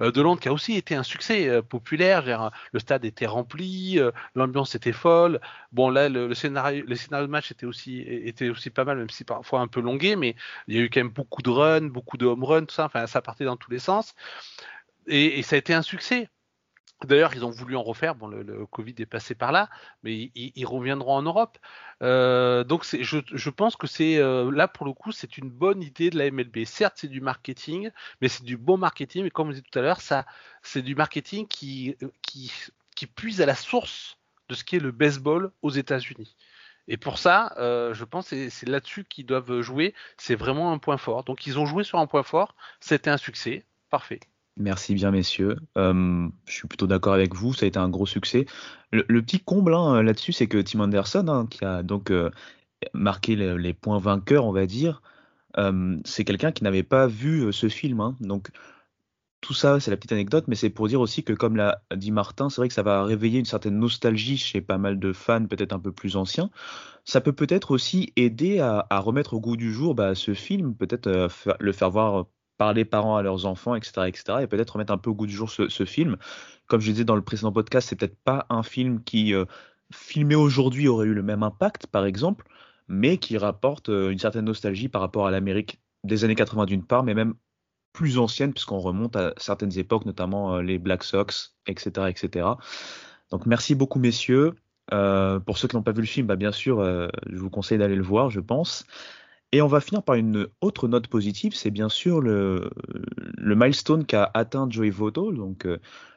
euh, 0.00 0.12
Londres, 0.14 0.40
qui 0.40 0.48
a 0.48 0.52
aussi 0.52 0.76
été 0.76 0.94
un 0.94 1.02
succès 1.02 1.62
populaire. 1.62 2.50
Le 2.72 2.78
stade 2.78 3.04
était 3.04 3.26
rempli, 3.26 3.98
l'ambiance 4.34 4.74
était 4.74 4.92
folle. 4.92 5.40
Bon, 5.72 5.90
là, 5.90 6.08
le, 6.08 6.34
scénario, 6.34 6.84
de 6.86 7.26
match 7.26 7.50
était 7.50 7.66
aussi, 7.66 8.70
pas 8.74 8.84
mal, 8.84 8.98
même 8.98 9.10
si 9.10 9.24
parfois 9.24 9.60
un 9.60 9.68
peu 9.68 9.80
longué, 9.80 10.16
mais 10.16 10.36
il 10.68 10.76
y 10.76 10.78
a 10.78 10.82
eu 10.82 10.90
quand 10.90 11.00
même 11.00 11.10
beaucoup 11.10 11.42
de 11.42 11.50
runs, 11.50 11.88
beaucoup 11.88 12.16
de 12.16 12.26
home 12.26 12.44
runs, 12.44 12.64
tout 12.64 12.74
ça. 12.74 12.86
Enfin, 12.86 13.06
ça 13.06 13.22
partait 13.22 13.44
dans 13.44 13.56
tous 13.56 13.70
les 13.70 13.78
sens. 13.78 14.14
Et 15.08 15.42
ça 15.42 15.56
a 15.56 15.58
été 15.58 15.72
un 15.74 15.82
succès. 15.82 16.28
D'ailleurs, 17.04 17.34
ils 17.34 17.44
ont 17.44 17.50
voulu 17.50 17.76
en 17.76 17.82
refaire. 17.82 18.14
Bon, 18.14 18.26
le, 18.26 18.66
Covid 18.66 18.94
est 18.98 19.06
passé 19.06 19.34
par 19.34 19.52
là, 19.52 19.68
mais 20.02 20.30
ils, 20.34 20.64
reviendront 20.64 21.14
en 21.14 21.22
Europe. 21.22 21.58
Euh, 22.02 22.64
donc, 22.64 22.84
je, 22.84 23.50
pense 23.50 23.76
que 23.76 23.86
c'est 23.86 24.16
euh, 24.16 24.50
là 24.50 24.66
pour 24.66 24.86
le 24.86 24.92
coup, 24.94 25.12
c'est 25.12 25.36
une 25.36 25.50
bonne 25.50 25.82
idée 25.82 26.08
de 26.10 26.18
la 26.18 26.30
MLB. 26.30 26.64
Certes, 26.64 26.94
c'est 26.96 27.08
du 27.08 27.20
marketing, 27.20 27.90
mais 28.20 28.28
c'est 28.28 28.44
du 28.44 28.56
bon 28.56 28.78
marketing. 28.78 29.26
Et 29.26 29.30
comme 29.30 29.48
vous 29.48 29.54
dit 29.54 29.62
tout 29.62 29.78
à 29.78 29.82
l'heure, 29.82 30.00
ça, 30.00 30.24
c'est 30.62 30.82
du 30.82 30.94
marketing 30.94 31.46
qui, 31.46 31.96
qui, 32.22 32.50
qui 32.94 33.06
puise 33.06 33.42
à 33.42 33.46
la 33.46 33.54
source 33.54 34.18
de 34.48 34.54
ce 34.54 34.64
qui 34.64 34.76
est 34.76 34.80
le 34.80 34.92
baseball 34.92 35.50
aux 35.62 35.70
États-Unis. 35.70 36.34
Et 36.88 36.96
pour 36.96 37.18
ça, 37.18 37.52
euh, 37.58 37.94
je 37.94 38.04
pense 38.04 38.30
que 38.30 38.48
c'est 38.48 38.68
là-dessus 38.68 39.04
qu'ils 39.04 39.26
doivent 39.26 39.60
jouer. 39.60 39.94
C'est 40.16 40.36
vraiment 40.36 40.72
un 40.72 40.78
point 40.78 40.98
fort. 40.98 41.24
Donc, 41.24 41.46
ils 41.46 41.58
ont 41.58 41.66
joué 41.66 41.84
sur 41.84 41.98
un 41.98 42.06
point 42.06 42.22
fort. 42.22 42.54
C'était 42.80 43.10
un 43.10 43.16
succès. 43.16 43.64
Parfait. 43.90 44.20
Merci 44.58 44.94
bien, 44.94 45.10
messieurs. 45.10 45.56
je 45.76 46.30
suis 46.46 46.66
plutôt 46.68 46.86
d'accord 46.86 47.12
avec 47.12 47.34
vous, 47.34 47.52
ça 47.52 47.66
a 47.66 47.68
été 47.68 47.78
un 47.78 47.90
gros 47.90 48.06
succès. 48.06 48.46
Le, 48.92 49.20
petit 49.20 49.40
comble 49.40 49.74
hein, 49.74 50.02
là-dessus, 50.02 50.32
c'est 50.32 50.46
que 50.46 50.58
Tim 50.58 50.80
Anderson, 50.80 51.26
hein, 51.28 51.46
qui 51.46 51.64
a 51.64 51.82
donc 51.82 52.10
euh, 52.10 52.30
marqué 52.94 53.36
les, 53.36 53.74
points 53.74 53.98
vainqueurs, 53.98 54.46
on 54.46 54.52
va 54.52 54.66
dire, 54.66 55.02
c'est 56.04 56.24
quelqu'un 56.24 56.52
qui 56.52 56.64
n'avait 56.64 56.82
pas 56.82 57.06
vu 57.06 57.42
euh, 57.44 57.52
ce 57.52 57.68
film. 57.68 58.00
Hein. 58.00 58.16
donc, 58.20 58.50
tout 59.46 59.54
ça, 59.54 59.78
c'est 59.78 59.90
la 59.90 59.96
petite 59.96 60.12
anecdote, 60.12 60.46
mais 60.48 60.56
c'est 60.56 60.70
pour 60.70 60.88
dire 60.88 61.00
aussi 61.00 61.22
que, 61.22 61.32
comme 61.32 61.56
l'a 61.56 61.82
dit 61.94 62.10
Martin, 62.10 62.50
c'est 62.50 62.60
vrai 62.60 62.68
que 62.68 62.74
ça 62.74 62.82
va 62.82 63.04
réveiller 63.04 63.38
une 63.38 63.44
certaine 63.44 63.78
nostalgie 63.78 64.38
chez 64.38 64.60
pas 64.60 64.78
mal 64.78 64.98
de 64.98 65.12
fans, 65.12 65.46
peut-être 65.46 65.72
un 65.72 65.78
peu 65.78 65.92
plus 65.92 66.16
anciens. 66.16 66.50
Ça 67.04 67.20
peut 67.20 67.32
peut-être 67.32 67.70
aussi 67.70 68.12
aider 68.16 68.58
à, 68.60 68.86
remettre 68.98 69.34
au 69.34 69.40
goût 69.40 69.56
du 69.56 69.72
jour 69.72 69.94
bah, 69.94 70.14
ce 70.14 70.34
film, 70.34 70.74
peut-être 70.74 71.06
euh, 71.06 71.28
le 71.60 71.72
faire 71.72 71.90
voir 71.90 72.26
par 72.58 72.72
les 72.72 72.84
parents 72.84 73.16
à 73.16 73.22
leurs 73.22 73.46
enfants, 73.46 73.74
etc., 73.74 74.06
etc., 74.06 74.38
et 74.42 74.46
peut-être 74.46 74.70
remettre 74.70 74.92
un 74.92 74.98
peu 74.98 75.10
au 75.10 75.14
goût 75.14 75.26
du 75.26 75.34
jour 75.34 75.50
ce, 75.50 75.84
film. 75.84 76.16
Comme 76.66 76.80
je 76.80 76.90
disais 76.90 77.04
dans 77.04 77.16
le 77.16 77.22
précédent 77.22 77.52
podcast, 77.52 77.88
c'est 77.88 77.96
peut-être 77.96 78.18
pas 78.24 78.46
un 78.48 78.62
film 78.62 79.02
qui, 79.02 79.34
euh, 79.34 79.44
filmé 79.92 80.34
aujourd'hui, 80.34 80.88
aurait 80.88 81.06
eu 81.06 81.14
le 81.14 81.22
même 81.22 81.42
impact, 81.42 81.86
par 81.86 82.06
exemple, 82.06 82.46
mais 82.88 83.18
qui 83.18 83.38
rapporte 83.38 83.88
euh, 83.88 84.10
une 84.10 84.18
certaine 84.18 84.44
nostalgie 84.44 84.88
par 84.88 85.00
rapport 85.00 85.26
à 85.26 85.30
l'Amérique 85.30 85.80
des 86.04 86.24
années 86.24 86.34
80 86.34 86.66
d'une 86.66 86.84
part, 86.84 87.04
mais 87.04 87.14
même 87.14 87.34
plus 87.92 88.18
ancienne, 88.18 88.52
puisqu'on 88.52 88.78
remonte 88.78 89.16
à 89.16 89.32
certaines 89.36 89.78
époques, 89.78 90.06
notamment 90.06 90.56
euh, 90.56 90.62
les 90.62 90.78
Black 90.78 91.04
Sox, 91.04 91.56
etc., 91.66 92.08
etc. 92.08 92.46
Donc 93.30 93.46
merci 93.46 93.74
beaucoup, 93.74 93.98
messieurs. 93.98 94.54
Pour 94.88 95.58
ceux 95.58 95.66
qui 95.66 95.74
n'ont 95.74 95.82
pas 95.82 95.92
vu 95.92 96.00
le 96.00 96.06
film, 96.06 96.28
bah, 96.28 96.36
bien 96.36 96.52
sûr, 96.52 96.80
je 96.80 97.36
vous 97.36 97.50
conseille 97.50 97.76
d'aller 97.76 97.96
le 97.96 98.04
voir, 98.04 98.30
je 98.30 98.38
pense. 98.38 98.86
Et 99.56 99.62
on 99.62 99.68
va 99.68 99.80
finir 99.80 100.02
par 100.02 100.16
une 100.16 100.48
autre 100.60 100.86
note 100.86 101.06
positive, 101.06 101.54
c'est 101.54 101.70
bien 101.70 101.88
sûr 101.88 102.20
le, 102.20 102.68
le 103.38 103.56
milestone 103.56 104.04
qu'a 104.04 104.30
atteint 104.34 104.68
Joey 104.68 104.90
Votto, 104.90 105.32
donc 105.32 105.66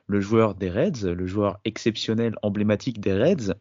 le 0.08 0.20
joueur 0.20 0.56
des 0.56 0.70
Reds, 0.70 1.06
le 1.06 1.26
joueur 1.26 1.62
exceptionnel, 1.64 2.36
emblématique 2.42 3.00
des 3.00 3.14
Reds. 3.14 3.54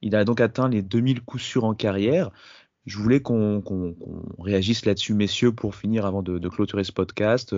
Il 0.00 0.14
a 0.14 0.22
donc 0.22 0.40
atteint 0.40 0.68
les 0.68 0.80
2000 0.80 1.22
coups 1.22 1.42
sûrs 1.42 1.64
en 1.64 1.74
carrière. 1.74 2.30
Je 2.84 2.98
voulais 2.98 3.20
qu'on 3.20 3.64
réagisse 4.38 4.84
là-dessus, 4.84 5.14
messieurs, 5.14 5.50
pour 5.50 5.74
finir 5.74 6.06
avant 6.06 6.22
de, 6.22 6.48
clôturer 6.48 6.84
ce 6.84 6.92
podcast. 6.92 7.52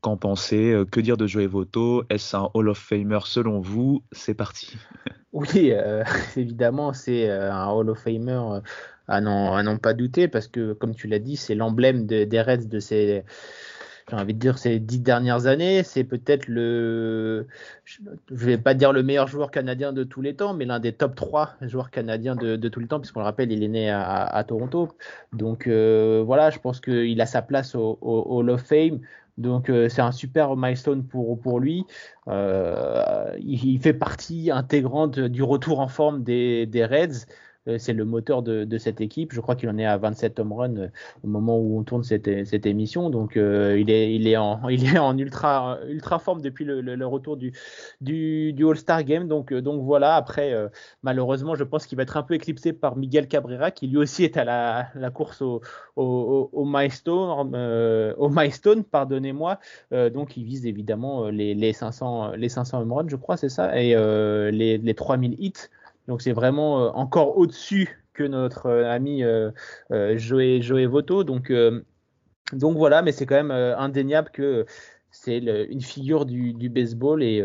Qu'en 0.00 0.16
pensez 0.16 0.72
euh, 0.72 0.84
Que 0.84 1.00
dire 1.00 1.16
de 1.16 1.26
Joey 1.26 1.46
Voto 1.46 2.04
Est-ce 2.08 2.36
un 2.36 2.50
Hall 2.54 2.68
of 2.68 2.78
Famer 2.78 3.18
selon 3.24 3.60
vous? 3.60 4.02
C'est 4.12 4.34
parti. 4.34 4.76
Oui, 5.34 5.72
euh, 5.72 6.04
évidemment, 6.36 6.94
c'est 6.94 7.28
euh, 7.28 7.52
un 7.52 7.68
Hall 7.68 7.90
of 7.90 7.98
Famer 7.98 8.60
à 9.08 9.20
n'en 9.20 9.76
pas 9.76 9.92
douter, 9.92 10.26
parce 10.26 10.48
que, 10.48 10.72
comme 10.72 10.94
tu 10.94 11.06
l'as 11.06 11.18
dit, 11.18 11.36
c'est 11.36 11.54
l'emblème 11.54 12.06
des 12.06 12.40
Reds 12.40 12.66
de 12.66 12.80
ces 12.80 13.24
j'ai 14.10 14.16
envie 14.16 14.34
dix 14.34 15.00
dernières 15.00 15.46
années. 15.46 15.82
C'est 15.82 16.04
peut-être 16.04 16.48
le, 16.48 17.46
je 17.84 18.00
vais 18.30 18.56
pas 18.56 18.72
dire 18.72 18.92
le 18.94 19.02
meilleur 19.02 19.28
joueur 19.28 19.50
canadien 19.50 19.92
de 19.92 20.02
tous 20.02 20.22
les 20.22 20.34
temps, 20.34 20.54
mais 20.54 20.64
l'un 20.64 20.80
des 20.80 20.92
top 20.92 21.14
3 21.14 21.56
joueurs 21.60 21.90
canadiens 21.90 22.34
de, 22.34 22.56
tous 22.68 22.80
les 22.80 22.86
temps, 22.86 23.00
puisqu'on 23.00 23.20
le 23.20 23.26
rappelle, 23.26 23.52
il 23.52 23.62
est 23.62 23.68
né 23.68 23.90
à, 23.90 24.44
Toronto. 24.48 24.88
Donc 25.34 25.68
voilà, 25.68 26.48
je 26.48 26.58
pense 26.58 26.80
qu'il 26.80 27.20
a 27.20 27.26
sa 27.26 27.42
place 27.42 27.74
au, 27.74 27.98
Hall 28.00 28.48
of 28.48 28.62
Fame. 28.62 29.00
Donc 29.38 29.70
euh, 29.70 29.88
c'est 29.88 30.02
un 30.02 30.12
super 30.12 30.56
milestone 30.56 31.04
pour, 31.04 31.40
pour 31.40 31.60
lui. 31.60 31.86
Euh, 32.26 33.32
il, 33.38 33.78
fait 33.78 33.94
partie 33.94 34.50
intégrante 34.50 35.18
du 35.18 35.42
retour 35.42 35.80
en 35.80 35.88
forme 35.88 36.24
des, 36.24 36.66
des 36.66 36.84
Reds. 36.84 37.26
Euh, 37.68 37.78
c'est 37.78 37.92
le 37.92 38.04
moteur 38.04 38.42
de, 38.42 38.78
cette 38.78 39.00
équipe. 39.00 39.32
Je 39.32 39.40
crois 39.40 39.54
qu'il 39.56 39.68
en 39.68 39.78
est 39.78 39.84
à 39.84 39.96
27 39.96 40.38
home 40.40 40.52
runs 40.52 40.76
euh, 40.76 40.88
au 41.24 41.28
moment 41.28 41.58
où 41.58 41.78
on 41.78 41.84
tourne 41.84 42.04
cette, 42.04 42.26
émission. 42.66 43.10
Donc 43.10 43.36
euh, 43.36 43.78
il, 43.78 43.90
est, 43.90 44.36
en, 44.36 44.68
ultra, 44.70 45.78
forme 46.20 46.40
depuis 46.40 46.64
le, 46.64 47.06
retour 47.06 47.36
du, 47.36 47.52
All-Star 48.58 49.04
Game. 49.04 49.28
Donc, 49.28 49.52
voilà, 49.52 50.16
après, 50.16 50.54
malheureusement, 51.02 51.54
je 51.54 51.64
pense 51.64 51.86
qu'il 51.86 51.96
va 51.96 52.02
être 52.02 52.16
un 52.16 52.22
peu 52.22 52.34
éclipsé 52.34 52.72
par 52.72 52.96
Miguel 52.96 53.28
Cabrera, 53.28 53.70
qui 53.70 53.86
lui 53.86 53.98
aussi 53.98 54.24
est 54.24 54.36
à 54.36 54.44
la, 54.44 55.10
course 55.10 55.42
au, 55.42 55.60
au, 55.96 56.64
milestone, 56.64 57.52
pardonnez-moi. 58.84 59.58
donc 59.92 60.36
il 60.36 60.44
vise 60.44 60.66
évidemment 60.66 61.28
les, 61.28 61.54
les, 61.54 61.72
500, 61.72 62.32
les 62.32 62.48
500 62.48 62.82
home 62.82 62.92
runs, 62.92 63.08
je 63.08 63.16
crois, 63.16 63.36
c'est 63.36 63.48
ça, 63.48 63.80
et 63.80 63.94
les 64.52 64.94
3000 64.94 65.36
hits. 65.38 65.68
Donc 66.08 66.22
c'est 66.22 66.32
vraiment 66.32 66.86
euh, 66.86 66.88
encore 66.94 67.36
au-dessus 67.36 68.02
que 68.14 68.24
notre 68.24 68.66
euh, 68.66 68.90
ami 68.90 69.22
euh, 69.22 69.52
Joey, 70.16 70.60
Joey 70.62 70.86
Voto. 70.86 71.22
Donc, 71.22 71.52
donc 72.52 72.76
voilà, 72.76 73.02
mais 73.02 73.12
c'est 73.12 73.26
quand 73.26 73.36
même 73.36 73.50
indéniable 73.52 74.30
que 74.30 74.64
c'est 75.10 75.38
une 75.38 75.82
figure 75.82 76.26
du, 76.26 76.68
baseball 76.68 77.22
et, 77.22 77.44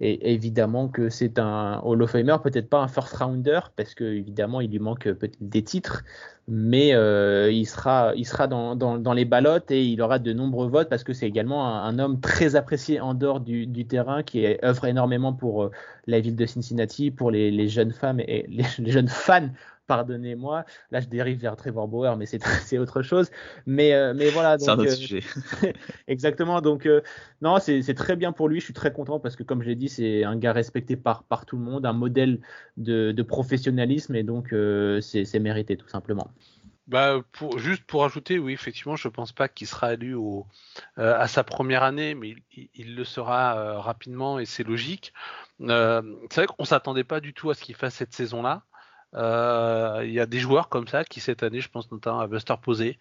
évidemment 0.00 0.88
que 0.88 1.10
c'est 1.10 1.38
un 1.38 1.80
Hall 1.84 2.02
of 2.02 2.10
Famer, 2.10 2.36
peut-être 2.42 2.70
pas 2.70 2.80
un 2.80 2.88
first 2.88 3.14
rounder 3.16 3.60
parce 3.76 3.94
que 3.94 4.04
évidemment 4.04 4.60
il 4.62 4.70
lui 4.70 4.78
manque 4.78 5.08
des 5.40 5.62
titres, 5.62 6.04
mais 6.48 6.94
euh, 6.94 7.50
il 7.52 7.66
sera, 7.66 8.12
il 8.16 8.26
sera 8.26 8.46
dans, 8.46 8.74
dans, 8.74 9.12
les 9.12 9.26
ballottes 9.26 9.70
et 9.70 9.84
il 9.84 10.00
aura 10.00 10.18
de 10.18 10.32
nombreux 10.32 10.68
votes 10.68 10.88
parce 10.88 11.04
que 11.04 11.12
c'est 11.12 11.26
également 11.26 11.84
un, 11.84 11.98
homme 11.98 12.18
très 12.20 12.56
apprécié 12.56 12.98
en 13.00 13.14
dehors 13.14 13.40
du, 13.40 13.86
terrain 13.86 14.22
qui 14.22 14.46
œuvre 14.64 14.86
énormément 14.86 15.34
pour 15.34 15.64
euh, 15.64 15.70
la 16.06 16.20
ville 16.20 16.36
de 16.36 16.46
Cincinnati, 16.46 17.10
pour 17.10 17.30
les, 17.30 17.68
jeunes 17.68 17.92
femmes 17.92 18.20
et 18.20 18.46
les 18.48 18.64
jeunes 18.90 19.08
fans 19.08 19.50
pardonnez-moi. 19.90 20.64
Là, 20.92 21.00
je 21.00 21.08
dérive 21.08 21.38
vers 21.40 21.56
Trevor 21.56 21.88
Bauer, 21.88 22.16
mais 22.16 22.26
c'est 22.26 22.38
autre 22.78 23.02
chose. 23.02 23.30
Mais, 23.66 23.92
euh, 23.92 24.14
mais 24.14 24.30
voilà. 24.30 24.56
C'est 24.58 24.70
un 24.70 24.78
autre 24.78 24.92
sujet. 24.92 25.22
exactement. 26.08 26.60
Donc, 26.60 26.88
non, 27.42 27.58
c'est 27.58 27.94
très 27.94 28.14
bien 28.14 28.30
pour 28.32 28.48
lui. 28.48 28.60
Je 28.60 28.66
suis 28.66 28.74
très 28.74 28.92
content 28.92 29.18
parce 29.18 29.34
que, 29.34 29.42
comme 29.42 29.62
j'ai 29.62 29.74
dit, 29.74 29.88
c'est 29.88 30.22
un 30.22 30.36
gars 30.36 30.52
respecté 30.52 30.96
par, 30.96 31.24
par 31.24 31.44
tout 31.44 31.56
le 31.56 31.62
monde, 31.62 31.84
un 31.86 31.92
modèle 31.92 32.40
de, 32.76 33.10
de 33.10 33.22
professionnalisme 33.22 34.14
et 34.14 34.22
donc 34.22 34.54
c'est 35.00 35.40
mérité 35.40 35.76
tout 35.76 35.88
simplement. 35.88 36.30
Bah, 36.90 37.20
pour, 37.30 37.56
juste 37.60 37.84
pour 37.84 38.04
ajouter, 38.04 38.40
oui, 38.40 38.52
effectivement, 38.52 38.96
je 38.96 39.06
pense 39.06 39.30
pas 39.30 39.48
qu'il 39.48 39.68
sera 39.68 39.94
élu 39.94 40.14
au, 40.14 40.48
euh, 40.98 41.16
à 41.16 41.28
sa 41.28 41.44
première 41.44 41.84
année, 41.84 42.16
mais 42.16 42.34
il, 42.74 42.96
le 42.96 43.04
sera 43.04 43.56
euh, 43.56 43.78
rapidement 43.78 44.40
et 44.40 44.44
c'est 44.44 44.64
logique. 44.64 45.12
Euh, 45.60 46.02
c'est 46.30 46.40
vrai 46.40 46.46
qu'on 46.48 46.64
s'attendait 46.64 47.04
pas 47.04 47.20
du 47.20 47.32
tout 47.32 47.48
à 47.48 47.54
ce 47.54 47.62
qu'il 47.62 47.76
fasse 47.76 47.94
cette 47.94 48.12
saison-là. 48.12 48.64
Il 49.14 50.12
y 50.12 50.20
a 50.20 50.26
des 50.26 50.38
joueurs 50.38 50.68
comme 50.68 50.88
ça 50.88 51.04
qui 51.04 51.20
cette 51.20 51.42
année, 51.42 51.60
je 51.60 51.68
pense 51.68 51.90
notamment 51.90 52.20
à 52.20 52.26
Buster 52.26 52.54
Posey, 52.62 52.98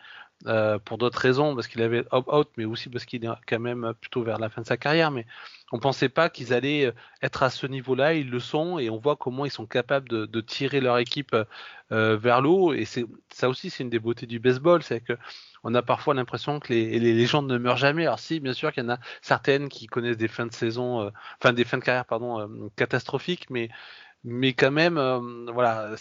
pour 0.85 0.97
d'autres 0.97 1.19
raisons, 1.19 1.55
parce 1.55 1.67
qu'il 1.67 1.81
avait 1.81 2.05
opt-out, 2.11 2.49
mais 2.57 2.65
aussi 2.65 2.89
parce 2.89 3.05
qu'il 3.05 3.25
est 3.25 3.29
quand 3.47 3.59
même 3.59 3.93
plutôt 3.99 4.23
vers 4.23 4.39
la 4.39 4.49
fin 4.49 4.61
de 4.61 4.67
sa 4.67 4.77
carrière. 4.77 5.11
Mais 5.11 5.25
on 5.71 5.79
pensait 5.79 6.09
pas 6.09 6.29
qu'ils 6.29 6.53
allaient 6.53 6.85
euh, 6.87 6.91
être 7.21 7.43
à 7.43 7.49
ce 7.49 7.67
niveau-là. 7.67 8.13
Ils 8.13 8.29
le 8.29 8.39
sont 8.39 8.79
et 8.79 8.89
on 8.89 8.97
voit 8.97 9.15
comment 9.15 9.45
ils 9.45 9.51
sont 9.51 9.65
capables 9.65 10.09
de, 10.09 10.41
tirer 10.41 10.81
leur 10.81 10.97
équipe 10.97 11.35
euh, 11.91 12.17
vers 12.17 12.41
l'eau. 12.41 12.73
Et 12.73 12.85
c'est 12.85 13.05
ça 13.29 13.49
aussi, 13.49 13.69
c'est 13.69 13.83
une 13.83 13.89
des 13.89 13.99
beautés 13.99 14.25
du 14.25 14.39
baseball, 14.39 14.81
c'est 14.83 15.01
que 15.01 15.13
on 15.63 15.75
a 15.75 15.81
parfois 15.81 16.13
l'impression 16.13 16.61
que 16.61 16.71
les, 16.71 16.99
légendes 16.99 17.47
ne 17.47 17.57
meurent 17.57 17.77
jamais. 17.77 18.05
Alors 18.05 18.19
si, 18.19 18.39
bien 18.39 18.53
sûr 18.53 18.71
qu'il 18.71 18.83
y 18.83 18.85
en 18.85 18.91
a 18.91 18.99
certaines 19.21 19.67
qui 19.67 19.87
connaissent 19.87 20.17
des 20.17 20.29
fins 20.29 20.45
de 20.45 20.53
saison, 20.53 21.11
euh, 21.43 21.51
des 21.51 21.65
fins 21.65 21.77
de 21.77 21.83
carrière, 21.83 22.05
pardon, 22.05 22.71
catastrophiques, 22.77 23.49
mais 23.49 23.69
mais 24.25 24.53
quand 24.53 24.71
même, 24.71 24.97
euh, 24.97 25.19
voilà, 25.53 25.95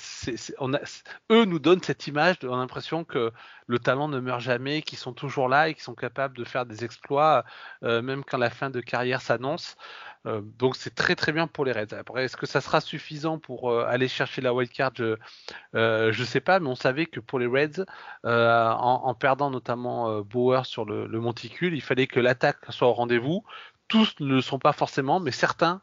eux 1.30 1.44
nous 1.44 1.58
donnent 1.60 1.82
cette 1.82 2.06
image, 2.08 2.36
on 2.42 2.54
a 2.54 2.56
l'impression 2.56 3.04
que 3.04 3.32
le 3.68 3.78
talent 3.78 4.08
ne 4.08 4.18
meurt 4.18 4.40
jamais, 4.40 4.82
qu'ils 4.82 4.98
sont 4.98 5.12
toujours 5.12 5.48
là 5.48 5.68
et 5.68 5.74
qu'ils 5.74 5.84
sont 5.84 5.94
capables 5.94 6.36
de 6.36 6.42
faire 6.44 6.66
des 6.66 6.84
exploits, 6.84 7.44
euh, 7.84 8.02
même 8.02 8.24
quand 8.24 8.38
la 8.38 8.50
fin 8.50 8.70
de 8.70 8.80
carrière 8.80 9.20
s'annonce. 9.20 9.76
Euh, 10.26 10.40
donc 10.42 10.74
c'est 10.74 10.96
très 10.96 11.14
très 11.14 11.30
bien 11.30 11.46
pour 11.46 11.64
les 11.64 11.70
Reds. 11.70 11.94
Après, 11.96 12.24
est-ce 12.24 12.36
que 12.36 12.46
ça 12.46 12.60
sera 12.60 12.80
suffisant 12.80 13.38
pour 13.38 13.72
aller 13.72 14.08
chercher 14.08 14.42
la 14.42 14.52
wildcard 14.52 14.92
Je 14.96 15.16
ne 15.74 16.24
sais 16.24 16.40
pas, 16.40 16.58
mais 16.58 16.68
on 16.68 16.74
savait 16.74 17.06
que 17.06 17.20
pour 17.20 17.38
les 17.38 17.46
Reds, 17.46 17.84
en, 18.24 19.14
perdant 19.14 19.50
notamment 19.50 20.20
Bauer 20.22 20.66
sur 20.66 20.84
le, 20.84 21.06
le 21.06 21.20
monticule, 21.20 21.74
il 21.74 21.82
fallait 21.82 22.08
que 22.08 22.18
l'attaque 22.18 22.58
soit 22.70 22.88
au 22.88 22.94
rendez-vous. 22.94 23.44
Tous 23.86 24.16
ne 24.18 24.34
le 24.34 24.40
sont 24.40 24.58
pas 24.58 24.72
forcément, 24.72 25.20
mais 25.20 25.30
certains 25.30 25.82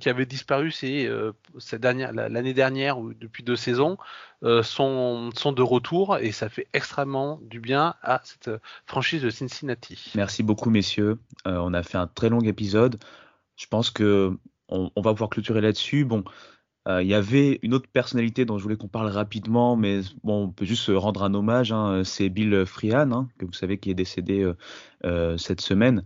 qui 0.00 0.08
avait 0.08 0.24
disparu 0.24 0.70
c'est 0.70 1.06
euh, 1.06 1.32
l'année 1.74 2.54
dernière 2.54 2.98
ou 2.98 3.12
depuis 3.12 3.42
deux 3.42 3.56
saisons 3.56 3.98
euh, 4.42 4.62
sont, 4.62 5.30
sont 5.34 5.52
de 5.52 5.62
retour 5.62 6.16
et 6.16 6.32
ça 6.32 6.48
fait 6.48 6.66
extrêmement 6.72 7.38
du 7.42 7.60
bien 7.60 7.94
à 8.02 8.20
cette 8.24 8.50
franchise 8.86 9.22
de 9.22 9.28
Cincinnati. 9.28 10.12
Merci 10.14 10.42
beaucoup 10.42 10.70
messieurs. 10.70 11.18
on 11.44 11.74
a 11.74 11.82
fait 11.82 11.98
un 11.98 12.06
très 12.06 12.30
long 12.30 12.40
épisode. 12.40 12.98
Je 13.56 13.66
pense 13.66 13.90
que 13.90 14.36
on, 14.68 14.90
va 14.96 15.12
pouvoir 15.12 15.30
clôturer 15.30 15.60
là-dessus. 15.60 16.04
Bon, 16.04 16.24
il 16.88 17.06
y 17.06 17.14
avait 17.14 17.58
une 17.62 17.74
autre 17.74 17.88
personnalité 17.88 18.44
dont 18.44 18.58
je 18.58 18.62
voulais 18.62 18.76
qu'on 18.76 18.88
parle 18.88 19.08
rapidement, 19.08 19.76
mais 19.76 20.00
bon, 20.24 20.44
on 20.44 20.50
peut 20.50 20.64
juste 20.64 20.90
rendre 20.94 21.22
un 21.22 21.34
hommage. 21.34 21.72
Hein. 21.72 22.02
c'est 22.04 22.28
Bill 22.28 22.64
Freehan, 22.66 23.12
hein, 23.12 23.28
que 23.38 23.44
vous 23.44 23.52
savez 23.52 23.78
qui 23.78 23.90
est 23.90 23.94
décédé 23.94 24.50
cette 25.36 25.60
semaine, 25.60 26.04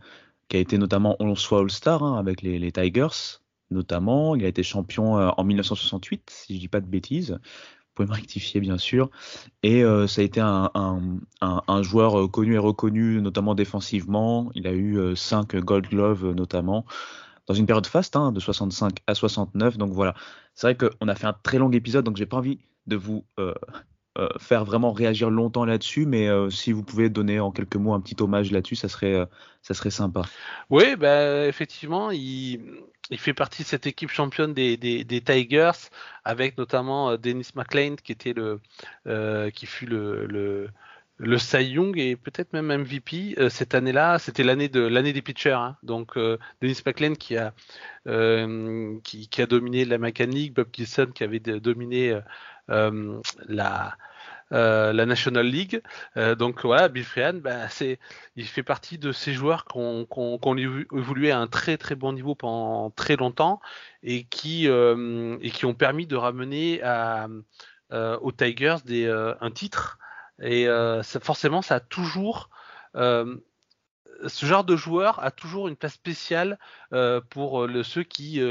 qui 0.48 0.56
a 0.56 0.60
été 0.60 0.76
notamment 0.76 1.16
11 1.20 1.42
fois 1.42 1.60
All-Star 1.60 2.02
hein, 2.02 2.18
avec 2.18 2.42
les, 2.42 2.72
Tigers 2.72 3.40
notamment. 3.70 4.34
Il 4.36 4.44
a 4.44 4.48
été 4.48 4.62
champion 4.62 5.18
euh, 5.18 5.30
en 5.36 5.44
1968, 5.44 6.30
si 6.30 6.54
je 6.54 6.60
dis 6.60 6.68
pas 6.68 6.80
de 6.80 6.86
bêtises. 6.86 7.32
Vous 7.32 7.94
pouvez 7.94 8.08
me 8.08 8.14
rectifier, 8.14 8.60
bien 8.60 8.78
sûr. 8.78 9.10
Et 9.62 9.82
euh, 9.84 10.06
ça 10.06 10.22
a 10.22 10.24
été 10.24 10.40
un, 10.40 11.82
joueur 11.82 12.20
euh, 12.20 12.28
connu 12.28 12.54
et 12.54 12.58
reconnu, 12.58 13.20
notamment 13.20 13.54
défensivement. 13.54 14.50
Il 14.54 14.66
a 14.66 14.72
eu 14.72 15.16
5 15.16 15.56
Gold 15.56 15.88
Gloves, 15.88 16.32
notamment, 16.34 16.84
dans 17.46 17.54
une 17.54 17.66
période 17.66 17.86
faste, 17.86 18.16
hein, 18.16 18.32
de 18.32 18.40
65 18.40 18.98
à 19.06 19.14
69. 19.14 19.76
Donc 19.76 19.92
voilà, 19.92 20.14
c'est 20.54 20.66
vrai 20.66 20.76
qu'on 20.76 21.08
a 21.08 21.14
fait 21.14 21.26
un 21.26 21.36
très 21.42 21.58
long 21.58 21.70
épisode, 21.72 22.04
donc 22.04 22.16
j'ai 22.16 22.26
pas 22.26 22.38
envie 22.38 22.58
de 22.86 22.96
vous 22.96 23.24
faire 24.38 24.64
vraiment 24.64 24.92
réagir 24.92 25.30
longtemps 25.30 25.64
là-dessus, 25.64 26.04
mais 26.04 26.28
euh, 26.28 26.50
si 26.50 26.72
vous 26.72 26.82
pouvez 26.82 27.08
donner 27.08 27.40
en 27.40 27.52
quelques 27.52 27.76
mots 27.76 27.94
un 27.94 28.00
petit 28.00 28.16
hommage 28.20 28.50
là-dessus, 28.50 28.76
ça 28.76 28.88
serait, 28.88 29.14
euh, 29.14 29.26
ça 29.62 29.74
serait 29.74 29.90
sympa. 29.90 30.22
Oui, 30.68 30.96
bah, 30.96 31.46
effectivement, 31.46 32.10
il, 32.10 32.60
il, 33.10 33.18
fait 33.18 33.34
partie 33.34 33.62
de 33.62 33.68
cette 33.68 33.86
équipe 33.86 34.10
championne 34.10 34.52
des, 34.52 34.76
des, 34.76 35.20
Tigers, 35.20 35.88
avec 36.24 36.58
notamment 36.58 37.16
Dennis 37.16 37.50
McLean, 37.54 37.96
qui 38.02 38.12
était 38.12 38.34
le, 38.34 38.60
qui 39.50 39.66
fut 39.66 39.86
le 39.86 40.68
le 41.20 41.36
Cy 41.38 41.64
Young 41.64 41.98
et 41.98 42.16
peut-être 42.16 42.54
même 42.54 42.72
MVP 42.74 43.34
euh, 43.38 43.50
cette 43.50 43.74
année-là, 43.74 44.18
c'était 44.18 44.42
l'année 44.42 44.68
de 44.68 44.80
l'année 44.80 45.12
des 45.12 45.20
pitchers. 45.20 45.52
Hein. 45.52 45.76
Donc 45.82 46.16
euh, 46.16 46.38
Dennis 46.62 46.80
McLean 46.86 47.14
qui 47.14 47.36
a 47.36 47.52
euh, 48.06 48.98
qui, 49.04 49.28
qui, 49.28 49.42
a 49.42 49.46
dominé 49.46 49.84
la 49.84 49.98
mécanique, 49.98 50.54
Bob 50.54 50.68
Gilson 50.72 51.10
qui 51.14 51.22
avait 51.22 51.38
dominé 51.38 52.18
la 52.68 53.96
National 54.50 55.46
League. 55.46 55.82
donc 56.38 56.64
voilà, 56.64 56.88
Bill 56.88 57.04
Freehan, 57.04 57.34
bah, 57.34 57.68
c'est, 57.68 57.98
il 58.36 58.46
fait 58.46 58.62
partie 58.62 58.96
de 58.96 59.12
ces 59.12 59.34
joueurs 59.34 59.66
qu'on 59.66 60.06
qu'on 60.06 60.38
qu'on 60.38 60.56
évolué 60.56 61.30
à 61.30 61.38
un 61.38 61.46
très 61.48 61.76
très 61.76 61.96
bon 61.96 62.14
niveau 62.14 62.34
pendant 62.34 62.90
très 62.90 63.16
longtemps 63.16 63.60
et 64.02 64.24
qui 64.24 64.66
et 64.66 65.50
qui 65.50 65.66
ont 65.66 65.74
permis 65.74 66.06
de 66.06 66.16
ramener 66.16 66.80
aux 67.92 68.32
Tigers 68.32 68.76
des, 68.86 69.34
un 69.40 69.50
titre 69.50 69.98
et 70.40 70.68
euh, 70.68 71.02
forcément, 71.02 71.62
ça 71.62 71.76
a 71.76 71.80
toujours 71.80 72.50
euh, 72.96 73.36
ce 74.26 74.44
genre 74.44 74.64
de 74.64 74.76
joueur 74.76 75.22
a 75.24 75.30
toujours 75.30 75.68
une 75.68 75.76
place 75.76 75.94
spéciale 75.94 76.58
euh, 76.92 77.22
pour 77.30 77.66
ceux 77.84 78.02
qui 78.02 78.42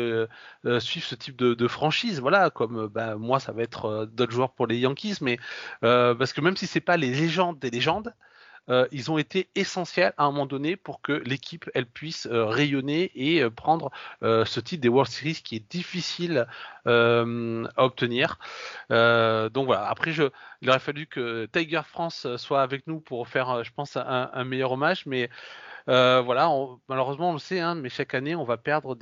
suivent 0.79 1.05
ce 1.05 1.15
type 1.15 1.35
de, 1.35 1.53
de, 1.53 1.67
franchise. 1.67 2.19
Voilà, 2.19 2.49
comme 2.49 2.87
bah, 2.87 3.15
moi, 3.15 3.39
ça 3.39 3.51
va 3.51 3.61
être 3.61 4.09
d'autres 4.11 4.31
joueurs 4.31 4.53
pour 4.53 4.65
les 4.65 4.79
Yankees, 4.79 5.17
mais 5.21 5.37
parce 5.81 6.33
que 6.33 6.41
même 6.41 6.57
si 6.57 6.65
c'est 6.65 6.81
pas 6.81 6.97
les 6.97 7.13
légendes 7.13 7.59
des 7.59 7.69
légendes, 7.69 8.13
euh, 8.69 8.87
ils 8.91 9.11
ont 9.11 9.17
été 9.17 9.49
essentiels 9.55 10.13
à 10.17 10.25
un 10.25 10.31
moment 10.31 10.45
donné 10.45 10.75
pour 10.75 11.01
que 11.01 11.11
l'équipe 11.11 11.69
elle 11.73 11.85
puisse 11.85 12.27
euh, 12.27 12.45
rayonner 12.45 13.11
et 13.15 13.41
euh, 13.41 13.49
prendre 13.49 13.91
ce 14.21 14.59
titre 14.59 14.81
des 14.81 14.89
World 14.89 15.11
Series 15.11 15.41
qui 15.43 15.55
est 15.55 15.71
difficile 15.71 16.47
à 16.85 17.23
obtenir. 17.77 18.39
donc 18.89 19.65
voilà. 19.65 19.87
Après, 19.87 20.11
il 20.61 20.69
aurait 20.69 20.79
fallu 20.79 21.07
que 21.07 21.45
Tiger 21.51 21.81
France 21.85 22.27
soit 22.37 22.61
avec 22.61 22.87
nous 22.87 22.99
pour 22.99 23.27
faire, 23.27 23.63
je 23.63 23.71
pense, 23.71 23.97
un, 23.97 24.43
meilleur 24.43 24.71
hommage, 24.71 25.05
mais 25.05 25.29
voilà, 25.87 26.49
malheureusement 26.87 27.31
on 27.31 27.33
le 27.33 27.39
sait, 27.39 27.59
hein, 27.59 27.75
mais 27.75 27.89
chaque 27.89 28.13
année 28.13 28.35
on 28.35 28.43
va 28.43 28.57
perdre 28.57 28.97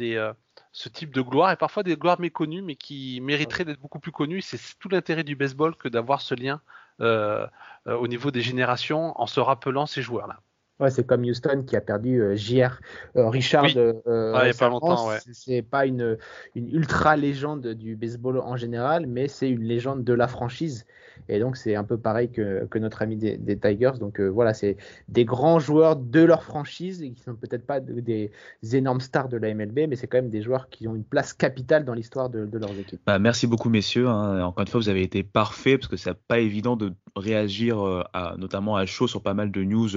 ce 0.72 0.90
type 0.90 1.14
de 1.14 1.22
gloire 1.22 1.52
et 1.52 1.56
parfois 1.56 1.84
des 1.84 1.96
gloires 1.96 2.20
méconnues 2.20 2.62
mais 2.62 2.76
qui 2.76 3.20
mériteraient 3.22 3.66
d'être 3.66 3.80
beaucoup 3.80 4.00
plus 4.00 4.12
connues. 4.12 4.42
C'est 4.42 4.60
tout 4.80 4.90
l'intérêt 4.90 5.24
du 5.24 5.36
baseball 5.36 5.76
que 5.76 5.88
d'avoir 5.88 6.22
ce 6.22 6.36
lien 6.36 6.62
au 7.00 8.08
niveau 8.08 8.32
des 8.32 8.42
générations 8.42 9.20
en 9.20 9.28
se 9.28 9.40
rappelant 9.40 9.86
ces 9.86 10.02
joueurs-là. 10.02 10.40
Ouais, 10.80 10.92
c'est 10.92 11.06
comme 11.06 11.24
Houston 11.24 11.64
qui 11.66 11.76
a 11.76 11.82
perdu 11.82 12.22
euh, 12.22 12.36
JR 12.36 12.80
Richard. 13.16 13.66
Euh, 13.76 14.54
pas 14.54 14.70
longtemps. 14.70 15.10
Ouais. 15.10 15.18
C'est 15.34 15.64
pas 15.64 15.88
une, 15.88 16.18
une 16.54 16.70
ultra 16.70 17.16
légende 17.16 17.68
du 17.68 17.96
baseball 17.96 18.38
en 18.38 18.58
général, 18.58 19.08
mais 19.08 19.28
c'est 19.28 19.50
une 19.50 19.64
légende 19.64 20.04
de 20.04 20.14
la 20.14 20.28
franchise. 20.28 20.86
Et 21.30 21.40
donc, 21.40 21.58
c'est 21.58 21.76
un 21.76 21.84
peu 21.84 21.98
pareil 21.98 22.30
que, 22.30 22.68
notre 22.78 23.02
ami 23.02 23.16
des, 23.18 23.58
Tigers. 23.58 23.94
Donc, 24.00 24.20
euh, 24.20 24.28
voilà, 24.28 24.54
c'est 24.54 24.78
des 25.08 25.26
grands 25.26 25.60
joueurs 25.60 25.96
de 25.96 26.22
leur 26.22 26.44
franchise 26.44 27.02
et 27.02 27.12
qui 27.12 27.22
sont 27.22 27.36
peut-être 27.36 27.66
pas 27.66 27.80
des 27.80 28.32
énormes 28.74 29.02
stars 29.02 29.30
de 29.30 29.38
la 29.38 29.54
MLB, 29.54 29.88
mais 29.90 29.96
c'est 29.96 30.08
quand 30.08 30.18
même 30.18 30.30
des 30.30 30.42
joueurs 30.42 30.70
qui 30.70 30.88
ont 30.88 30.96
une 30.96 31.04
place 31.04 31.34
capitale 31.34 31.86
dans 31.86 31.94
l'histoire 31.94 32.30
de, 32.30 32.48
leurs 32.58 32.78
équipes. 32.80 33.02
Bah, 33.06 33.20
merci 33.20 33.48
beaucoup, 33.48 33.70
messieurs. 33.70 34.08
Hein. 34.08 34.44
Encore 34.44 34.62
une 34.62 34.68
fois, 34.68 34.80
vous 34.80 34.90
avez 34.90 35.04
été 35.04 35.24
parfaits 35.24 35.80
parce 35.80 35.88
que 35.88 35.98
c'est 35.98 36.14
pas 36.14 36.40
évident 36.40 36.76
de 36.76 36.94
réagir 37.16 37.86
euh, 37.86 38.04
notamment 38.38 38.76
à 38.76 38.86
chaud 38.86 39.08
sur 39.08 39.22
pas 39.22 39.34
mal 39.34 39.52
de 39.52 39.64
news 39.64 39.90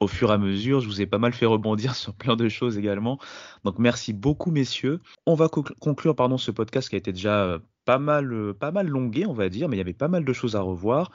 au 0.00 0.06
fur 0.06 0.30
et 0.30 0.34
à 0.34 0.38
mesure. 0.38 0.80
Je 0.80 0.88
vous 0.88 1.00
ai 1.00 1.06
pas 1.06 1.18
mal 1.18 1.32
fait 1.32 1.46
rebondir 1.46 1.94
sur 1.94 2.14
plein 2.14 2.36
de 2.36 2.48
choses 2.48 2.78
également. 2.78 3.18
Donc, 3.64 3.78
merci 3.78 4.12
beaucoup, 4.12 4.50
messieurs. 4.50 5.00
On 5.26 5.34
va 5.34 5.48
conclure 5.48 6.14
pardon, 6.14 6.38
ce 6.38 6.50
podcast 6.50 6.88
qui 6.88 6.96
a 6.96 6.98
été 6.98 7.12
déjà 7.12 7.44
euh, 7.44 7.58
pas 7.84 7.98
mal, 7.98 8.32
euh, 8.32 8.52
pas 8.52 8.70
mal 8.70 8.88
longué, 8.88 9.26
on 9.26 9.32
va 9.32 9.48
dire, 9.48 9.68
mais 9.68 9.76
il 9.76 9.78
y 9.78 9.82
avait 9.82 9.92
pas 9.92 10.08
mal 10.08 10.24
de 10.24 10.32
choses 10.32 10.56
à 10.56 10.60
revoir. 10.60 11.10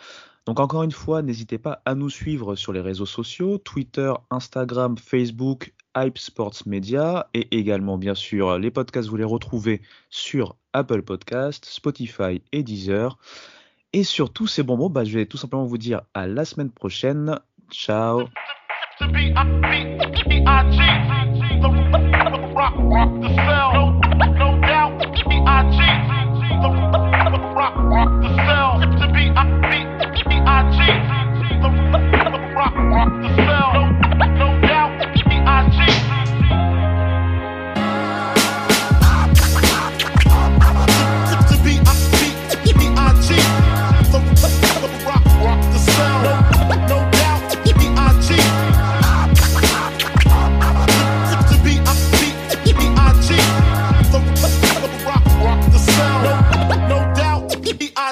Donc 0.46 0.60
encore 0.60 0.84
une 0.84 0.92
fois, 0.92 1.22
n'hésitez 1.22 1.58
pas 1.58 1.82
à 1.86 1.96
nous 1.96 2.10
suivre 2.10 2.56
sur 2.56 2.74
les 2.74 2.82
réseaux 2.82 3.06
sociaux, 3.06 3.58
Twitter, 3.58 4.12
Instagram, 4.32 4.98
Facebook, 4.98 5.74
Hype 5.96 6.18
Sports 6.18 6.62
Media, 6.66 7.28
et 7.34 7.58
également 7.58 7.98
bien 7.98 8.16
sûr 8.16 8.58
les 8.58 8.72
podcasts, 8.72 9.10
vous 9.10 9.18
les 9.18 9.24
retrouvez 9.24 9.82
sur 10.10 10.56
Apple 10.74 11.02
Podcasts, 11.02 11.66
Spotify 11.66 12.42
et 12.52 12.64
Deezer. 12.64 13.18
Et 13.94 14.04
sur 14.04 14.32
tous 14.32 14.48
ces 14.48 14.64
bons 14.64 14.78
mots, 14.78 14.90
bah, 14.90 15.04
je 15.04 15.18
vais 15.18 15.26
tout 15.26 15.38
simplement 15.38 15.66
vous 15.66 15.80
dire 15.80 16.02
à 16.14 16.28
la 16.28 16.46
semaine 16.46 16.70
prochaine. 16.70 17.40
Ciao 17.72 18.28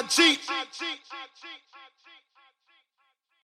cheat. 0.08 0.40